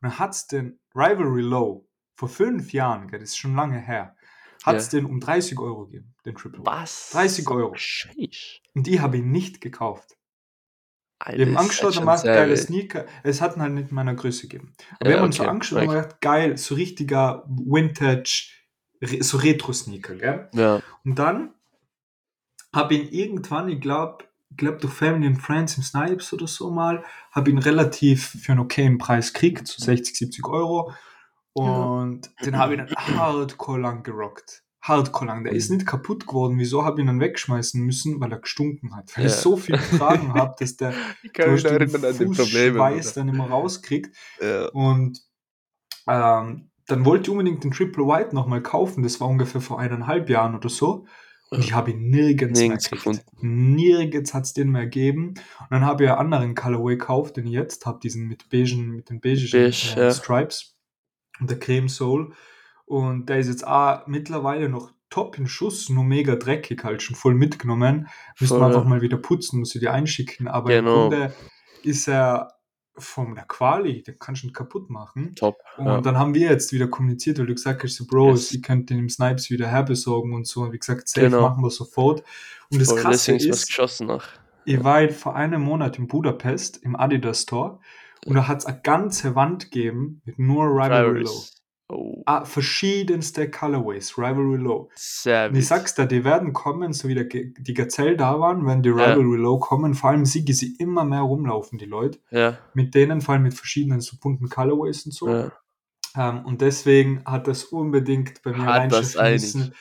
und 0.00 0.02
dann 0.02 0.18
hat 0.18 0.32
es 0.32 0.46
den 0.46 0.78
Rivalry 0.94 1.42
Low 1.42 1.86
vor 2.14 2.28
fünf 2.28 2.72
Jahren, 2.72 3.08
gell, 3.08 3.20
das 3.20 3.30
ist 3.30 3.38
schon 3.38 3.54
lange 3.54 3.78
her, 3.78 4.16
hat 4.64 4.76
es 4.76 4.90
Ja. 4.92 5.00
den 5.00 5.06
um 5.06 5.20
30 5.20 5.58
Euro 5.58 5.86
gegeben, 5.86 6.14
den 6.24 6.34
Triple. 6.34 6.60
Was? 6.64 7.10
30 7.10 7.48
Euro. 7.50 7.74
Sheesh. 7.76 8.62
Und 8.74 8.88
ich 8.88 9.00
habe 9.00 9.18
ihn 9.18 9.30
nicht 9.30 9.60
gekauft. 9.60 10.16
Alter, 11.18 11.38
Wir 11.38 11.46
haben 11.46 11.56
angeschaut, 11.56 11.84
halt 11.84 11.94
da 11.94 11.96
schon 11.98 12.04
macht 12.04 12.18
sehr 12.20 12.34
geile. 12.34 12.56
Sneaker. 12.56 13.06
Es 13.22 13.40
hat 13.40 13.56
ihn 13.56 13.62
halt 13.62 13.72
nicht 13.72 13.88
in 13.88 13.94
meiner 13.94 14.14
Größe 14.14 14.42
gegeben. 14.48 14.74
Aber 15.00 15.08
Ja, 15.08 15.14
wir 15.14 15.18
haben 15.20 15.26
uns 15.26 15.36
so 15.36 15.42
okay, 15.44 15.50
angeschaut 15.50 15.82
und 15.82 15.88
gedacht, 15.88 16.20
geil, 16.20 16.56
so 16.58 16.74
richtiger 16.74 17.44
Vintage, 17.48 18.50
so 19.20 19.38
Retro-Sneaker, 19.38 20.14
gell? 20.16 20.50
Ja. 20.54 20.82
Und 21.04 21.18
dann 21.18 21.54
habe 22.74 22.94
ich 22.94 23.04
ihn 23.04 23.08
irgendwann, 23.18 23.68
ich 23.68 23.80
glaube, 23.80 24.24
glaub 24.56 24.78
durch 24.80 24.92
Family 24.92 25.26
and 25.26 25.40
Friends 25.40 25.76
im 25.76 25.82
Snipes 25.82 26.32
oder 26.32 26.46
so 26.46 26.70
mal, 26.70 27.04
habe 27.32 27.50
ihn 27.50 27.58
relativ 27.58 28.28
für 28.42 28.52
einen 28.52 28.60
okayen 28.60 28.98
Preis 28.98 29.32
gekriegt, 29.32 29.66
so 29.66 29.82
60, 29.84 30.16
70 30.16 30.46
Euro. 30.46 30.92
Und 31.52 32.30
den 32.44 32.58
habe 32.58 32.74
ich 32.74 32.80
dann 32.80 33.16
hardcore 33.16 33.80
lang 33.80 34.02
gerockt. 34.02 34.62
Hardcore 34.82 35.26
lang. 35.26 35.42
Der 35.44 35.52
ist 35.52 35.70
Mhm. 35.70 35.76
nicht 35.78 35.86
kaputt 35.86 36.26
geworden. 36.26 36.58
Wieso 36.58 36.84
habe 36.84 37.00
ich 37.00 37.04
ihn 37.04 37.06
dann 37.08 37.18
wegschmeißen 37.20 37.82
müssen? 37.82 38.20
Weil 38.20 38.30
er 38.32 38.38
gestunken 38.40 38.94
hat. 38.94 39.16
Weil 39.16 39.24
Ja. 39.24 39.30
ich 39.30 39.36
so 39.36 39.56
viel 39.56 39.76
getragen 39.78 40.34
habe, 40.34 40.54
dass 40.58 40.76
der 40.76 40.92
Ich 41.22 41.32
durch 41.32 41.62
den 41.64 41.88
Fußschweiß 41.88 43.14
dann 43.14 43.28
immer 43.28 43.46
rauskriegt. 43.48 44.14
Ja. 44.40 44.66
Und 44.68 45.20
ähm, 46.06 46.70
dann 46.86 47.04
wollte 47.04 47.24
ich 47.24 47.30
unbedingt 47.30 47.64
den 47.64 47.72
Triple 47.72 48.04
White 48.06 48.34
nochmal 48.34 48.62
kaufen. 48.62 49.02
Das 49.02 49.20
war 49.20 49.26
ungefähr 49.28 49.60
vor 49.60 49.80
eineinhalb 49.80 50.28
Jahren 50.30 50.54
oder 50.54 50.68
so. 50.68 51.06
Und 51.50 51.60
ich 51.60 51.72
habe 51.72 51.92
ihn 51.92 52.10
nirgends, 52.10 52.58
Nirgends 52.58 52.90
mehr 52.90 53.00
gekriegt. 53.00 53.24
Nirgends 53.40 54.34
hat 54.34 54.44
es 54.44 54.52
den 54.52 54.70
mehr 54.70 54.84
gegeben. 54.84 55.28
Und 55.28 55.70
dann 55.70 55.84
habe 55.84 56.04
ich 56.04 56.10
einen 56.10 56.18
anderen 56.18 56.54
Colorway 56.54 56.96
gekauft, 56.96 57.36
den 57.36 57.46
ich 57.46 57.52
jetzt 57.52 57.86
habe, 57.86 58.00
diesen 58.02 58.26
mit 58.26 58.48
beigen, 58.50 58.90
mit 58.90 59.10
den 59.10 59.20
beigen 59.20 59.48
Beige, 59.50 59.94
äh, 59.96 60.00
ja. 60.00 60.10
Stripes 60.10 60.76
und 61.38 61.48
der 61.50 61.58
Creme 61.58 61.88
Soul. 61.88 62.32
Und 62.84 63.28
der 63.28 63.38
ist 63.38 63.48
jetzt 63.48 63.66
auch 63.66 64.06
mittlerweile 64.06 64.68
noch 64.68 64.90
top 65.08 65.38
in 65.38 65.46
Schuss, 65.46 65.88
nur 65.88 66.04
mega 66.04 66.34
dreckig 66.34 66.82
halt, 66.82 67.00
schon 67.02 67.14
voll 67.16 67.34
mitgenommen. 67.34 68.08
Müssen 68.40 68.58
wir 68.58 68.66
einfach 68.66 68.84
mal 68.84 69.00
wieder 69.00 69.16
putzen, 69.16 69.60
muss 69.60 69.74
ich 69.74 69.80
dir 69.80 69.92
einschicken. 69.92 70.48
Aber 70.48 70.70
Genau. 70.70 71.04
im 71.04 71.10
Grunde 71.10 71.34
ist 71.84 72.08
er 72.08 72.55
von 72.98 73.34
der 73.34 73.44
Quali, 73.44 74.02
den 74.02 74.18
kannst 74.18 74.42
du 74.42 74.46
nicht 74.46 74.56
kaputt 74.56 74.88
machen. 74.90 75.34
Top. 75.34 75.58
Und 75.76 75.86
Ja. 75.86 76.00
dann 76.00 76.18
haben 76.18 76.34
wir 76.34 76.48
jetzt 76.50 76.72
wieder 76.72 76.88
kommuniziert, 76.88 77.38
weil 77.38 77.46
du 77.46 77.54
gesagt 77.54 77.82
hast, 77.82 77.96
so, 77.96 78.06
Bro, 78.06 78.30
Yes. 78.30 78.52
ich 78.52 78.62
könnte 78.62 78.94
den 78.94 79.00
im 79.00 79.08
Snipes 79.08 79.50
wieder 79.50 79.68
herbesorgen 79.68 80.32
und 80.34 80.46
so. 80.46 80.62
Und 80.62 80.72
wie 80.72 80.78
gesagt, 80.78 81.08
safe 81.08 81.26
Genau. 81.28 81.42
machen 81.42 81.62
wir 81.62 81.70
sofort. 81.70 82.22
Und 82.70 82.80
das 82.80 82.88
Voll, 82.88 83.00
Krasse 83.00 83.32
ist 83.36 83.66
geschossen 83.66 84.06
nach. 84.06 84.26
ich 84.64 84.82
war 84.82 85.08
vor 85.10 85.36
einem 85.36 85.62
Monat 85.62 85.98
in 85.98 86.06
Budapest 86.08 86.78
im 86.82 86.96
Adidas 86.96 87.42
Store 87.42 87.78
und 88.24 88.34
da 88.34 88.48
hat 88.48 88.58
es 88.58 88.66
eine 88.66 88.80
ganze 88.82 89.34
Wand 89.34 89.70
gegeben 89.70 90.20
mit 90.24 90.38
nur 90.38 90.64
Rivalry 90.64 91.20
Low. 91.22 91.42
Oh, 91.88 92.22
Ah, 92.26 92.44
verschiedenste 92.44 93.48
Colorways, 93.48 94.18
Rivalry 94.18 94.56
Low. 94.56 94.90
Und 95.50 95.56
ich 95.56 95.66
sag's 95.68 95.94
dir, 95.94 96.06
die 96.06 96.24
werden 96.24 96.52
kommen, 96.52 96.92
so 96.92 97.06
wie 97.06 97.14
der, 97.14 97.24
die 97.26 97.74
Gazelle 97.74 98.16
da 98.16 98.40
waren, 98.40 98.66
wenn 98.66 98.82
die 98.82 98.88
Ja. 98.88 99.12
Rivalry 99.14 99.36
Low 99.38 99.58
kommen, 99.60 99.94
vor 99.94 100.10
allem 100.10 100.24
sie, 100.26 100.44
sie 100.52 100.74
immer 100.80 101.04
mehr 101.04 101.20
rumlaufen, 101.20 101.78
die 101.78 101.84
Leute. 101.84 102.18
Ja, 102.30 102.58
Mit 102.74 102.94
denen, 102.96 103.20
vor 103.20 103.34
allem 103.34 103.44
mit 103.44 103.54
verschiedenen 103.54 104.00
so 104.00 104.16
bunten 104.20 104.48
Colorways 104.48 105.06
und 105.06 105.12
so. 105.14 105.28
ja. 105.28 105.52
Ähm, 106.16 106.44
und 106.46 106.62
deswegen 106.62 107.22
hat 107.26 107.46
das 107.46 107.64
unbedingt 107.64 108.42
bei 108.42 108.52
mir 108.52 108.66
einig. 108.72 109.14
müssen. 109.16 109.74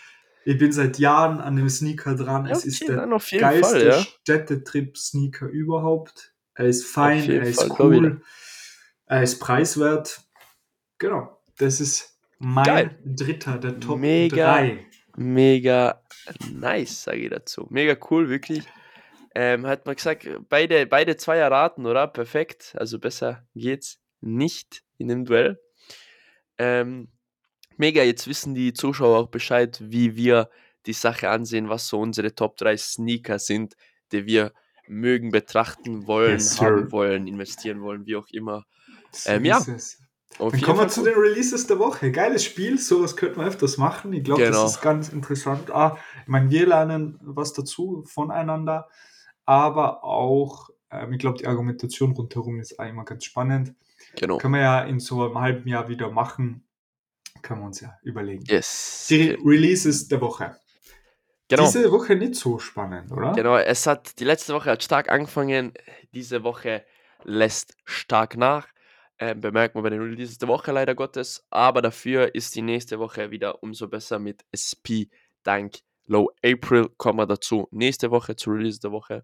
Ich 0.43 0.57
bin 0.59 0.71
seit 0.71 0.99
Jahren 0.99 1.39
an 1.39 1.55
dem 1.55 1.69
Sneaker 1.69 2.13
dran. 2.13 2.45
Ja, 2.45 2.51
es 2.51 2.65
ist 2.65 2.87
der 2.87 3.07
geilste 3.39 3.87
ja. 3.87 3.93
Städtetrip-Sneaker 3.99 5.47
überhaupt. 5.47 6.33
Er 6.53 6.65
ist 6.65 6.85
fein, 6.85 7.27
er 7.29 7.41
ist 7.43 7.63
Fall, 7.63 7.75
cool, 7.79 8.21
er 9.07 9.23
ist 9.23 9.39
preiswert. 9.39 10.21
Genau, 10.99 11.34
das 11.57 11.79
ist 11.79 12.19
mein 12.39 12.65
Geil. 12.65 12.99
dritter 13.05 13.57
der 13.57 13.79
Top 13.79 13.99
Mega. 13.99 14.57
3. 14.57 14.85
Mega 15.17 16.01
nice, 16.51 17.03
sage 17.03 17.19
ich 17.19 17.29
dazu. 17.29 17.67
Mega 17.69 17.95
cool, 18.09 18.29
wirklich. 18.29 18.63
Ähm, 19.33 19.65
hat 19.65 19.85
man 19.85 19.95
gesagt, 19.95 20.27
beide, 20.49 20.85
beide 20.85 21.17
zwei 21.17 21.37
erraten, 21.37 21.85
oder? 21.85 22.07
Perfekt. 22.07 22.73
Also 22.77 22.99
besser 22.99 23.45
geht's 23.53 23.99
nicht 24.21 24.83
in 24.97 25.07
dem 25.07 25.25
Duell. 25.25 25.59
Ähm, 26.57 27.09
mega, 27.77 28.03
jetzt 28.03 28.27
wissen 28.27 28.55
die 28.55 28.73
Zuschauer 28.73 29.19
auch 29.19 29.27
Bescheid, 29.27 29.77
wie 29.81 30.15
wir 30.15 30.49
die 30.85 30.93
Sache 30.93 31.29
ansehen, 31.29 31.69
was 31.69 31.87
so 31.87 31.99
unsere 31.99 32.33
Top 32.35 32.57
3 32.57 32.77
Sneaker 32.77 33.39
sind, 33.39 33.75
die 34.11 34.25
wir 34.25 34.53
mögen, 34.87 35.31
betrachten 35.31 36.07
wollen, 36.07 36.33
Yes, 36.33 36.61
haben 36.61 36.91
wollen, 36.91 37.27
investieren 37.27 37.81
wollen, 37.81 38.05
wie 38.05 38.15
auch 38.15 38.27
immer. 38.31 38.65
Ähm, 39.25 39.45
ja. 39.45 39.63
Auf 40.37 40.51
Dann 40.51 40.61
kommen 40.61 40.79
wir 40.79 40.87
zu 40.89 41.03
den 41.03 41.13
Releases 41.15 41.65
der 41.67 41.79
Woche. 41.79 42.11
Geiles 42.11 42.43
Spiel, 42.43 42.77
sowas 42.77 43.15
könnten 43.15 43.39
wir 43.39 43.47
öfters 43.47 43.77
machen. 43.77 44.11
Ich 44.13 44.23
glaube, 44.23 44.43
Genau. 44.43 44.63
das 44.63 44.73
ist 44.75 44.81
ganz 44.81 45.09
interessant. 45.09 45.71
Ah, 45.71 45.97
ich 46.23 46.27
meine, 46.27 46.49
wir 46.49 46.67
lernen 46.67 47.17
was 47.21 47.53
dazu 47.53 48.03
voneinander, 48.05 48.89
aber 49.45 50.03
auch, 50.03 50.69
ähm, 50.91 51.13
ich 51.13 51.19
glaube, 51.19 51.37
die 51.37 51.47
Argumentation 51.47 52.11
rundherum 52.11 52.59
ist 52.59 52.77
auch 52.79 52.85
immer 52.85 53.05
ganz 53.05 53.23
spannend. 53.23 53.73
Genau. 54.17 54.37
Können 54.37 54.55
wir 54.55 54.61
ja 54.61 54.81
in 54.81 54.99
so 54.99 55.23
einem 55.23 55.39
halben 55.39 55.67
Jahr 55.69 55.87
wieder 55.87 56.11
machen. 56.11 56.67
Können 57.41 57.61
wir 57.61 57.67
uns 57.67 57.79
ja 57.79 57.97
überlegen. 58.03 58.43
Yes. 58.47 59.05
Die 59.09 59.37
Releases 59.43 60.07
der 60.07 60.19
Woche. 60.19 60.57
Genau. 61.47 61.63
Diese 61.63 61.91
Woche 61.91 62.15
nicht 62.15 62.35
so 62.35 62.57
spannend, 62.57 63.11
oder? 63.11 63.33
Genau, 63.33 63.55
es 63.57 63.85
hat 63.85 64.19
die 64.19 64.23
letzte 64.23 64.53
Woche 64.53 64.71
hat 64.71 64.83
stark 64.83 65.09
angefangen, 65.11 65.73
diese 66.13 66.43
Woche 66.43 66.83
lässt 67.23 67.75
stark 67.85 68.35
nach. 68.35 68.67
Ähm, 69.17 69.39
bemerkt 69.39 69.75
man 69.75 69.84
bei 69.84 69.89
den 69.89 70.01
Releases 70.01 70.38
der 70.38 70.49
Woche 70.49 70.73
leider 70.73 70.93
Gottes, 70.93 71.45
aber 71.49 71.82
dafür 71.82 72.36
ist 72.36 72.54
die 72.56 72.62
nächste 72.62 72.99
Woche 72.99 73.32
wieder 73.32 73.63
umso 73.63 73.88
besser 73.88 74.19
mit 74.19 74.45
SP 74.51 75.08
dank 75.43 75.80
Low 76.08 76.32
April. 76.43 76.89
Kommen 76.97 77.19
wir 77.19 77.25
dazu 77.25 77.67
nächste 77.71 78.12
Woche 78.12 78.36
zu 78.36 78.51
Releases 78.51 78.80
der 78.80 78.91
Woche. 78.91 79.23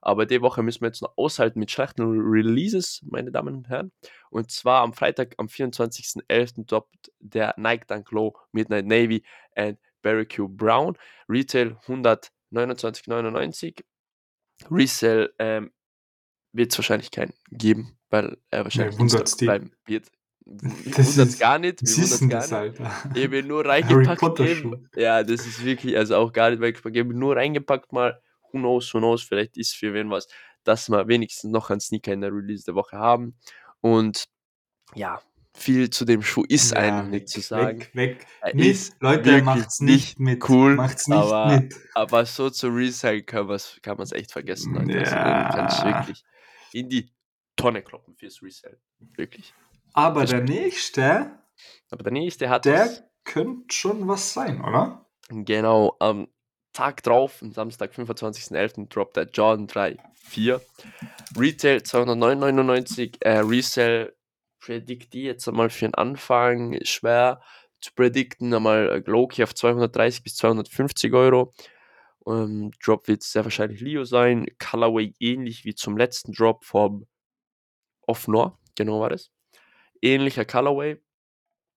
Aber 0.00 0.26
die 0.26 0.40
Woche 0.42 0.62
müssen 0.62 0.82
wir 0.82 0.88
jetzt 0.88 1.02
noch 1.02 1.16
aushalten 1.16 1.58
mit 1.58 1.70
schlechten 1.70 2.02
Releases, 2.02 3.02
meine 3.08 3.32
Damen 3.32 3.56
und 3.56 3.68
Herren. 3.68 3.92
Und 4.30 4.50
zwar 4.50 4.82
am 4.82 4.92
Freitag, 4.92 5.34
am 5.38 5.46
24.11. 5.46 6.66
droppt 6.66 7.12
der 7.18 7.54
Nike 7.56 7.86
Dunk 7.86 8.10
Low 8.12 8.36
Midnight 8.52 8.86
Navy 8.86 9.24
and 9.54 9.78
Q 10.02 10.48
Brown. 10.48 10.96
Retail 11.28 11.76
129,99. 11.86 13.82
Resell 14.70 15.32
ähm, 15.38 15.72
wird 16.52 16.72
es 16.72 16.78
wahrscheinlich 16.78 17.10
keinen 17.10 17.34
geben, 17.50 17.97
weil 18.10 18.36
er 18.50 18.64
wahrscheinlich 18.64 18.96
Nee, 18.96 19.00
wundert's 19.02 19.36
bleiben 19.36 19.72
wird. 19.86 20.06
Das 20.46 21.08
Wundert 21.16 21.28
ist- 21.28 21.38
gar 21.40 21.58
nicht. 21.58 21.82
Wundert's 21.82 22.18
denn 22.20 22.28
gar 22.30 22.40
nicht. 22.40 22.52
Alter? 22.52 22.90
Ich 23.14 23.30
ihn 23.32 23.46
nur 23.46 23.64
reingepackt. 23.66 24.40
Eben. 24.40 24.88
Ja, 24.96 25.22
das 25.22 25.46
ist 25.46 25.62
wirklich, 25.64 25.96
also 25.96 26.16
auch 26.16 26.32
gar 26.32 26.50
nicht 26.50 26.60
weggepackt. 26.62 26.96
Ich 26.96 27.00
habe 27.02 27.12
ihn 27.12 27.18
nur 27.18 27.36
reingepackt 27.36 27.92
mal. 27.92 28.20
Who 28.50 28.58
knows, 28.60 28.92
who 28.94 28.98
knows, 28.98 29.22
vielleicht 29.22 29.58
ist 29.58 29.74
für 29.76 29.92
wen 29.92 30.08
was, 30.10 30.26
dass 30.64 30.88
wir 30.88 31.06
wenigstens 31.06 31.50
noch 31.50 31.68
einen 31.68 31.80
Sneaker 31.80 32.14
in 32.14 32.22
der 32.22 32.32
Release 32.32 32.64
der 32.64 32.74
Woche 32.74 32.96
haben. 32.96 33.36
Und 33.82 34.24
ja, 34.94 35.20
viel 35.54 35.90
zu 35.90 36.06
dem 36.06 36.22
Schuh 36.22 36.44
ist 36.48 36.70
Ja, 36.72 36.78
einfach 36.78 37.10
nicht 37.10 37.28
zu 37.28 37.42
sagen. 37.42 37.80
Weg, 37.80 37.94
weg. 37.94 38.26
Er 38.40 38.54
Nicht, 38.54 38.94
Leute, 39.00 39.42
macht's 39.42 39.80
nicht 39.80 40.18
mit. 40.18 40.48
cool, 40.48 40.76
macht's 40.76 41.08
nicht 41.08 41.18
aber 41.18 41.56
mit. 41.60 41.74
Aber 41.94 42.24
so 42.24 42.48
zu 42.48 42.68
recyceln 42.68 43.26
kann 43.26 43.46
man 43.48 43.56
es 44.04 44.12
echt 44.12 44.32
vergessen, 44.32 44.72
Leute. 44.74 44.98
Also 45.00 45.14
Ja. 45.14 45.66
du 45.82 45.84
wirklich 45.84 46.24
in 46.72 46.88
die 46.88 47.10
Tonne 47.58 47.82
kloppen 47.82 48.14
fürs 48.16 48.42
Resell. 48.42 48.78
Wirklich. 49.16 49.52
Aber 49.92 50.22
Das 50.22 50.30
der 50.30 50.42
nächste, 50.42 51.30
Aber 51.90 52.02
der 52.02 52.12
nächste 52.12 52.48
hat 52.48 52.64
der 52.64 52.88
könnte 53.24 53.74
schon 53.74 54.08
was 54.08 54.32
sein, 54.32 54.62
oder? 54.62 55.04
Genau, 55.28 55.96
am 55.98 56.28
Tag 56.72 57.02
drauf, 57.02 57.42
am 57.42 57.52
Samstag, 57.52 57.92
25.11. 57.92 58.88
droppt 58.88 59.16
der 59.16 59.24
Jordan 59.24 59.66
3 59.66 59.98
4. 60.14 60.60
Retail 61.36 61.78
209,99. 61.78 63.16
Äh, 63.20 63.38
Resell 63.40 64.14
predikte 64.60 65.18
ich 65.18 65.24
jetzt 65.24 65.48
einmal 65.48 65.70
für 65.70 65.86
den 65.86 65.94
Anfang. 65.94 66.78
Schwer 66.84 67.40
zu 67.80 67.92
predikten. 67.94 68.52
Einmal 68.54 68.88
äh, 68.88 69.10
Loki 69.10 69.42
auf 69.42 69.54
230 69.54 70.22
bis 70.22 70.36
250 70.36 71.12
Euro. 71.14 71.52
Ähm, 72.26 72.70
Drop 72.82 73.08
wird 73.08 73.22
sehr 73.22 73.44
wahrscheinlich 73.44 73.80
Leo 73.80 74.04
sein. 74.04 74.46
Colorway 74.58 75.14
ähnlich 75.18 75.64
wie 75.64 75.74
zum 75.74 75.96
letzten 75.96 76.32
Drop 76.32 76.64
vom 76.64 77.06
Off 78.08 78.26
Noir. 78.28 78.58
Genau 78.76 79.00
war 79.00 79.10
das. 79.10 79.30
Ähnlicher 80.02 80.44
Colorway. 80.44 80.96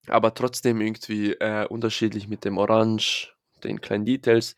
Aber 0.07 0.33
trotzdem 0.33 0.81
irgendwie 0.81 1.33
äh, 1.33 1.67
unterschiedlich 1.67 2.27
mit 2.27 2.43
dem 2.45 2.57
Orange, 2.57 3.33
den 3.63 3.79
kleinen 3.81 4.05
Details. 4.05 4.55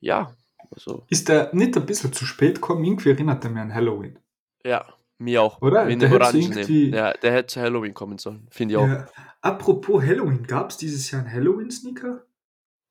Ja, 0.00 0.34
also, 0.70 1.04
Ist 1.08 1.28
der 1.28 1.54
nicht 1.54 1.76
ein 1.76 1.86
bisschen 1.86 2.12
zu 2.12 2.26
spät 2.26 2.56
gekommen? 2.56 2.84
Irgendwie 2.84 3.10
erinnert 3.10 3.42
er 3.44 3.50
mich 3.50 3.62
an 3.62 3.72
Halloween. 3.74 4.18
ja, 4.64 4.84
mir 5.18 5.40
auch. 5.40 5.62
Oder? 5.62 5.86
Mit 5.86 6.02
Der 6.02 6.10
hätte 6.10 6.36
irgendwie-. 6.36 6.90
Ja, 6.90 7.12
der 7.14 7.32
hätte 7.32 7.46
zu 7.46 7.60
Halloween 7.60 7.94
kommen 7.94 8.18
sollen. 8.18 8.46
Finde 8.50 8.74
ich 8.74 8.78
auch. 8.78 8.86
Ja. 8.86 9.06
Apropos 9.40 10.02
Halloween, 10.02 10.42
gab 10.46 10.70
es 10.70 10.76
dieses 10.76 11.10
Jahr 11.10 11.22
einen 11.22 11.32
Halloween-Sneaker? 11.32 12.26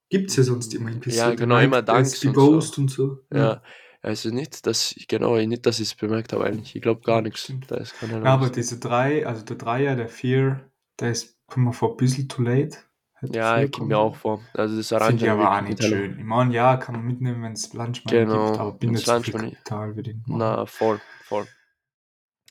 Gibt 0.09 0.31
es 0.31 0.37
ja 0.37 0.43
sonst 0.43 0.73
immer 0.73 0.89
irgendwie 0.89 1.11
Ja, 1.11 1.25
so. 1.25 1.29
der 1.31 1.35
genau, 1.35 1.59
immer 1.59 1.81
Dunks 1.83 2.13
SB 2.13 2.29
und 2.29 2.33
so. 2.35 2.51
Ghost 2.51 2.77
und 2.79 2.89
so. 2.89 3.19
Ja. 3.31 3.61
Also 4.05 4.29
nicht, 4.29 4.67
dass 4.67 4.93
genau, 5.07 5.35
nicht, 5.37 5.65
dass 5.65 5.79
ich 5.79 5.87
es 5.89 5.95
bemerkt 5.95 6.31
habe 6.31 6.45
eigentlich. 6.45 6.75
Ich 6.75 6.81
glaube 6.83 7.01
gar 7.01 7.15
Ja, 7.17 7.21
nichts. 7.23 7.51
Da 7.67 7.77
ist 7.77 7.97
kein 7.99 8.11
Ja, 8.11 8.23
aber 8.33 8.49
diese 8.49 8.79
drei, 8.79 9.25
also 9.25 9.43
der 9.43 9.55
Dreier, 9.55 9.95
der 9.95 10.09
Vier, 10.09 10.69
der 10.99 11.09
ist, 11.09 11.35
kommt 11.47 11.65
mir 11.65 11.73
vor, 11.73 11.91
ein 11.91 11.97
bisschen 11.97 12.29
too 12.29 12.43
late. 12.43 12.77
Hätte 13.15 13.35
ja, 13.35 13.59
ich 13.61 13.71
kommen 13.71 13.87
mir 13.87 13.97
auch 13.97 14.15
vor. 14.15 14.41
Also 14.53 14.77
das 14.77 14.91
Orange 14.91 15.07
Finde 15.07 15.25
ich 15.25 15.31
aber 15.31 15.57
auch 15.57 15.61
nicht 15.61 15.69
mit 15.69 15.81
Halloween. 15.81 16.09
schön. 16.11 16.19
Ich 16.19 16.25
meine, 16.25 16.53
ja, 16.53 16.77
kann 16.77 16.95
man 16.95 17.05
mitnehmen, 17.05 17.41
wenn 17.41 17.53
es 17.53 17.73
Lunchmoney 17.73 18.25
Genau, 18.25 18.45
gibt, 18.47 18.59
aber 18.59 18.71
bin 18.73 18.91
nicht 18.91 19.05
so 19.05 19.19
viel 19.21 19.33
Kapital 19.33 19.93
für 19.95 20.03
den. 20.03 20.17
machen. 20.27 20.37
Na, 20.37 20.65
voll, 20.67 21.01
voll. 21.23 21.47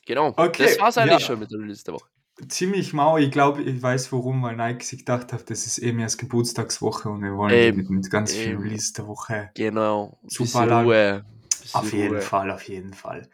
Genau. 0.05 0.33
Okay, 0.35 0.63
das 0.63 0.79
war's 0.79 0.97
eigentlich 0.97 1.21
ja. 1.21 1.25
schon 1.27 1.39
mit 1.39 1.51
der 1.51 1.59
der 1.59 1.93
Woche. 1.93 2.09
ziemlich 2.49 2.91
mau. 2.93 3.17
Ich 3.17 3.31
glaube, 3.31 3.63
ich 3.63 3.81
weiß 3.81 4.11
warum, 4.11 4.43
weil 4.43 4.57
Nike 4.57 4.83
sich 4.83 4.99
gedacht 4.99 5.31
hat, 5.31 5.49
das 5.49 5.65
ist 5.67 5.77
eben 5.77 5.99
erst 5.99 6.17
Geburtstagswoche 6.19 7.07
und 7.09 7.23
wir 7.23 7.33
wollen 7.37 7.53
Eben, 7.53 7.77
mit, 7.77 7.89
mit 7.89 8.11
ganz 8.11 8.35
eben. 8.35 8.61
Release 8.61 8.91
der 8.93 9.07
Woche 9.07 9.51
Genau. 9.55 10.19
super. 10.27 10.83
Ruhe. 10.83 11.25
Auf 11.73 11.91
jeden 11.93 12.15
Ruhe. 12.15 12.21
Fall, 12.21 12.51
auf 12.51 12.67
jeden 12.67 12.93
Fall. 12.93 13.29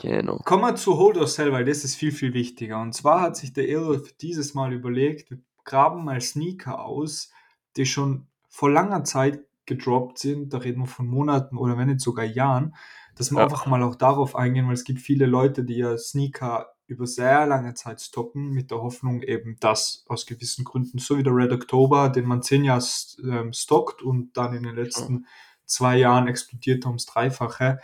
Genau. 0.00 0.38
Kommen 0.44 0.62
wir 0.62 0.76
zu 0.76 0.98
Hold 0.98 1.16
Yourself, 1.16 1.52
weil 1.52 1.64
das 1.64 1.84
ist 1.84 1.94
viel, 1.94 2.12
viel 2.12 2.34
wichtiger. 2.34 2.80
Und 2.80 2.94
zwar 2.94 3.20
hat 3.22 3.36
sich 3.36 3.52
der 3.52 3.68
Illo 3.68 3.96
dieses 4.20 4.54
Mal 4.54 4.72
überlegt, 4.72 5.30
wir 5.30 5.38
graben 5.64 6.04
mal 6.04 6.20
Sneaker 6.20 6.84
aus, 6.84 7.30
die 7.76 7.86
schon 7.86 8.26
vor 8.48 8.70
langer 8.70 9.04
Zeit 9.04 9.40
gedroppt 9.64 10.18
sind. 10.18 10.52
Da 10.52 10.58
reden 10.58 10.82
wir 10.82 10.86
von 10.86 11.06
Monaten 11.06 11.56
oder 11.56 11.76
wenn 11.78 11.88
nicht 11.88 12.00
sogar 12.00 12.24
Jahren. 12.24 12.74
Dass 13.16 13.30
wir 13.30 13.38
Ja. 13.38 13.44
einfach 13.44 13.66
mal 13.66 13.82
auch 13.82 13.94
darauf 13.94 14.36
eingehen, 14.36 14.66
weil 14.66 14.74
es 14.74 14.84
gibt 14.84 15.00
viele 15.00 15.24
Leute, 15.26 15.64
die 15.64 15.76
ja 15.76 15.96
Sneaker 15.96 16.72
über 16.86 17.06
sehr 17.06 17.46
lange 17.46 17.74
Zeit 17.74 18.00
stoppen, 18.00 18.50
mit 18.50 18.70
der 18.70 18.80
Hoffnung 18.80 19.22
eben, 19.22 19.56
dass 19.58 20.04
aus 20.08 20.26
gewissen 20.26 20.64
Gründen, 20.64 20.98
so 20.98 21.18
wie 21.18 21.22
der 21.22 21.34
Red 21.34 21.50
October, 21.50 22.10
den 22.10 22.26
man 22.26 22.42
zehn 22.42 22.62
Jahre 22.62 22.84
ähm, 23.24 23.52
stockt 23.52 24.02
und 24.02 24.36
dann 24.36 24.54
in 24.54 24.62
den 24.62 24.76
letzten 24.76 25.26
zwei 25.66 25.96
Jahren 25.98 26.28
explodiert 26.28 26.84
er 26.84 26.88
ums 26.88 27.06
Dreifache. 27.06 27.78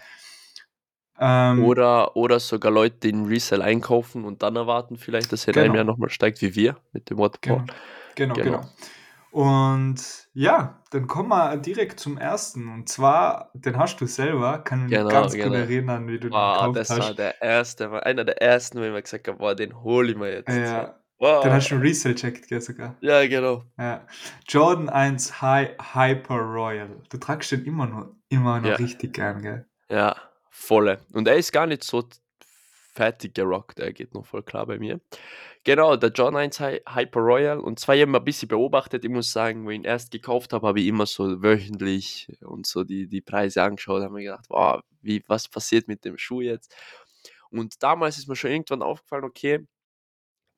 Ähm, 1.19 1.59
Oder, 1.65 2.17
oder 2.17 2.41
sogar 2.41 2.73
Leute, 2.73 2.97
die 3.03 3.13
den 3.13 3.27
Resell 3.27 3.61
einkaufen 3.63 4.25
und 4.25 4.43
dann 4.43 4.57
erwarten 4.57 4.97
vielleicht, 4.97 5.33
dass 5.33 5.47
er 5.47 5.53
in 5.53 5.59
einem 5.59 5.75
Genau. 5.75 5.75
Jahr 5.75 5.85
nochmal 5.85 6.09
steigt, 6.11 6.41
wie 6.41 6.55
wir 6.55 6.77
mit 6.93 7.11
dem 7.11 7.19
Waterport. 7.19 7.63
Genau, 7.63 7.75
genau, 8.15 8.35
Genau. 8.35 8.61
genau. 8.61 8.69
Und 9.31 10.29
ja, 10.35 10.83
dann 10.91 11.07
kommen 11.07 11.29
wir 11.31 11.57
direkt 11.57 12.01
zum 12.01 12.19
ersten. 12.19 12.69
Und 12.73 12.89
zwar, 12.89 13.51
den 13.55 13.77
hast 13.79 14.01
du 14.01 14.07
selber, 14.07 14.59
kann 14.61 14.89
mich 14.91 14.91
Genau, 14.91 15.09
ganz 15.09 15.33
genau. 15.33 15.45
gut 15.45 15.55
erinnern, 15.55 16.07
wie 16.09 16.19
du 16.19 16.31
den 16.31 16.35
Ah, 16.35 16.53
gekauft 16.53 16.75
das 16.75 16.91
hast. 16.91 17.09
war 17.09 17.15
der 17.15 17.43
erste, 17.43 17.91
war 17.91 18.05
einer 18.07 18.25
der 18.25 18.41
ersten, 18.43 18.79
wo 18.79 18.85
ich 18.85 18.93
mir 18.93 19.03
gesagt 19.03 19.29
habe, 19.29 19.39
boah, 19.39 19.55
den 19.55 19.83
hole 19.83 20.13
ich 20.13 20.17
mir 20.19 20.33
jetzt. 20.33 20.49
Ja, 20.49 21.02
Wow. 21.23 21.43
den 21.45 21.53
hast 21.53 21.71
du 21.71 21.77
Resale 21.77 22.17
checkt, 22.17 22.49
gell, 22.49 22.61
sogar. 22.61 22.97
Ja, 23.01 23.25
genau. 23.27 23.65
Ja. 23.79 24.05
Jordan 24.49 24.89
1 24.89 25.41
High, 25.41 25.71
Hyper 25.95 26.35
Royal. 26.41 27.01
Du 27.11 27.17
tragst 27.19 27.53
den 27.53 27.65
immer 27.65 27.87
noch, 27.87 28.09
immer 28.29 28.61
noch 28.61 28.71
Ja. 28.71 28.75
richtig 28.75 29.15
gern, 29.15 29.41
gell? 29.41 29.67
Ja, 29.89 30.17
volle. 30.51 31.01
Und 31.13 31.29
er 31.29 31.37
ist 31.37 31.53
gar 31.53 31.67
nicht 31.67 31.85
so 31.85 32.03
fertig 32.95 33.35
gerockt, 33.35 33.79
er 33.79 33.93
geht 33.93 34.15
noch 34.15 34.27
voll 34.27 34.43
klar 34.43 34.67
bei 34.67 34.79
mir. 34.79 35.01
Genau, 35.65 35.95
der 35.95 36.11
John 36.11 36.35
1 36.37 36.61
Hy- 36.61 36.83
Hyper 36.93 37.21
Royal. 37.21 37.61
Und 37.61 37.79
zwar 37.79 37.95
ihn 37.95 38.13
ein 38.15 38.25
bisschen 38.25 38.49
beobachtet. 38.49 39.05
Ich 39.05 39.11
muss 39.11 39.31
sagen, 39.31 39.65
wo 39.65 39.71
ich 39.71 39.77
ihn 39.77 39.85
erst 39.85 40.11
gekauft 40.11 40.53
habe, 40.53 40.67
habe 40.67 40.81
ich 40.81 40.89
immer 40.89 41.07
so 41.07 41.41
wöchentlich 41.41 42.37
und 42.41 42.67
so 42.67 42.83
die, 42.83 43.07
die 43.07 43.21
Preise 43.21 43.63
angeschaut. 43.63 44.03
habe 44.03 44.13
mir 44.15 44.25
gedacht, 44.25 44.47
wow, 44.49 44.83
wie, 45.03 45.23
was 45.29 45.47
passiert 45.49 45.87
mit 45.87 46.05
dem 46.05 46.19
Schuh 46.19 46.41
jetzt? 46.41 46.75
Und 47.51 47.81
damals 47.83 48.19
ist 48.19 48.29
mir 48.29 48.35
schon 48.37 48.51
irgendwann 48.51 48.83
aufgefallen, 48.83 49.25
okay, 49.25 49.61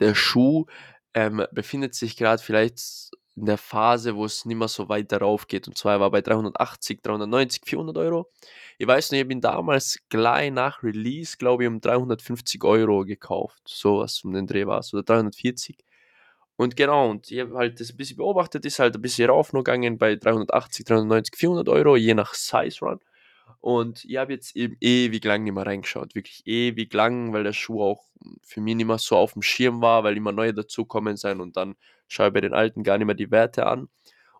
der 0.00 0.14
Schuh 0.14 0.66
ähm, 1.14 1.46
befindet 1.52 1.94
sich 1.94 2.16
gerade 2.16 2.42
vielleicht 2.42 3.10
in 3.36 3.46
der 3.46 3.58
Phase, 3.58 4.14
wo 4.14 4.24
es 4.24 4.44
nicht 4.44 4.56
mehr 4.56 4.68
so 4.68 4.88
weit 4.88 5.10
darauf 5.10 5.48
geht. 5.48 5.66
Und 5.66 5.76
zwar 5.76 5.98
war 5.98 6.10
bei 6.10 6.20
380, 6.20 7.02
390, 7.02 7.62
400 7.64 7.96
Euro. 7.98 8.30
Ich 8.78 8.86
weiß 8.86 9.10
noch, 9.10 9.16
ich 9.16 9.24
habe 9.24 9.32
ihn 9.32 9.40
damals 9.40 9.98
gleich 10.08 10.52
nach 10.52 10.82
Release, 10.82 11.36
glaube 11.36 11.64
ich, 11.64 11.68
um 11.68 11.80
350 11.80 12.62
Euro 12.64 13.04
gekauft. 13.04 13.62
So 13.66 13.98
was 13.98 14.22
um 14.24 14.32
den 14.32 14.46
Dreh 14.46 14.66
war 14.66 14.78
es, 14.80 14.94
oder 14.94 15.02
340. 15.02 15.78
Und 16.56 16.76
genau, 16.76 17.10
und 17.10 17.30
ich 17.32 17.40
habe 17.40 17.56
halt 17.56 17.80
das 17.80 17.90
ein 17.90 17.96
bisschen 17.96 18.18
beobachtet, 18.18 18.64
ist 18.64 18.78
halt 18.78 18.94
ein 18.94 19.02
bisschen 19.02 19.28
rauf 19.28 19.50
gegangen 19.50 19.98
bei 19.98 20.14
380, 20.14 20.86
390, 20.86 21.36
400 21.36 21.68
Euro, 21.68 21.96
je 21.96 22.14
nach 22.14 22.34
Size 22.34 22.78
Run. 22.80 23.00
Und 23.60 24.04
ich 24.04 24.16
habe 24.16 24.32
jetzt 24.34 24.56
eben 24.56 24.76
ewig 24.80 25.24
lang 25.24 25.44
nicht 25.44 25.54
mehr 25.54 25.66
reingeschaut, 25.66 26.14
wirklich 26.14 26.46
ewig 26.46 26.92
lang, 26.92 27.32
weil 27.32 27.44
der 27.44 27.54
Schuh 27.54 27.82
auch 27.82 28.04
für 28.42 28.60
mich 28.60 28.74
nicht 28.74 28.86
mehr 28.86 28.98
so 28.98 29.16
auf 29.16 29.32
dem 29.32 29.42
Schirm 29.42 29.80
war, 29.80 30.04
weil 30.04 30.16
immer 30.16 30.32
neue 30.32 30.52
dazukommen 30.52 31.16
sind 31.16 31.40
und 31.40 31.56
dann 31.56 31.76
schaue 32.08 32.28
ich 32.28 32.32
bei 32.34 32.40
den 32.40 32.52
alten 32.52 32.82
gar 32.82 32.98
nicht 32.98 33.06
mehr 33.06 33.14
die 33.14 33.30
Werte 33.30 33.66
an. 33.66 33.88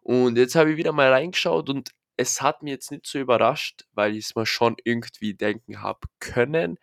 Und 0.03 0.37
jetzt 0.37 0.55
habe 0.55 0.73
ich 0.73 0.77
wieder 0.77 0.93
mal 0.93 1.11
reingeschaut 1.11 1.71
und 1.71 1.91
es 2.17 2.43
hat 2.43 2.63
mich 2.63 2.73
jetzt 2.73 2.91
nicht 2.91 3.07
so 3.07 3.19
überrascht, 3.19 3.87
weil 3.93 4.15
ich 4.15 4.27
es 4.27 4.37
mir 4.37 4.47
schon 4.47 4.77
irgendwie 4.85 5.35
denken 5.35 5.83
habe 5.83 6.01
können, 6.21 6.79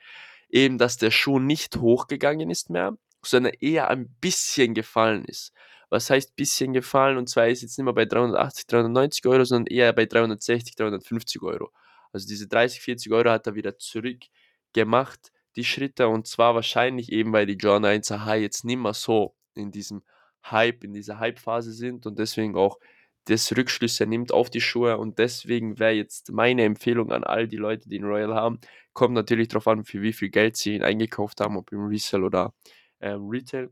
eben, 0.50 0.78
dass 0.78 0.98
der 0.98 1.12
Schuh 1.12 1.40
nicht 1.40 1.78
hochgegangen 1.78 2.50
ist 2.50 2.70
mehr, 2.70 2.98
sondern 3.24 3.54
eher 3.60 3.90
ein 3.90 4.10
bisschen 4.20 4.74
gefallen 4.74 5.26
ist. 5.26 5.54
Was 5.90 6.10
heißt 6.10 6.36
bisschen 6.36 6.74
gefallen? 6.74 7.18
Und 7.18 7.28
zwar 7.28 7.48
ist 7.48 7.62
jetzt 7.62 7.78
nicht 7.78 7.86
mehr 7.86 7.94
bei 7.94 8.06
380, 8.06 8.66
390 8.68 9.26
Euro, 9.28 9.44
sondern 9.44 9.68
eher 9.68 9.94
bei 9.94 10.06
360, 10.06 10.76
350 10.76 11.42
Euro. 11.42 11.72
Also 12.14 12.28
diese 12.28 12.48
30, 12.48 12.82
40 12.82 13.12
Euro 13.12 13.30
hat 13.30 13.48
er 13.48 13.56
wieder 13.56 13.78
zurückgemacht, 13.78 15.32
die 15.56 15.64
Schritte. 15.64 16.08
Und 16.08 16.28
zwar 16.28 16.56
wahrscheinlich 16.56 17.12
eben, 17.12 17.34
weil 17.34 17.46
die 17.46 17.58
John 17.58 17.86
1er 17.86 18.26
High 18.26 18.42
jetzt 18.42 18.66
nicht 18.66 18.80
mehr 18.80 18.94
so 18.94 19.36
in 19.54 19.72
diesem 19.72 20.04
Hype, 20.44 20.84
in 20.84 20.94
dieser 20.94 21.20
Hype-Phase 21.20 21.72
sind 21.72 22.06
und 22.06 22.18
deswegen 22.18 22.56
auch 22.56 22.80
das 23.26 23.56
Rückschlüsse 23.56 24.08
nimmt 24.08 24.32
auf 24.32 24.50
die 24.50 24.62
Schuhe. 24.62 24.98
Und 24.98 25.20
deswegen 25.20 25.80
wäre 25.80 25.94
jetzt 25.94 26.32
meine 26.32 26.64
Empfehlung 26.64 27.12
an 27.12 27.24
all 27.24 27.48
die 27.48 27.58
Leute, 27.58 27.88
die 27.88 27.98
einen 27.98 28.10
Royal 28.10 28.34
haben, 28.34 28.60
kommt 28.94 29.14
natürlich 29.14 29.48
darauf 29.50 29.68
an, 29.68 29.84
für 29.84 30.02
wie 30.02 30.14
viel 30.14 30.30
Geld 30.30 30.58
sie 30.58 30.76
ihn 30.76 30.84
eingekauft 30.84 31.40
haben, 31.42 31.58
ob 31.58 31.72
im 31.72 31.86
Resell 31.88 32.24
oder 32.24 32.54
ähm, 33.00 33.28
Retail, 33.30 33.70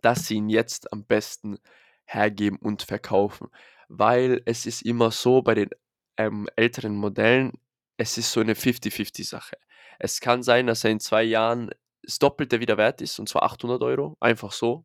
dass 0.00 0.26
sie 0.26 0.36
ihn 0.36 0.48
jetzt 0.48 0.92
am 0.92 1.04
besten 1.04 1.58
hergeben 2.04 2.58
und 2.58 2.82
verkaufen. 2.82 3.48
Weil 3.88 4.42
es 4.46 4.66
ist 4.66 4.82
immer 4.82 5.10
so 5.10 5.42
bei 5.42 5.54
den 5.54 5.70
ähm, 6.16 6.48
älteren 6.56 6.96
Modellen, 6.96 7.52
es 7.96 8.18
ist 8.18 8.32
so 8.32 8.40
eine 8.40 8.54
50-50-Sache. 8.54 9.56
Es 9.98 10.20
kann 10.20 10.42
sein, 10.42 10.66
dass 10.66 10.84
er 10.84 10.90
in 10.90 11.00
zwei 11.00 11.22
Jahren 11.22 11.70
das 12.02 12.18
Doppelte 12.18 12.60
wieder 12.60 12.76
wert 12.76 13.00
ist, 13.00 13.18
und 13.18 13.28
zwar 13.28 13.44
800 13.44 13.82
Euro, 13.82 14.16
einfach 14.20 14.52
so. 14.52 14.84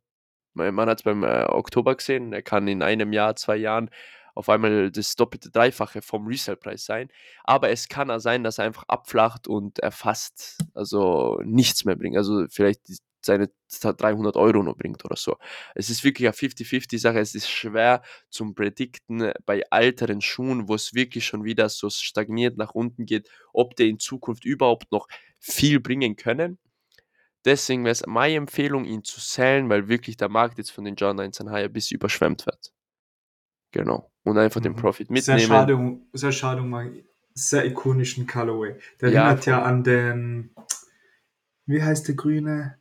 Man, 0.53 0.89
hat 0.89 0.99
es 0.99 1.03
beim 1.03 1.23
äh, 1.23 1.45
Oktober 1.45 1.95
gesehen, 1.95 2.33
er 2.33 2.41
kann 2.41 2.67
in 2.67 2.81
einem 2.81 3.13
Jahr, 3.13 3.35
zwei 3.35 3.57
Jahren 3.57 3.89
auf 4.37 4.49
einmal 4.49 4.91
das 4.91 5.15
doppelte, 5.15 5.49
dreifache 5.49 6.03
vom 6.03 6.27
Resale-Preis 6.27 6.85
sein. 6.85 7.09
Aber 7.43 7.69
es 7.69 7.87
kann 7.87 8.11
auch 8.11 8.19
sein, 8.19 8.43
dass 8.43 8.59
er 8.59 8.65
einfach 8.65 8.83
abflacht 8.87 9.47
und 9.47 9.79
er 9.79 9.91
fast 9.91 10.57
also 10.75 11.41
nichts 11.43 11.85
mehr 11.85 11.95
bringt. 11.95 12.17
Also 12.17 12.45
vielleicht 12.49 12.81
seine 13.27 13.51
300 13.69 14.35
Euro 14.35 14.63
noch 14.63 14.75
bringt 14.75 15.05
oder 15.05 15.15
so. 15.15 15.37
Es 15.75 15.89
ist 15.91 16.03
wirklich 16.03 16.27
eine 16.27 16.33
50-50-Sache. 16.35 17.19
Es 17.19 17.35
ist 17.35 17.47
schwer 17.49 18.01
zum 18.29 18.55
Predikten 18.55 19.31
bei 19.45 19.61
älteren 19.69 20.21
Schuhen, 20.21 20.67
wo 20.67 20.73
es 20.75 20.93
wirklich 20.95 21.25
schon 21.25 21.43
wieder 21.43 21.69
so 21.69 21.89
stagniert 21.91 22.57
nach 22.57 22.71
unten 22.73 23.05
geht, 23.05 23.29
ob 23.53 23.75
der 23.75 23.85
in 23.87 23.99
Zukunft 23.99 24.43
überhaupt 24.45 24.91
noch 24.91 25.07
viel 25.39 25.79
bringen 25.79 26.15
können. 26.15 26.57
Deswegen 27.45 27.83
wäre 27.83 27.91
es 27.93 28.05
meine 28.07 28.35
Empfehlung, 28.35 28.83
ihn 28.85 29.03
zu 29.03 29.19
sellen, 29.21 29.69
weil 29.69 29.87
wirklich 29.87 30.17
der 30.17 30.27
Markt 30.27 30.57
jetzt 30.57 30.71
von 30.71 30.83
den 30.83 30.95
John 30.95 31.15
19 31.15 31.49
High 31.51 31.65
ein 31.65 31.73
bisschen 31.73 31.95
überschwemmt 31.95 32.45
wird. 32.45 32.73
Genau. 33.71 34.11
Und 34.23 34.37
einfach 34.37 34.59
den 34.61 34.73
Mhm. 34.73 34.77
Profit 34.77 35.07
Sehr 35.07 35.35
mitnehmen. 35.35 35.47
schade, 35.47 35.75
um- 35.75 36.07
sehr 36.13 36.31
schade 36.31 36.61
um 36.61 36.73
einen 36.73 37.05
sehr 37.33 37.65
ikonischen 37.65 38.25
Colorway. 38.27 38.75
Der 38.99 39.11
Ja, 39.11 39.25
erinnert 39.27 39.45
ja 39.45 39.61
an 39.61 39.83
den, 39.83 40.53
wie 41.67 41.81
heißt 41.83 42.07
der 42.07 42.15
grüne? 42.15 42.79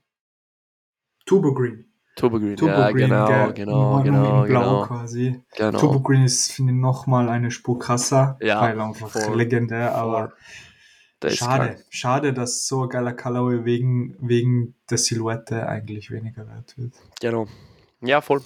Turbo 1.26 1.52
Green. 1.52 1.84
Turbo 2.16 2.38
Green. 2.38 2.56
Turbo 2.56 2.72
ja, 2.72 2.90
Green, 2.92 3.08
genau, 3.10 3.26
gell? 3.26 3.52
genau, 3.52 4.02
genau, 4.02 4.42
in 4.44 4.48
Blau 4.48 4.62
genau, 4.62 4.86
quasi. 4.86 5.42
genau. 5.54 5.78
Turbo 5.78 6.00
Green 6.00 6.22
ist, 6.22 6.52
finde 6.52 6.72
ich, 6.72 6.78
nochmal 6.78 7.28
eine 7.28 7.50
Spur 7.50 7.78
krasser, 7.78 8.38
Ja, 8.40 8.62
weil 8.62 8.80
einfach 8.80 9.10
voll, 9.10 9.36
legendär, 9.36 9.94
aber 9.94 10.32
Der 11.20 11.30
ist 11.30 11.36
schade, 11.36 11.64
krank. 11.74 11.84
schade, 11.90 12.32
dass 12.32 12.66
so 12.66 12.84
ein 12.84 12.88
geiler 12.88 13.12
Colorway 13.12 13.64
wegen, 13.66 14.16
wegen 14.20 14.74
der 14.88 14.96
Silhouette 14.96 15.68
eigentlich 15.68 16.10
weniger 16.10 16.48
wert 16.48 16.78
wird. 16.78 16.94
Genau. 17.20 17.48
Ja, 18.00 18.22
voll. 18.22 18.40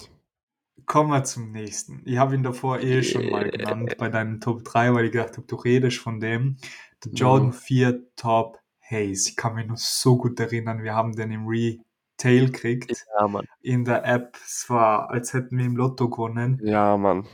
Kommen 0.85 1.11
wir 1.11 1.23
zum 1.23 1.51
nächsten. 1.51 2.01
Ich 2.05 2.17
habe 2.17 2.35
ihn 2.35 2.43
davor 2.43 2.79
eh 2.79 3.03
schon 3.03 3.29
mal 3.29 3.49
genannt 3.49 3.95
bei 3.97 4.09
deinem 4.09 4.41
Top 4.41 4.65
3, 4.65 4.93
weil 4.93 5.05
ich 5.05 5.11
gedacht 5.13 5.37
habe, 5.37 5.47
du 5.47 5.55
redest 5.55 5.97
von 5.99 6.19
dem. 6.19 6.57
Der 7.05 7.13
Jordan 7.13 7.47
Mhm. 7.49 7.53
4 7.53 8.15
Top 8.17 8.59
Haze. 8.81 9.29
Ich 9.29 9.35
kann 9.37 9.55
mich 9.55 9.67
noch 9.67 9.77
so 9.77 10.17
gut 10.17 10.39
erinnern, 10.41 10.83
wir 10.83 10.93
haben 10.93 11.13
den 11.15 11.31
im 11.31 11.47
Retail 12.23 12.45
gekriegt. 12.47 13.05
Ja. 13.19 13.41
In 13.61 13.85
der 13.85 14.05
App. 14.05 14.37
Es 14.45 14.69
war, 14.69 15.09
als 15.09 15.33
hätten 15.33 15.57
wir 15.57 15.65
im 15.65 15.75
Lotto 15.75 16.09
gewonnen. 16.09 16.59
Ja, 16.63 16.97
Mann. 16.97 17.27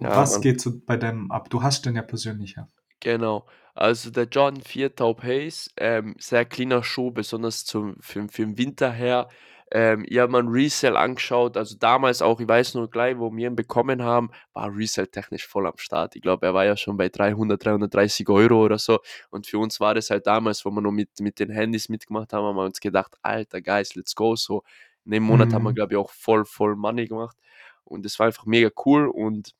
Ja, 0.00 0.16
was 0.16 0.32
Mann. 0.32 0.40
geht 0.42 0.60
so 0.60 0.72
bei 0.84 0.96
dem 0.96 1.30
ab? 1.30 1.50
Du 1.50 1.62
hast 1.62 1.86
den 1.86 1.96
ja 1.96 2.02
persönlich, 2.02 2.54
ja. 2.56 2.68
Genau. 3.00 3.46
Also 3.74 4.10
der 4.10 4.24
Jordan 4.24 4.62
4 4.62 4.94
Taub 4.94 5.22
Haze, 5.22 5.70
ähm, 5.76 6.14
sehr 6.18 6.44
cleaner 6.44 6.84
Schuh, 6.84 7.10
besonders 7.10 7.64
zum, 7.64 7.96
für, 8.00 8.28
für 8.28 8.42
den 8.42 8.56
Winter 8.56 8.92
her. 8.92 9.28
Ähm, 9.74 10.04
ich 10.08 10.18
habe 10.18 10.30
mal 10.30 10.40
ein 10.42 10.48
Resell 10.48 10.96
angeschaut, 10.96 11.56
also 11.56 11.76
damals 11.76 12.22
auch, 12.22 12.38
ich 12.40 12.46
weiß 12.48 12.74
nur 12.74 12.88
gleich, 12.88 13.18
wo 13.18 13.34
wir 13.34 13.48
ihn 13.48 13.56
bekommen 13.56 14.02
haben, 14.04 14.30
war 14.52 14.74
Resell 14.74 15.08
technisch 15.08 15.46
voll 15.48 15.66
am 15.66 15.76
Start. 15.78 16.14
Ich 16.16 16.22
glaube, 16.22 16.46
er 16.46 16.54
war 16.54 16.64
ja 16.64 16.76
schon 16.76 16.96
bei 16.96 17.08
300, 17.08 17.64
330 17.64 18.28
Euro 18.28 18.64
oder 18.64 18.78
so. 18.78 19.00
Und 19.30 19.48
für 19.48 19.58
uns 19.58 19.80
war 19.80 19.94
das 19.94 20.10
halt 20.10 20.28
damals, 20.28 20.64
wo 20.64 20.70
wir 20.70 20.80
noch 20.80 20.92
mit, 20.92 21.10
mit 21.20 21.40
den 21.40 21.50
Handys 21.50 21.88
mitgemacht 21.88 22.32
haben, 22.32 22.44
haben 22.46 22.56
wir 22.56 22.64
uns 22.64 22.78
gedacht, 22.80 23.16
alter 23.22 23.60
Guys, 23.60 23.96
let's 23.96 24.14
go. 24.14 24.36
So 24.36 24.62
in 25.04 25.10
dem 25.12 25.24
Monat 25.24 25.52
haben 25.54 25.64
wir, 25.64 25.72
Mhm. 25.72 25.74
glaube 25.74 25.94
ich, 25.94 25.98
auch 25.98 26.10
voll, 26.10 26.44
voll 26.44 26.76
Money 26.76 27.06
gemacht. 27.08 27.36
Und 27.84 28.04
das 28.04 28.18
war 28.20 28.26
einfach 28.26 28.46
mega 28.46 28.70
cool 28.86 29.08
und 29.08 29.54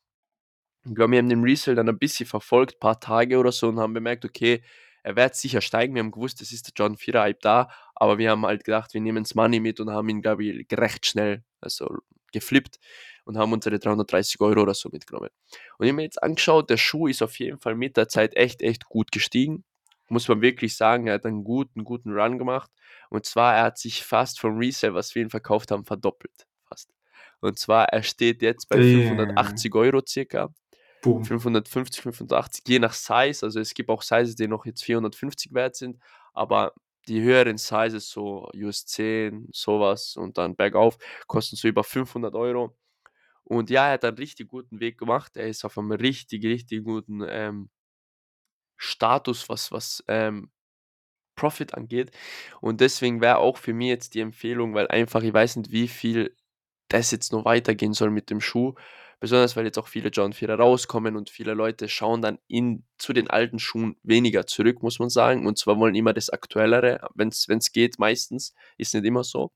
ich 0.86 0.94
glaube, 0.94 1.12
wir 1.12 1.18
haben 1.18 1.28
den 1.28 1.42
Resale 1.42 1.76
dann 1.76 1.88
ein 1.88 1.98
bisschen 1.98 2.26
verfolgt, 2.26 2.78
paar 2.80 3.00
Tage 3.00 3.38
oder 3.38 3.52
so 3.52 3.68
und 3.68 3.78
haben 3.80 3.94
bemerkt, 3.94 4.24
okay, 4.24 4.62
er 5.04 5.16
wird 5.16 5.36
sicher 5.36 5.60
steigen. 5.60 5.94
Wir 5.94 6.02
haben 6.02 6.10
gewusst, 6.10 6.40
das 6.40 6.50
ist 6.50 6.66
der 6.66 6.72
John 6.76 6.96
Vierer 6.96 7.30
da, 7.34 7.68
aber 7.94 8.18
wir 8.18 8.30
haben 8.30 8.44
halt 8.46 8.64
gedacht, 8.64 8.94
wir 8.94 9.00
nehmen 9.00 9.22
das 9.22 9.34
Money 9.34 9.60
mit 9.60 9.78
und 9.78 9.90
haben 9.90 10.08
ihn, 10.08 10.22
glaube 10.22 10.44
ich, 10.44 10.66
recht 10.72 11.06
schnell 11.06 11.44
also 11.60 11.98
geflippt 12.32 12.78
und 13.26 13.36
haben 13.36 13.52
unsere 13.52 13.78
330 13.78 14.40
Euro 14.40 14.62
oder 14.62 14.74
so 14.74 14.88
mitgenommen. 14.90 15.28
Und 15.78 15.86
ich 15.86 15.90
habe 15.90 15.96
mir 15.96 16.02
jetzt 16.02 16.22
angeschaut, 16.22 16.70
der 16.70 16.78
Schuh 16.78 17.06
ist 17.06 17.22
auf 17.22 17.38
jeden 17.38 17.58
Fall 17.58 17.74
mit 17.74 17.96
der 17.96 18.08
Zeit 18.08 18.34
echt, 18.34 18.62
echt 18.62 18.86
gut 18.86 19.12
gestiegen. 19.12 19.64
Muss 20.08 20.26
man 20.26 20.40
wirklich 20.40 20.76
sagen, 20.76 21.06
er 21.06 21.14
hat 21.14 21.26
einen 21.26 21.44
guten, 21.44 21.84
guten 21.84 22.12
Run 22.12 22.38
gemacht. 22.38 22.70
Und 23.10 23.26
zwar, 23.26 23.54
er 23.56 23.64
hat 23.64 23.78
sich 23.78 24.02
fast 24.02 24.40
vom 24.40 24.56
Resale, 24.56 24.94
was 24.94 25.14
wir 25.14 25.22
ihn 25.22 25.30
verkauft 25.30 25.70
haben, 25.70 25.84
verdoppelt. 25.84 26.46
Fast. 26.66 26.90
Und 27.40 27.58
zwar, 27.58 27.90
er 27.90 28.02
steht 28.02 28.40
jetzt 28.40 28.68
bei 28.70 28.78
580 28.78 29.74
Euro 29.74 30.00
circa. 30.06 30.50
Boom. 31.04 31.24
550, 31.24 32.02
580, 32.02 32.64
je 32.66 32.78
nach 32.78 32.94
Size. 32.94 33.44
Also 33.44 33.60
es 33.60 33.74
gibt 33.74 33.90
auch 33.90 34.02
Sizes, 34.02 34.36
die 34.36 34.48
noch 34.48 34.64
jetzt 34.64 34.82
450 34.84 35.52
wert 35.52 35.76
sind, 35.76 35.98
aber 36.32 36.72
die 37.08 37.20
höheren 37.20 37.58
Sizes, 37.58 38.08
so 38.08 38.48
US 38.54 38.86
10, 38.86 39.48
sowas 39.52 40.16
und 40.16 40.38
dann 40.38 40.56
bergauf, 40.56 40.96
kosten 41.26 41.56
so 41.56 41.68
über 41.68 41.84
500 41.84 42.34
Euro. 42.34 42.74
Und 43.44 43.68
ja, 43.68 43.88
er 43.88 43.92
hat 43.94 44.04
einen 44.04 44.16
richtig 44.16 44.48
guten 44.48 44.80
Weg 44.80 44.96
gemacht. 44.98 45.36
Er 45.36 45.48
ist 45.48 45.64
auf 45.64 45.76
einem 45.76 45.92
richtig, 45.92 46.44
richtig 46.44 46.82
guten 46.82 47.22
ähm, 47.28 47.68
Status, 48.78 49.48
was, 49.48 49.70
was 49.72 50.02
ähm, 50.08 50.50
Profit 51.36 51.74
angeht. 51.74 52.10
Und 52.60 52.80
deswegen 52.80 53.20
wäre 53.20 53.38
auch 53.38 53.58
für 53.58 53.74
mich 53.74 53.88
jetzt 53.88 54.14
die 54.14 54.20
Empfehlung, 54.20 54.74
weil 54.74 54.88
einfach, 54.88 55.22
ich 55.22 55.34
weiß 55.34 55.56
nicht, 55.56 55.72
wie 55.72 55.88
viel 55.88 56.34
das 56.88 57.10
jetzt 57.10 57.32
noch 57.32 57.44
weitergehen 57.44 57.92
soll 57.92 58.10
mit 58.10 58.30
dem 58.30 58.40
Schuh. 58.40 58.74
Besonders 59.20 59.56
weil 59.56 59.64
jetzt 59.64 59.78
auch 59.78 59.88
viele 59.88 60.10
John 60.10 60.32
4 60.32 60.54
rauskommen 60.54 61.16
und 61.16 61.30
viele 61.30 61.54
Leute 61.54 61.88
schauen 61.88 62.22
dann 62.22 62.38
in, 62.48 62.84
zu 62.98 63.12
den 63.12 63.30
alten 63.30 63.58
Schuhen 63.58 63.96
weniger 64.02 64.46
zurück, 64.46 64.82
muss 64.82 64.98
man 64.98 65.08
sagen. 65.08 65.46
Und 65.46 65.58
zwar 65.58 65.78
wollen 65.78 65.94
immer 65.94 66.12
das 66.12 66.30
Aktuellere, 66.30 67.08
wenn 67.14 67.28
es 67.28 67.72
geht, 67.72 67.98
meistens. 67.98 68.54
Ist 68.76 68.94
nicht 68.94 69.04
immer 69.04 69.24
so. 69.24 69.52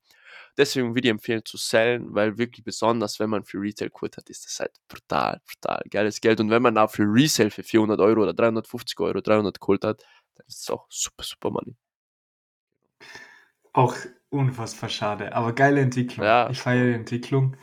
Deswegen 0.57 0.93
würde 0.95 1.07
ich 1.07 1.11
empfehlen 1.11 1.45
zu 1.45 1.57
sellen, 1.57 2.13
weil 2.13 2.37
wirklich 2.37 2.63
besonders, 2.65 3.19
wenn 3.19 3.29
man 3.29 3.43
für 3.43 3.61
Retail 3.61 3.89
Kurt 3.89 4.17
hat, 4.17 4.29
ist 4.29 4.45
das 4.45 4.59
halt 4.59 4.71
brutal, 4.87 5.41
brutal 5.45 5.81
geiles 5.89 6.19
Geld. 6.19 6.39
Und 6.39 6.49
wenn 6.49 6.61
man 6.61 6.77
auch 6.77 6.91
für 6.91 7.03
Resale 7.03 7.49
für 7.51 7.63
400 7.63 7.99
Euro 7.99 8.23
oder 8.23 8.33
350 8.33 8.99
Euro, 8.99 9.21
300 9.21 9.59
Kult 9.59 9.85
hat, 9.85 10.03
dann 10.35 10.45
ist 10.47 10.63
es 10.63 10.69
auch 10.69 10.85
super, 10.89 11.23
super 11.23 11.51
Money. 11.51 11.75
Auch 13.73 13.95
unfassbar 14.29 14.89
schade, 14.89 15.33
aber 15.33 15.53
geile 15.53 15.81
Entwicklung. 15.81 16.25
Ja. 16.25 16.49
Ich 16.49 16.59
feiere 16.59 16.87
die 16.87 16.93
Entwicklung. 16.93 17.55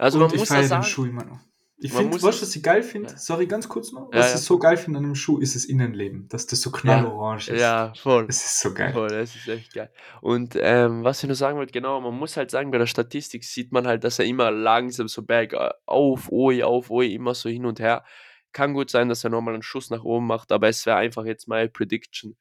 Also 0.00 0.16
Und 0.16 0.24
man 0.24 0.34
ich 0.34 0.40
muss 0.40 0.48
feiere 0.48 0.68
den 0.68 0.82
Schuh 0.82 1.04
immer 1.04 1.24
noch. 1.24 1.40
Ich 1.82 1.92
finde, 1.92 2.18
du, 2.18 2.22
was 2.22 2.56
ich 2.56 2.62
geil 2.62 2.82
finde? 2.82 3.10
Ja. 3.10 3.16
Sorry, 3.16 3.46
ganz 3.46 3.66
kurz 3.68 3.90
noch. 3.92 4.10
Was 4.12 4.32
ja, 4.32 4.34
ich 4.34 4.40
so 4.42 4.58
geil 4.58 4.76
finde 4.76 4.98
an 4.98 5.04
dem 5.04 5.14
Schuh, 5.14 5.38
ist 5.38 5.54
das 5.54 5.64
Innenleben, 5.64 6.28
dass 6.28 6.46
das 6.46 6.60
so 6.60 6.70
knallorange 6.70 7.48
ist. 7.50 7.60
Ja, 7.60 7.92
voll. 7.96 8.26
Das 8.26 8.44
ist 8.44 8.60
so 8.60 8.74
geil. 8.74 8.92
Voll, 8.92 9.08
das 9.08 9.34
ist 9.34 9.48
echt 9.48 9.72
geil. 9.72 9.90
Und 10.20 10.58
ähm, 10.60 11.04
was 11.04 11.22
ich 11.22 11.26
nur 11.26 11.36
sagen 11.36 11.56
wollte, 11.56 11.72
genau, 11.72 12.00
man 12.00 12.14
muss 12.14 12.36
halt 12.36 12.50
sagen, 12.50 12.70
bei 12.70 12.76
der 12.76 12.86
Statistik 12.86 13.44
sieht 13.44 13.72
man 13.72 13.86
halt, 13.86 14.04
dass 14.04 14.18
er 14.18 14.26
immer 14.26 14.50
langsam 14.50 15.08
so 15.08 15.22
bergauf, 15.22 16.30
oi, 16.30 16.62
auf, 16.62 16.90
oi, 16.90 17.14
immer 17.14 17.34
so 17.34 17.48
hin 17.48 17.64
und 17.64 17.80
her. 17.80 18.04
Kann 18.52 18.74
gut 18.74 18.90
sein, 18.90 19.08
dass 19.08 19.24
er 19.24 19.30
nochmal 19.30 19.54
einen 19.54 19.62
Schuss 19.62 19.88
nach 19.88 20.04
oben 20.04 20.26
macht, 20.26 20.52
aber 20.52 20.68
es 20.68 20.84
wäre 20.84 20.96
einfach 20.96 21.24
jetzt 21.24 21.48
meine 21.48 21.70
Prediction 21.70 22.36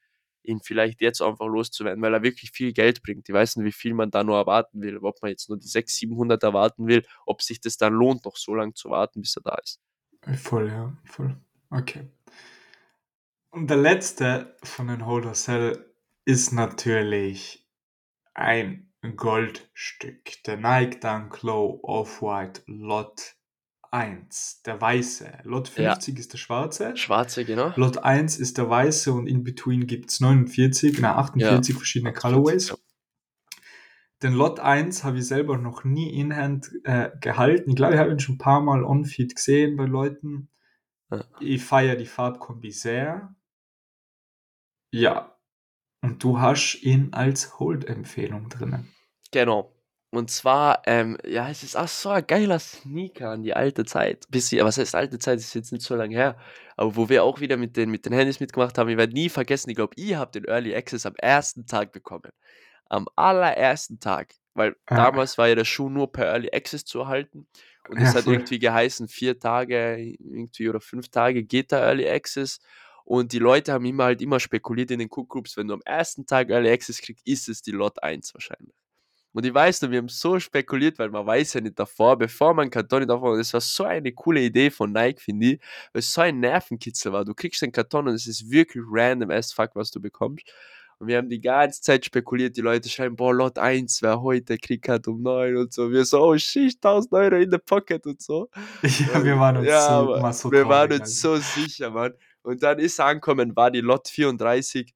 ihn 0.50 0.60
vielleicht 0.62 1.02
jetzt 1.02 1.22
einfach 1.22 1.48
loszuwerden, 1.48 2.02
weil 2.02 2.14
er 2.14 2.24
wirklich 2.24 2.52
viel 2.52 2.74
Geld 2.74 3.02
bringt. 3.04 3.28
Die 3.28 3.34
weiß 3.34 3.56
nicht, 3.56 3.66
wie 3.66 3.72
viel 3.72 3.94
man 3.94 4.12
da 4.12 4.24
nur 4.24 4.38
erwarten 4.38 4.82
will, 4.82 4.98
ob 4.98 5.22
man 5.22 5.32
jetzt 5.32 5.50
nur 5.50 5.58
die 5.58 5.68
600, 5.68 5.90
700 5.90 6.44
erwarten 6.44 6.88
will, 6.88 7.06
ob 7.26 7.42
sich 7.42 7.62
das 7.62 7.78
dann 7.78 7.94
lohnt, 7.94 8.26
noch 8.26 8.36
so 8.36 8.56
lange 8.56 8.74
zu 8.74 8.90
warten, 8.90 9.22
bis 9.22 9.38
er 9.38 9.44
da 9.44 9.56
ist. 9.64 9.80
Voll, 10.42 10.68
ja, 10.68 10.98
voll. 11.06 11.38
Okay. 11.70 12.10
Und 13.52 13.70
der 13.70 13.78
letzte 13.78 14.56
von 14.64 14.88
den 14.88 15.06
Holder 15.06 15.34
Cell 15.34 15.94
ist 16.26 16.52
natürlich 16.52 17.68
ein 18.34 18.92
Goldstück. 19.16 20.44
Der 20.46 20.58
Nike 20.58 21.00
Dunk 21.00 21.42
Low 21.42 21.80
Off-White 21.84 22.64
Lot 22.68 23.36
1, 23.92 24.62
der 24.64 24.80
weiße. 24.80 25.40
Lot 25.44 25.68
50 25.68 26.14
ja. 26.14 26.20
ist 26.20 26.34
der 26.34 26.38
schwarze. 26.38 26.98
Schwarze, 26.98 27.46
genau. 27.46 27.74
Lot 27.76 27.98
1 27.98 28.38
ist 28.38 28.58
der 28.58 28.70
weiße 28.70 29.12
und 29.12 29.28
in 29.28 29.44
between 29.44 29.88
gibt 29.88 30.12
es 30.12 30.20
49, 30.20 31.00
na 31.00 31.16
48 31.16 31.74
ja. 31.74 31.78
verschiedene 31.78 32.12
48, 32.12 32.22
Colorways. 32.22 32.70
Ja. 32.70 32.76
Den 34.22 34.34
Lot 34.34 34.60
1 34.60 35.04
habe 35.04 35.20
ich 35.20 35.28
selber 35.28 35.58
noch 35.58 35.84
nie 35.84 36.14
in 36.20 36.36
Hand 36.36 36.72
äh, 36.84 37.10
gehalten. 37.22 37.70
Ich 37.70 37.76
glaube, 37.76 37.94
ich 37.94 38.00
habe 38.00 38.12
ihn 38.12 38.20
schon 38.20 38.36
ein 38.36 38.40
paar 38.40 38.62
Mal 38.62 38.84
on-feed 38.84 39.36
gesehen 39.36 39.78
bei 39.78 39.86
Leuten. 39.86 40.50
Ich 41.40 41.64
feiere 41.64 41.96
die 41.96 42.06
Farbkombi 42.06 42.72
sehr. 42.72 43.36
Ja. 44.92 45.38
Und 46.02 46.24
du 46.24 46.40
hast 46.40 46.82
ihn 46.82 47.14
als 47.14 47.60
Hold-Empfehlung 47.60 48.50
drinnen. 48.50 48.94
Genau. 49.32 49.74
Und 50.12 50.32
zwar, 50.32 50.82
ähm, 50.88 51.18
ja, 51.24 51.50
es 51.50 51.62
ist 51.62 51.76
auch 51.76 51.88
so 51.88 52.10
ein 52.10 52.26
geiler 52.26 52.58
Sneaker 52.58 53.30
an 53.30 53.44
die 53.44 53.54
alte 53.54 53.86
Zeit. 53.86 54.26
Bisschen, 54.30 54.66
was 54.66 54.78
heißt 54.78 54.96
alte 54.96 55.20
Zeit, 55.20 55.38
ist 55.38 55.54
jetzt 55.54 55.72
nicht 55.72 55.84
so 55.84 55.96
lange 55.96 56.16
her. 56.16 56.38
Aber 56.78 56.96
wo 56.96 57.10
wir 57.10 57.24
auch 57.24 57.42
wieder 57.42 57.58
mit 57.58 57.78
den, 57.78 57.92
mit 57.92 58.06
den 58.06 58.14
Handys 58.14 58.40
mitgemacht 58.40 58.78
haben, 58.78 58.90
ich 58.90 58.98
werde 58.98 59.14
nie 59.14 59.30
vergessen, 59.30 59.70
ich 59.70 59.76
glaube, 59.76 59.94
ihr 59.98 60.18
habt 60.18 60.34
den 60.34 60.46
Early 60.46 60.76
Access 60.76 61.06
am 61.06 61.16
ersten 61.16 61.68
Tag 61.68 61.92
bekommen. 61.92 62.32
Am 62.86 63.08
allerersten 63.16 64.00
Tag. 64.00 64.34
Weil 64.56 64.76
ah. 64.88 64.96
damals 64.96 65.38
war 65.38 65.48
ja 65.48 65.56
der 65.56 65.66
Schuh 65.66 65.90
nur 65.90 66.12
per 66.12 66.26
Early 66.26 66.50
Access 66.52 66.86
zu 66.86 67.02
erhalten. 67.02 67.48
Und 67.88 67.98
es 67.98 68.14
ja, 68.14 68.20
hat 68.20 68.28
irgendwie 68.28 68.58
geheißen, 68.60 69.08
vier 69.08 69.40
Tage 69.40 69.96
irgendwie 69.98 70.70
oder 70.70 70.82
fünf 70.82 71.10
Tage 71.10 71.44
geht 71.44 71.72
der 71.72 71.82
Early 71.82 72.10
Access. 72.10 72.60
Und 73.06 73.32
die 73.32 73.40
Leute 73.40 73.74
haben 73.74 73.86
immer 73.86 74.06
halt 74.06 74.24
immer 74.24 74.40
spekuliert 74.40 74.90
in 74.90 75.00
den 75.00 75.10
Cook 75.12 75.30
Groups, 75.30 75.56
wenn 75.56 75.68
du 75.68 75.76
am 75.76 75.82
ersten 75.86 76.26
Tag 76.26 76.50
Early 76.50 76.72
Access 76.72 77.00
kriegst, 77.00 77.28
ist 77.28 77.48
es 77.48 77.62
die 77.62 77.72
Lot 77.72 78.02
1 78.02 78.34
wahrscheinlich. 78.34 78.76
Und 79.34 79.46
ich 79.46 79.54
weiß 79.54 79.84
noch, 79.84 79.92
wir 79.92 80.00
haben 80.00 80.10
so 80.10 80.40
spekuliert, 80.40 80.98
weil 80.98 81.10
man 81.10 81.26
weiß 81.26 81.54
ja 81.54 81.62
nicht 81.62 81.78
davor, 81.78 82.18
bevor 82.18 82.54
man 82.54 82.70
Karton 82.70 83.02
nicht 83.02 83.12
aufmacht. 83.12 83.40
Das 83.40 83.54
war 83.54 83.62
so 83.62 83.84
eine 83.84 84.12
coole 84.12 84.42
Idee 84.42 84.72
von 84.72 84.92
Nike, 84.92 85.22
finde 85.22 85.46
ich, 85.46 85.60
weil 85.94 86.00
es 86.00 86.12
so 86.12 86.22
ein 86.22 86.40
Nervenkitzel 86.40 87.12
war. 87.12 87.26
Du 87.26 87.34
kriegst 87.34 87.62
den 87.62 87.72
Karton 87.72 88.08
und 88.08 88.16
es 88.16 88.26
ist 88.26 88.50
wirklich 88.50 88.84
random 88.88 89.30
as 89.30 89.54
fuck, 89.54 89.72
was 89.76 89.92
du 89.92 90.02
bekommst. 90.02 90.46
Und 91.00 91.08
wir 91.08 91.18
haben 91.18 91.30
die 91.30 91.40
ganze 91.40 91.82
Zeit 91.82 92.04
spekuliert, 92.04 92.58
die 92.58 92.62
Leute 92.62 92.90
schreiben, 92.90 93.16
boah, 93.16 93.34
Lot 93.34 93.58
1, 93.58 94.02
wer 94.02 94.22
heute 94.22 94.58
Krieg 94.58 94.90
hat 94.90 95.08
um 95.08 95.22
9 95.22 95.56
und 95.56 95.74
so. 95.74 95.90
Wir 95.90 96.04
so, 96.04 96.22
oh 96.22 96.38
shit, 96.38 96.76
1000 96.76 97.14
Euro 97.14 97.36
in 97.36 97.50
der 97.50 97.60
Pocket 97.60 98.06
und 98.06 98.22
so. 98.22 98.50
Ja, 99.14 99.24
wir 99.24 99.40
waren 99.40 99.58
uns 99.58 99.68
ja, 99.68 99.88
so, 99.88 100.32
so 100.32 100.52
Wir 100.52 100.68
waren 100.68 100.92
uns 100.92 101.22
so 101.22 101.38
sicher, 101.38 101.92
Mann. 101.92 102.14
Und 102.42 102.64
dann 102.64 102.80
ist 102.80 103.00
angekommen, 103.00 103.56
war 103.56 103.72
die 103.72 103.80
Lot 103.80 104.10
34 104.10 104.94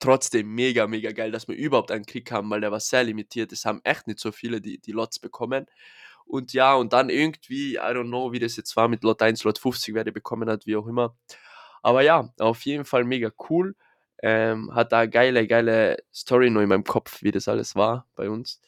trotzdem 0.00 0.54
mega, 0.54 0.86
mega 0.86 1.12
geil, 1.12 1.30
dass 1.30 1.48
wir 1.48 1.56
überhaupt 1.56 1.90
einen 1.90 2.06
Krieg 2.06 2.30
haben, 2.32 2.50
weil 2.50 2.60
der 2.60 2.72
war 2.72 2.80
sehr 2.80 3.04
limitiert. 3.04 3.52
Es 3.52 3.64
haben 3.64 3.80
echt 3.84 4.06
nicht 4.06 4.20
so 4.20 4.32
viele 4.32 4.60
die, 4.60 4.78
die 4.78 4.92
Lots 4.92 5.18
bekommen. 5.18 5.66
Und 6.26 6.52
ja, 6.52 6.74
und 6.74 6.92
dann 6.92 7.10
irgendwie, 7.10 7.74
I 7.74 7.78
don't 7.78 8.08
know, 8.08 8.32
wie 8.32 8.38
das 8.38 8.56
jetzt 8.56 8.76
war 8.76 8.88
mit 8.88 9.04
Lot 9.04 9.22
1, 9.22 9.44
Lot 9.44 9.58
50, 9.58 9.94
wer 9.94 10.04
der 10.04 10.12
bekommen 10.12 10.48
hat, 10.48 10.66
wie 10.66 10.76
auch 10.76 10.86
immer. 10.86 11.16
Aber 11.82 12.02
ja, 12.02 12.32
auf 12.38 12.62
jeden 12.64 12.84
Fall 12.84 13.04
mega 13.04 13.30
cool. 13.50 13.76
Ähm, 14.22 14.74
hat 14.74 14.92
da 14.92 15.00
eine 15.00 15.10
geile, 15.10 15.46
geile 15.46 15.98
Story 16.14 16.48
noch 16.50 16.62
in 16.62 16.68
meinem 16.68 16.84
Kopf, 16.84 17.22
wie 17.22 17.30
das 17.30 17.48
alles 17.48 17.76
war 17.76 18.06
bei 18.14 18.30
uns. 18.30 18.60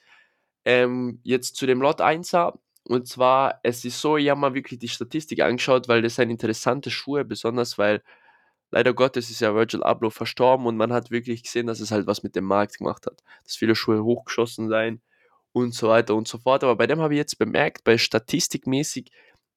Ähm, 0.67 1.21
jetzt 1.23 1.57
zu 1.57 1.67
dem 1.67 1.81
Lot 1.81 2.01
1er. 2.01 2.59
Und 2.85 3.09
zwar, 3.09 3.61
es 3.63 3.85
ist 3.85 4.01
so, 4.01 4.17
ich 4.17 4.29
habe 4.29 4.41
mal 4.41 4.55
wirklich 4.55 4.79
die 4.79 4.89
Statistik 4.89 5.41
angeschaut, 5.41 5.89
weil 5.89 6.03
das 6.03 6.17
sind 6.17 6.31
interessante 6.31 6.91
Schuhe, 6.91 7.25
besonders 7.25 7.79
weil 7.79 8.03
leider 8.71 8.95
Gottes 8.95 9.31
ist 9.31 9.41
ja 9.41 9.55
Virgil 9.55 9.83
Abloh 9.83 10.11
verstorben 10.11 10.67
und 10.67 10.77
man 10.77 10.93
hat 10.93 11.11
wirklich 11.11 11.43
gesehen, 11.43 11.67
dass 11.67 11.81
es 11.81 11.91
halt 11.91 12.07
was 12.07 12.23
mit 12.23 12.37
dem 12.37 12.45
Markt 12.45 12.79
gemacht 12.79 13.07
hat. 13.07 13.23
Dass 13.45 13.57
viele 13.57 13.75
Schuhe 13.75 14.03
hochgeschossen 14.03 14.69
seien 14.69 15.01
und 15.53 15.75
so 15.75 15.89
weiter 15.89 16.15
und 16.15 16.29
so 16.29 16.39
fort. 16.39 16.65
Aber 16.65 16.77
bei 16.77 16.87
dem 16.87 17.01
habe 17.01 17.15
ich 17.15 17.19
jetzt 17.19 17.39
bemerkt, 17.39 17.85
bei 17.85 17.99
statistikmäßig, 17.99 19.11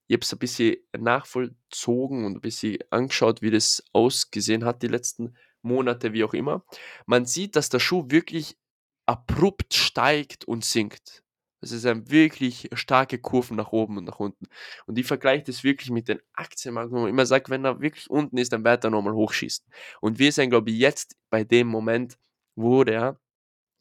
ich 0.08 0.13
habe 0.15 0.24
es 0.24 0.34
ein 0.34 0.39
bisschen 0.39 0.78
nachvollzogen 0.98 2.26
und 2.26 2.38
ein 2.38 2.41
bisschen 2.41 2.80
angeschaut, 2.89 3.41
wie 3.41 3.52
das 3.52 3.84
ausgesehen 3.93 4.65
hat 4.65 4.82
die 4.82 4.88
letzten 4.88 5.36
Monate, 5.62 6.13
wie 6.13 6.24
auch 6.24 6.34
immer. 6.34 6.63
Man 7.06 7.26
sieht, 7.26 7.56
dass 7.56 7.69
der 7.69 7.80
Schuh 7.80 8.06
wirklich 8.08 8.58
abrupt 9.06 9.74
steigt 9.74 10.45
und 10.45 10.63
sinkt. 10.63 11.24
Das 11.62 11.72
ist 11.72 11.86
ein 11.86 12.10
wirklich 12.10 12.69
starke 12.74 13.19
Kurven 13.19 13.58
nach 13.58 13.72
oben 13.72 13.98
und 13.98 14.06
nach 14.06 14.19
unten. 14.19 14.48
Und 14.86 14.98
ich 14.98 15.06
vergleiche 15.06 15.43
das 15.45 15.63
wirklich 15.63 15.91
mit 15.91 16.08
den 16.08 16.19
Aktienmarkt, 16.34 16.91
wo 16.91 17.00
man 17.00 17.10
immer 17.10 17.26
sagt, 17.26 17.50
wenn 17.50 17.65
er 17.65 17.82
wirklich 17.82 18.10
unten 18.10 18.38
ist, 18.38 18.54
dann 18.54 18.63
wird 18.63 18.84
er 18.84 18.89
nochmal 18.89 19.13
hochschießen. 19.13 19.65
Und 20.02 20.19
wir 20.19 20.32
sind, 20.32 20.50
glaube 20.52 20.69
ich, 20.72 20.78
jetzt 20.78 21.15
bei 21.30 21.43
dem 21.43 21.67
Moment, 21.67 22.17
wo 22.56 22.84
der 22.84 23.19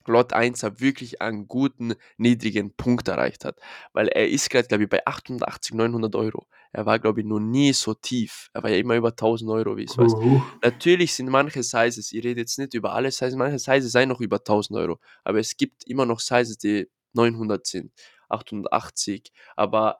Lot 0.08 0.32
1 0.32 0.62
wirklich 0.80 1.20
einen 1.20 1.46
guten, 1.46 1.94
niedrigen 2.16 2.74
Punkt 2.74 3.08
erreicht 3.08 3.44
hat. 3.44 3.60
Weil 3.92 4.08
er 4.08 4.28
ist 4.28 4.50
gerade, 4.50 4.66
glaube 4.66 4.84
ich, 4.84 4.90
bei 4.90 5.06
88, 5.06 5.74
900 5.74 6.14
Euro. 6.16 6.46
Er 6.72 6.86
war, 6.86 6.98
glaube 6.98 7.20
ich, 7.20 7.26
noch 7.26 7.40
nie 7.40 7.72
so 7.72 7.94
tief. 7.94 8.50
Er 8.52 8.62
war 8.62 8.70
ja 8.70 8.76
immer 8.76 8.96
über 8.96 9.10
1000 9.10 9.50
Euro, 9.50 9.76
wie 9.76 9.84
ich 9.84 9.90
es 9.90 9.98
weiß. 9.98 10.14
Uh. 10.14 10.42
Natürlich 10.62 11.14
sind 11.14 11.30
manche 11.30 11.62
Sizes, 11.62 12.12
ich 12.12 12.24
rede 12.24 12.40
jetzt 12.40 12.58
nicht 12.58 12.74
über 12.74 12.92
alle 12.92 13.10
Sizes, 13.10 13.36
manche 13.36 13.58
Sizes 13.58 13.92
seien 13.92 14.08
noch 14.08 14.20
über 14.20 14.36
1000 14.38 14.78
Euro. 14.78 14.98
Aber 15.24 15.38
es 15.38 15.56
gibt 15.56 15.84
immer 15.86 16.06
noch 16.06 16.20
Sizes, 16.20 16.58
die 16.58 16.88
900 17.14 17.66
sind, 17.66 17.92
880. 18.28 19.32
Aber 19.56 19.98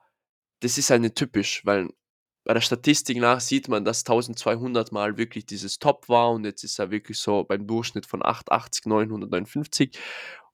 das 0.61 0.77
ist 0.77 0.89
halt 0.89 1.01
nicht 1.01 1.15
typisch, 1.15 1.65
weil 1.65 1.89
bei 2.45 2.53
der 2.53 2.61
Statistik 2.61 3.17
nach 3.17 3.39
sieht 3.41 3.67
man, 3.67 3.85
dass 3.85 3.99
1200 3.99 4.91
Mal 4.91 5.17
wirklich 5.17 5.45
dieses 5.45 5.77
Top 5.79 6.09
war 6.09 6.31
und 6.31 6.45
jetzt 6.45 6.63
ist 6.63 6.79
er 6.79 6.89
wirklich 6.91 7.19
so 7.19 7.43
beim 7.43 7.67
Durchschnitt 7.67 8.05
von 8.05 8.25
880, 8.25 8.85
959. 8.85 9.97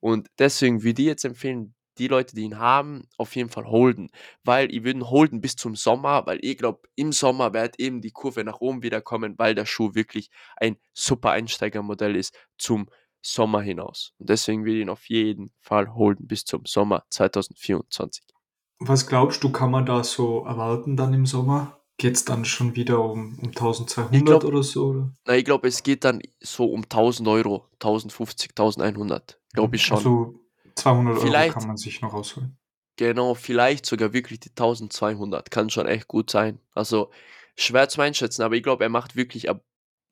Und 0.00 0.28
deswegen 0.38 0.82
würde 0.82 1.02
ich 1.02 1.08
jetzt 1.08 1.24
empfehlen, 1.24 1.74
die 1.98 2.08
Leute, 2.08 2.36
die 2.36 2.42
ihn 2.42 2.58
haben, 2.58 3.08
auf 3.16 3.34
jeden 3.36 3.48
Fall 3.48 3.64
holden. 3.64 4.10
Weil 4.44 4.72
ich 4.74 4.84
würde 4.84 5.08
holden 5.08 5.40
bis 5.40 5.56
zum 5.56 5.74
Sommer, 5.74 6.26
weil 6.26 6.38
ich 6.42 6.58
glaube, 6.58 6.82
im 6.96 7.12
Sommer 7.12 7.54
wird 7.54 7.80
eben 7.80 8.02
die 8.02 8.10
Kurve 8.10 8.44
nach 8.44 8.60
oben 8.60 8.82
wieder 8.82 9.00
kommen, 9.00 9.38
weil 9.38 9.54
der 9.54 9.64
Schuh 9.66 9.94
wirklich 9.94 10.28
ein 10.56 10.76
super 10.92 11.30
Einsteigermodell 11.30 12.16
ist 12.16 12.36
zum 12.58 12.88
Sommer 13.32 13.60
hinaus. 13.60 14.12
Und 14.18 14.30
deswegen 14.30 14.64
will 14.64 14.76
ich 14.76 14.82
ihn 14.82 14.88
auf 14.88 15.08
jeden 15.08 15.52
Fall 15.60 15.94
holden 15.94 16.26
bis 16.26 16.44
zum 16.44 16.64
Sommer 16.66 17.04
2024. 17.10 18.24
Was 18.78 19.06
glaubst 19.06 19.42
du, 19.42 19.50
kann 19.50 19.70
man 19.70 19.86
da 19.86 20.04
so 20.04 20.44
erwarten 20.44 20.96
dann 20.96 21.14
im 21.14 21.26
Sommer? 21.26 21.80
Geht 21.98 22.16
es 22.16 22.24
dann 22.26 22.44
schon 22.44 22.76
wieder 22.76 23.02
um, 23.02 23.38
um 23.38 23.48
1200 23.48 24.24
glaub- 24.26 24.44
oder 24.44 24.62
so? 24.62 24.86
Oder? 24.88 25.12
Na, 25.24 25.34
ich 25.34 25.44
glaube, 25.46 25.66
es 25.66 25.82
geht 25.82 26.04
dann 26.04 26.20
so 26.40 26.66
um 26.66 26.82
1000 26.82 27.26
Euro, 27.28 27.66
1050, 27.74 28.50
1100. 28.50 29.40
Glaube 29.54 29.76
ich 29.76 29.82
schon. 29.82 29.96
Also 29.96 30.34
200 30.74 31.18
Vielleicht- 31.20 31.50
Euro 31.54 31.58
kann 31.60 31.68
man 31.68 31.76
sich 31.78 32.02
noch 32.02 32.12
rausholen. 32.12 32.58
Genau, 32.96 33.34
vielleicht 33.34 33.86
sogar 33.86 34.12
wirklich 34.12 34.40
die 34.40 34.50
1200. 34.54 35.50
Kann 35.50 35.70
schon 35.70 35.86
echt 35.86 36.06
gut 36.08 36.30
sein. 36.30 36.60
Also 36.74 37.10
schwer 37.56 37.88
zu 37.88 38.00
einschätzen, 38.02 38.42
aber 38.42 38.54
ich 38.56 38.62
glaube, 38.62 38.84
er 38.84 38.90
macht 38.90 39.16
wirklich 39.16 39.48
eine 39.48 39.60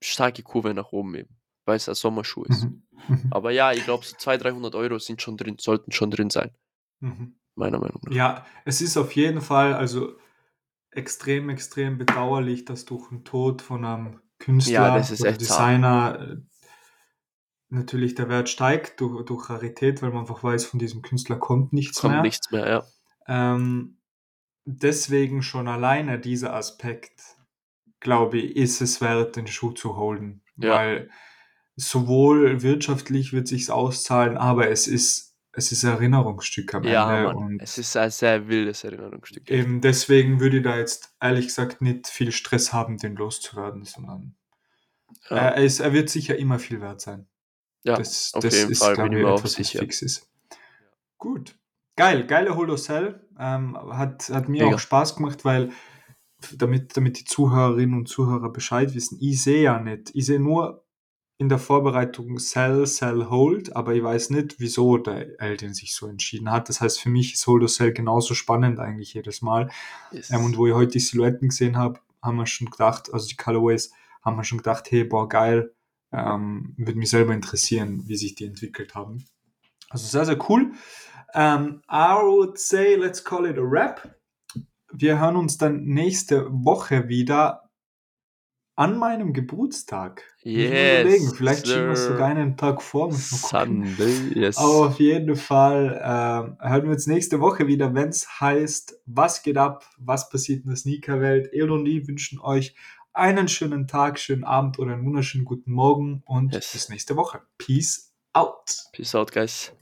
starke 0.03 0.43
Kurve 0.43 0.73
nach 0.75 0.93
oben 0.93 1.15
eben, 1.15 1.37
weil 1.65 1.77
es 1.77 1.89
ein 1.89 1.95
Sommerschuh 1.95 2.45
ist. 2.45 2.65
Mhm. 2.65 2.83
Mhm. 3.09 3.29
Aber 3.31 3.51
ja, 3.51 3.73
ich 3.73 3.85
glaube, 3.85 4.05
so 4.05 4.17
200, 4.17 4.45
300 4.45 4.75
Euro 4.75 4.99
sind 4.99 5.21
schon 5.23 5.37
drin, 5.37 5.57
sollten 5.59 5.93
schon 5.93 6.11
drin 6.11 6.31
sein, 6.31 6.51
Mhm. 7.01 7.37
meiner 7.55 7.79
Meinung 7.79 8.01
nach. 8.05 8.13
Ja, 8.13 8.47
es 8.65 8.81
ist 8.81 8.97
auf 8.97 9.13
jeden 9.13 9.41
Fall 9.41 9.75
also 9.75 10.15
extrem, 10.91 11.49
extrem 11.51 11.99
bedauerlich, 11.99 12.65
dass 12.65 12.85
durch 12.85 13.09
den 13.09 13.25
Tod 13.25 13.63
von 13.63 13.85
einem 13.85 14.21
Künstler 14.39 14.73
Ja, 14.73 14.95
oder 14.95 15.33
Designer 15.33 16.19
äh, 16.21 16.37
natürlich 17.69 18.15
der 18.15 18.29
Wert 18.29 18.49
steigt 18.49 19.01
durch, 19.01 19.25
durch 19.25 19.51
Rarität, 19.51 20.03
weil 20.03 20.11
man 20.11 20.21
einfach 20.21 20.43
weiß, 20.43 20.65
von 20.67 20.79
diesem 20.79 21.03
Künstler 21.03 21.37
kommt 21.37 21.73
nichts 21.73 22.01
Kommt 22.01 22.15
mehr. 22.15 22.23
nichts 22.23 22.51
mehr, 22.51 22.69
ja. 22.69 22.85
Ähm, 23.27 23.99
deswegen 24.65 25.43
schon 25.43 25.67
alleine 25.69 26.19
dieser 26.19 26.55
Aspekt, 26.55 27.21
glaube 28.01 28.39
ich, 28.39 28.57
ist 28.57 28.81
es 28.81 29.01
wert, 29.01 29.37
den 29.37 29.47
Schuh 29.47 29.73
zu 29.73 29.97
holen. 29.97 30.43
Ja. 30.57 30.75
Weil 30.75 31.11
sowohl 31.77 32.63
wirtschaftlich 32.63 33.33
wird 33.33 33.49
sich's 33.49 33.71
auszahlen, 33.71 34.37
aber 34.37 34.69
es 34.71 34.87
ist, 34.87 35.35
es 35.53 35.73
ist 35.73 35.85
ein 35.85 35.93
Erinnerungsstück 35.93 36.75
am 36.75 36.85
Ja, 36.85 37.25
Ende. 37.25 37.35
Mann. 37.35 37.37
Und 37.37 37.61
Es 37.63 37.79
ist 37.79 37.97
ein 37.97 38.11
sehr 38.11 38.49
wildes 38.49 38.85
Erinnerungsstück. 38.85 39.51
eben 39.51 39.81
deswegen 39.81 40.41
würde 40.41 40.59
ich 40.59 40.63
da 40.65 40.79
jetzt 40.79 41.15
ehrlich 41.21 41.47
gesagt 41.47 41.81
nicht 41.83 42.07
viel 42.09 42.33
Stress 42.33 42.73
haben, 42.73 42.99
den 42.99 43.17
loszuwerden, 43.17 43.85
sondern 43.85 44.35
Ja, 45.31 45.37
er, 45.37 45.63
ist, 45.65 45.81
er 45.81 45.93
wird 45.93 46.11
sicher 46.11 46.37
immer 46.37 46.59
viel 46.59 46.81
wert 46.81 47.01
sein. 47.01 47.27
ja 47.85 47.97
das 47.97 48.33
auf 48.35 48.43
das 48.43 48.55
jeden 48.55 48.73
ist, 48.73 48.79
Fall 48.81 48.95
glaube 48.95 49.11
bin 49.11 49.19
ich, 49.19 49.25
mir 49.25 49.31
auch 49.31 49.39
etwas, 49.39 49.59
was 49.59 49.67
sicher. 49.69 49.79
fix 49.81 50.03
ist. 50.03 50.29
Gut. 51.19 51.57
Geil, 51.97 52.27
geile 52.27 52.57
Holocell. 52.57 53.27
Ähm, 53.39 53.77
hat, 53.77 54.29
hat 54.31 54.49
mir 54.49 54.65
Mega. 54.65 54.77
auch 54.77 54.79
Spaß 54.81 55.17
gemacht, 55.17 55.45
weil 55.45 55.71
damit, 56.57 56.97
damit 56.97 57.19
die 57.21 57.25
Zuhörerinnen 57.25 57.97
und 57.99 58.09
Zuhörer 58.09 58.53
Bescheid 58.53 58.95
wissen, 58.95 59.19
ich 59.21 59.43
sehe 59.43 59.63
ja 59.63 59.81
nicht. 59.81 60.11
Ich 60.15 60.27
sehe 60.27 60.41
nur 60.41 60.84
in 61.37 61.49
der 61.49 61.59
Vorbereitung 61.59 62.39
Sell, 62.39 62.87
Sell, 62.87 63.27
Hold, 63.29 63.75
aber 63.75 63.95
ich 63.95 64.03
weiß 64.03 64.31
nicht, 64.31 64.61
wieso 64.61 64.99
der 64.99 65.41
Eldin 65.41 65.75
sich 65.75 65.95
so 65.95 66.07
entschieden 66.07 66.51
hat. 66.51 66.69
Das 66.69 66.81
heißt, 66.81 67.01
für 67.01 67.11
mich 67.11 67.35
ist 67.35 67.47
Holocell 67.47 67.93
genauso 67.93 68.35
spannend 68.35 68.79
eigentlich 68.79 69.15
jedes 69.15 69.43
Mal. 69.43 69.71
Yes. 70.13 70.31
Ähm, 70.31 70.45
und 70.45 70.57
wo 70.57 70.67
ich 70.67 70.75
heute 70.75 70.93
die 70.93 71.01
Silhouetten 71.01 71.49
gesehen 71.49 71.77
habe, 71.77 72.01
haben 72.23 72.37
wir 72.37 72.47
schon 72.47 72.71
gedacht, 72.71 73.13
also 73.13 73.27
die 73.29 73.37
Colorways, 73.37 73.93
haben 74.23 74.37
wir 74.37 74.45
schon 74.45 74.59
gedacht, 74.59 74.91
hey, 74.91 75.05
boah, 75.05 75.29
geil, 75.29 75.75
ähm, 76.13 76.75
würde 76.77 76.99
mich 76.99 77.11
selber 77.11 77.35
interessieren, 77.35 78.05
wie 78.07 78.17
sich 78.17 78.37
die 78.37 78.45
entwickelt 78.45 78.95
haben. 78.95 79.25
Also 79.91 80.07
sehr, 80.07 80.25
sehr 80.25 80.39
cool. 80.49 80.73
Ähm, 81.35 81.83
I 81.91 82.15
would 82.23 82.59
say, 82.59 82.95
let's 82.95 83.23
call 83.23 83.45
it 83.47 83.59
a 83.59 83.63
wrap. 83.63 84.17
Wir 84.93 85.19
hören 85.19 85.37
uns 85.37 85.59
dann 85.59 85.85
nächste 85.85 86.47
Woche 86.51 87.09
wieder 87.09 87.64
an 88.77 88.99
meinem 88.99 89.33
Geburtstag. 89.33 90.23
Yes, 90.43 91.03
überlegen, 91.03 91.35
vielleicht 91.35 91.67
schieben 91.67 91.85
wir 91.87 91.93
es 91.93 92.07
sogar 92.07 92.29
einen 92.29 92.57
Tag 92.57 92.83
vor. 92.83 93.13
Sunday, 93.13 94.33
yes. 94.35 94.57
Aber 94.59 94.89
auf 94.89 94.99
jeden 94.99 95.37
Fall 95.37 96.01
ähm, 96.03 96.57
hören 96.61 96.85
wir 96.85 96.91
uns 96.93 97.07
nächste 97.07 97.41
Woche 97.41 97.67
wieder, 97.67 97.95
wenn 97.95 98.09
es 98.09 98.41
heißt, 98.41 99.01
was 99.07 99.43
geht 99.43 99.57
ab, 99.59 99.85
was 99.99 100.29
passiert 100.29 100.63
in 100.65 100.69
der 100.71 100.77
Sneakerwelt. 100.77 101.53
El 101.53 101.71
und 101.71 101.87
ich 101.87 102.07
wünschen 102.09 102.41
euch 102.41 102.75
einen 103.13 103.47
schönen 103.49 103.87
Tag, 103.87 104.19
schönen 104.19 104.45
Abend 104.45 104.79
oder 104.81 104.93
einen 104.93 105.05
wunderschönen 105.05 105.45
guten 105.45 105.73
Morgen 105.73 106.23
und 106.27 106.53
Yes. 106.53 106.73
bis 106.73 106.89
nächste 106.89 107.15
Woche. 107.17 107.43
Peace 107.59 108.13
out. 108.33 108.89
Peace 108.93 109.15
out, 109.15 109.31
guys. 109.31 109.73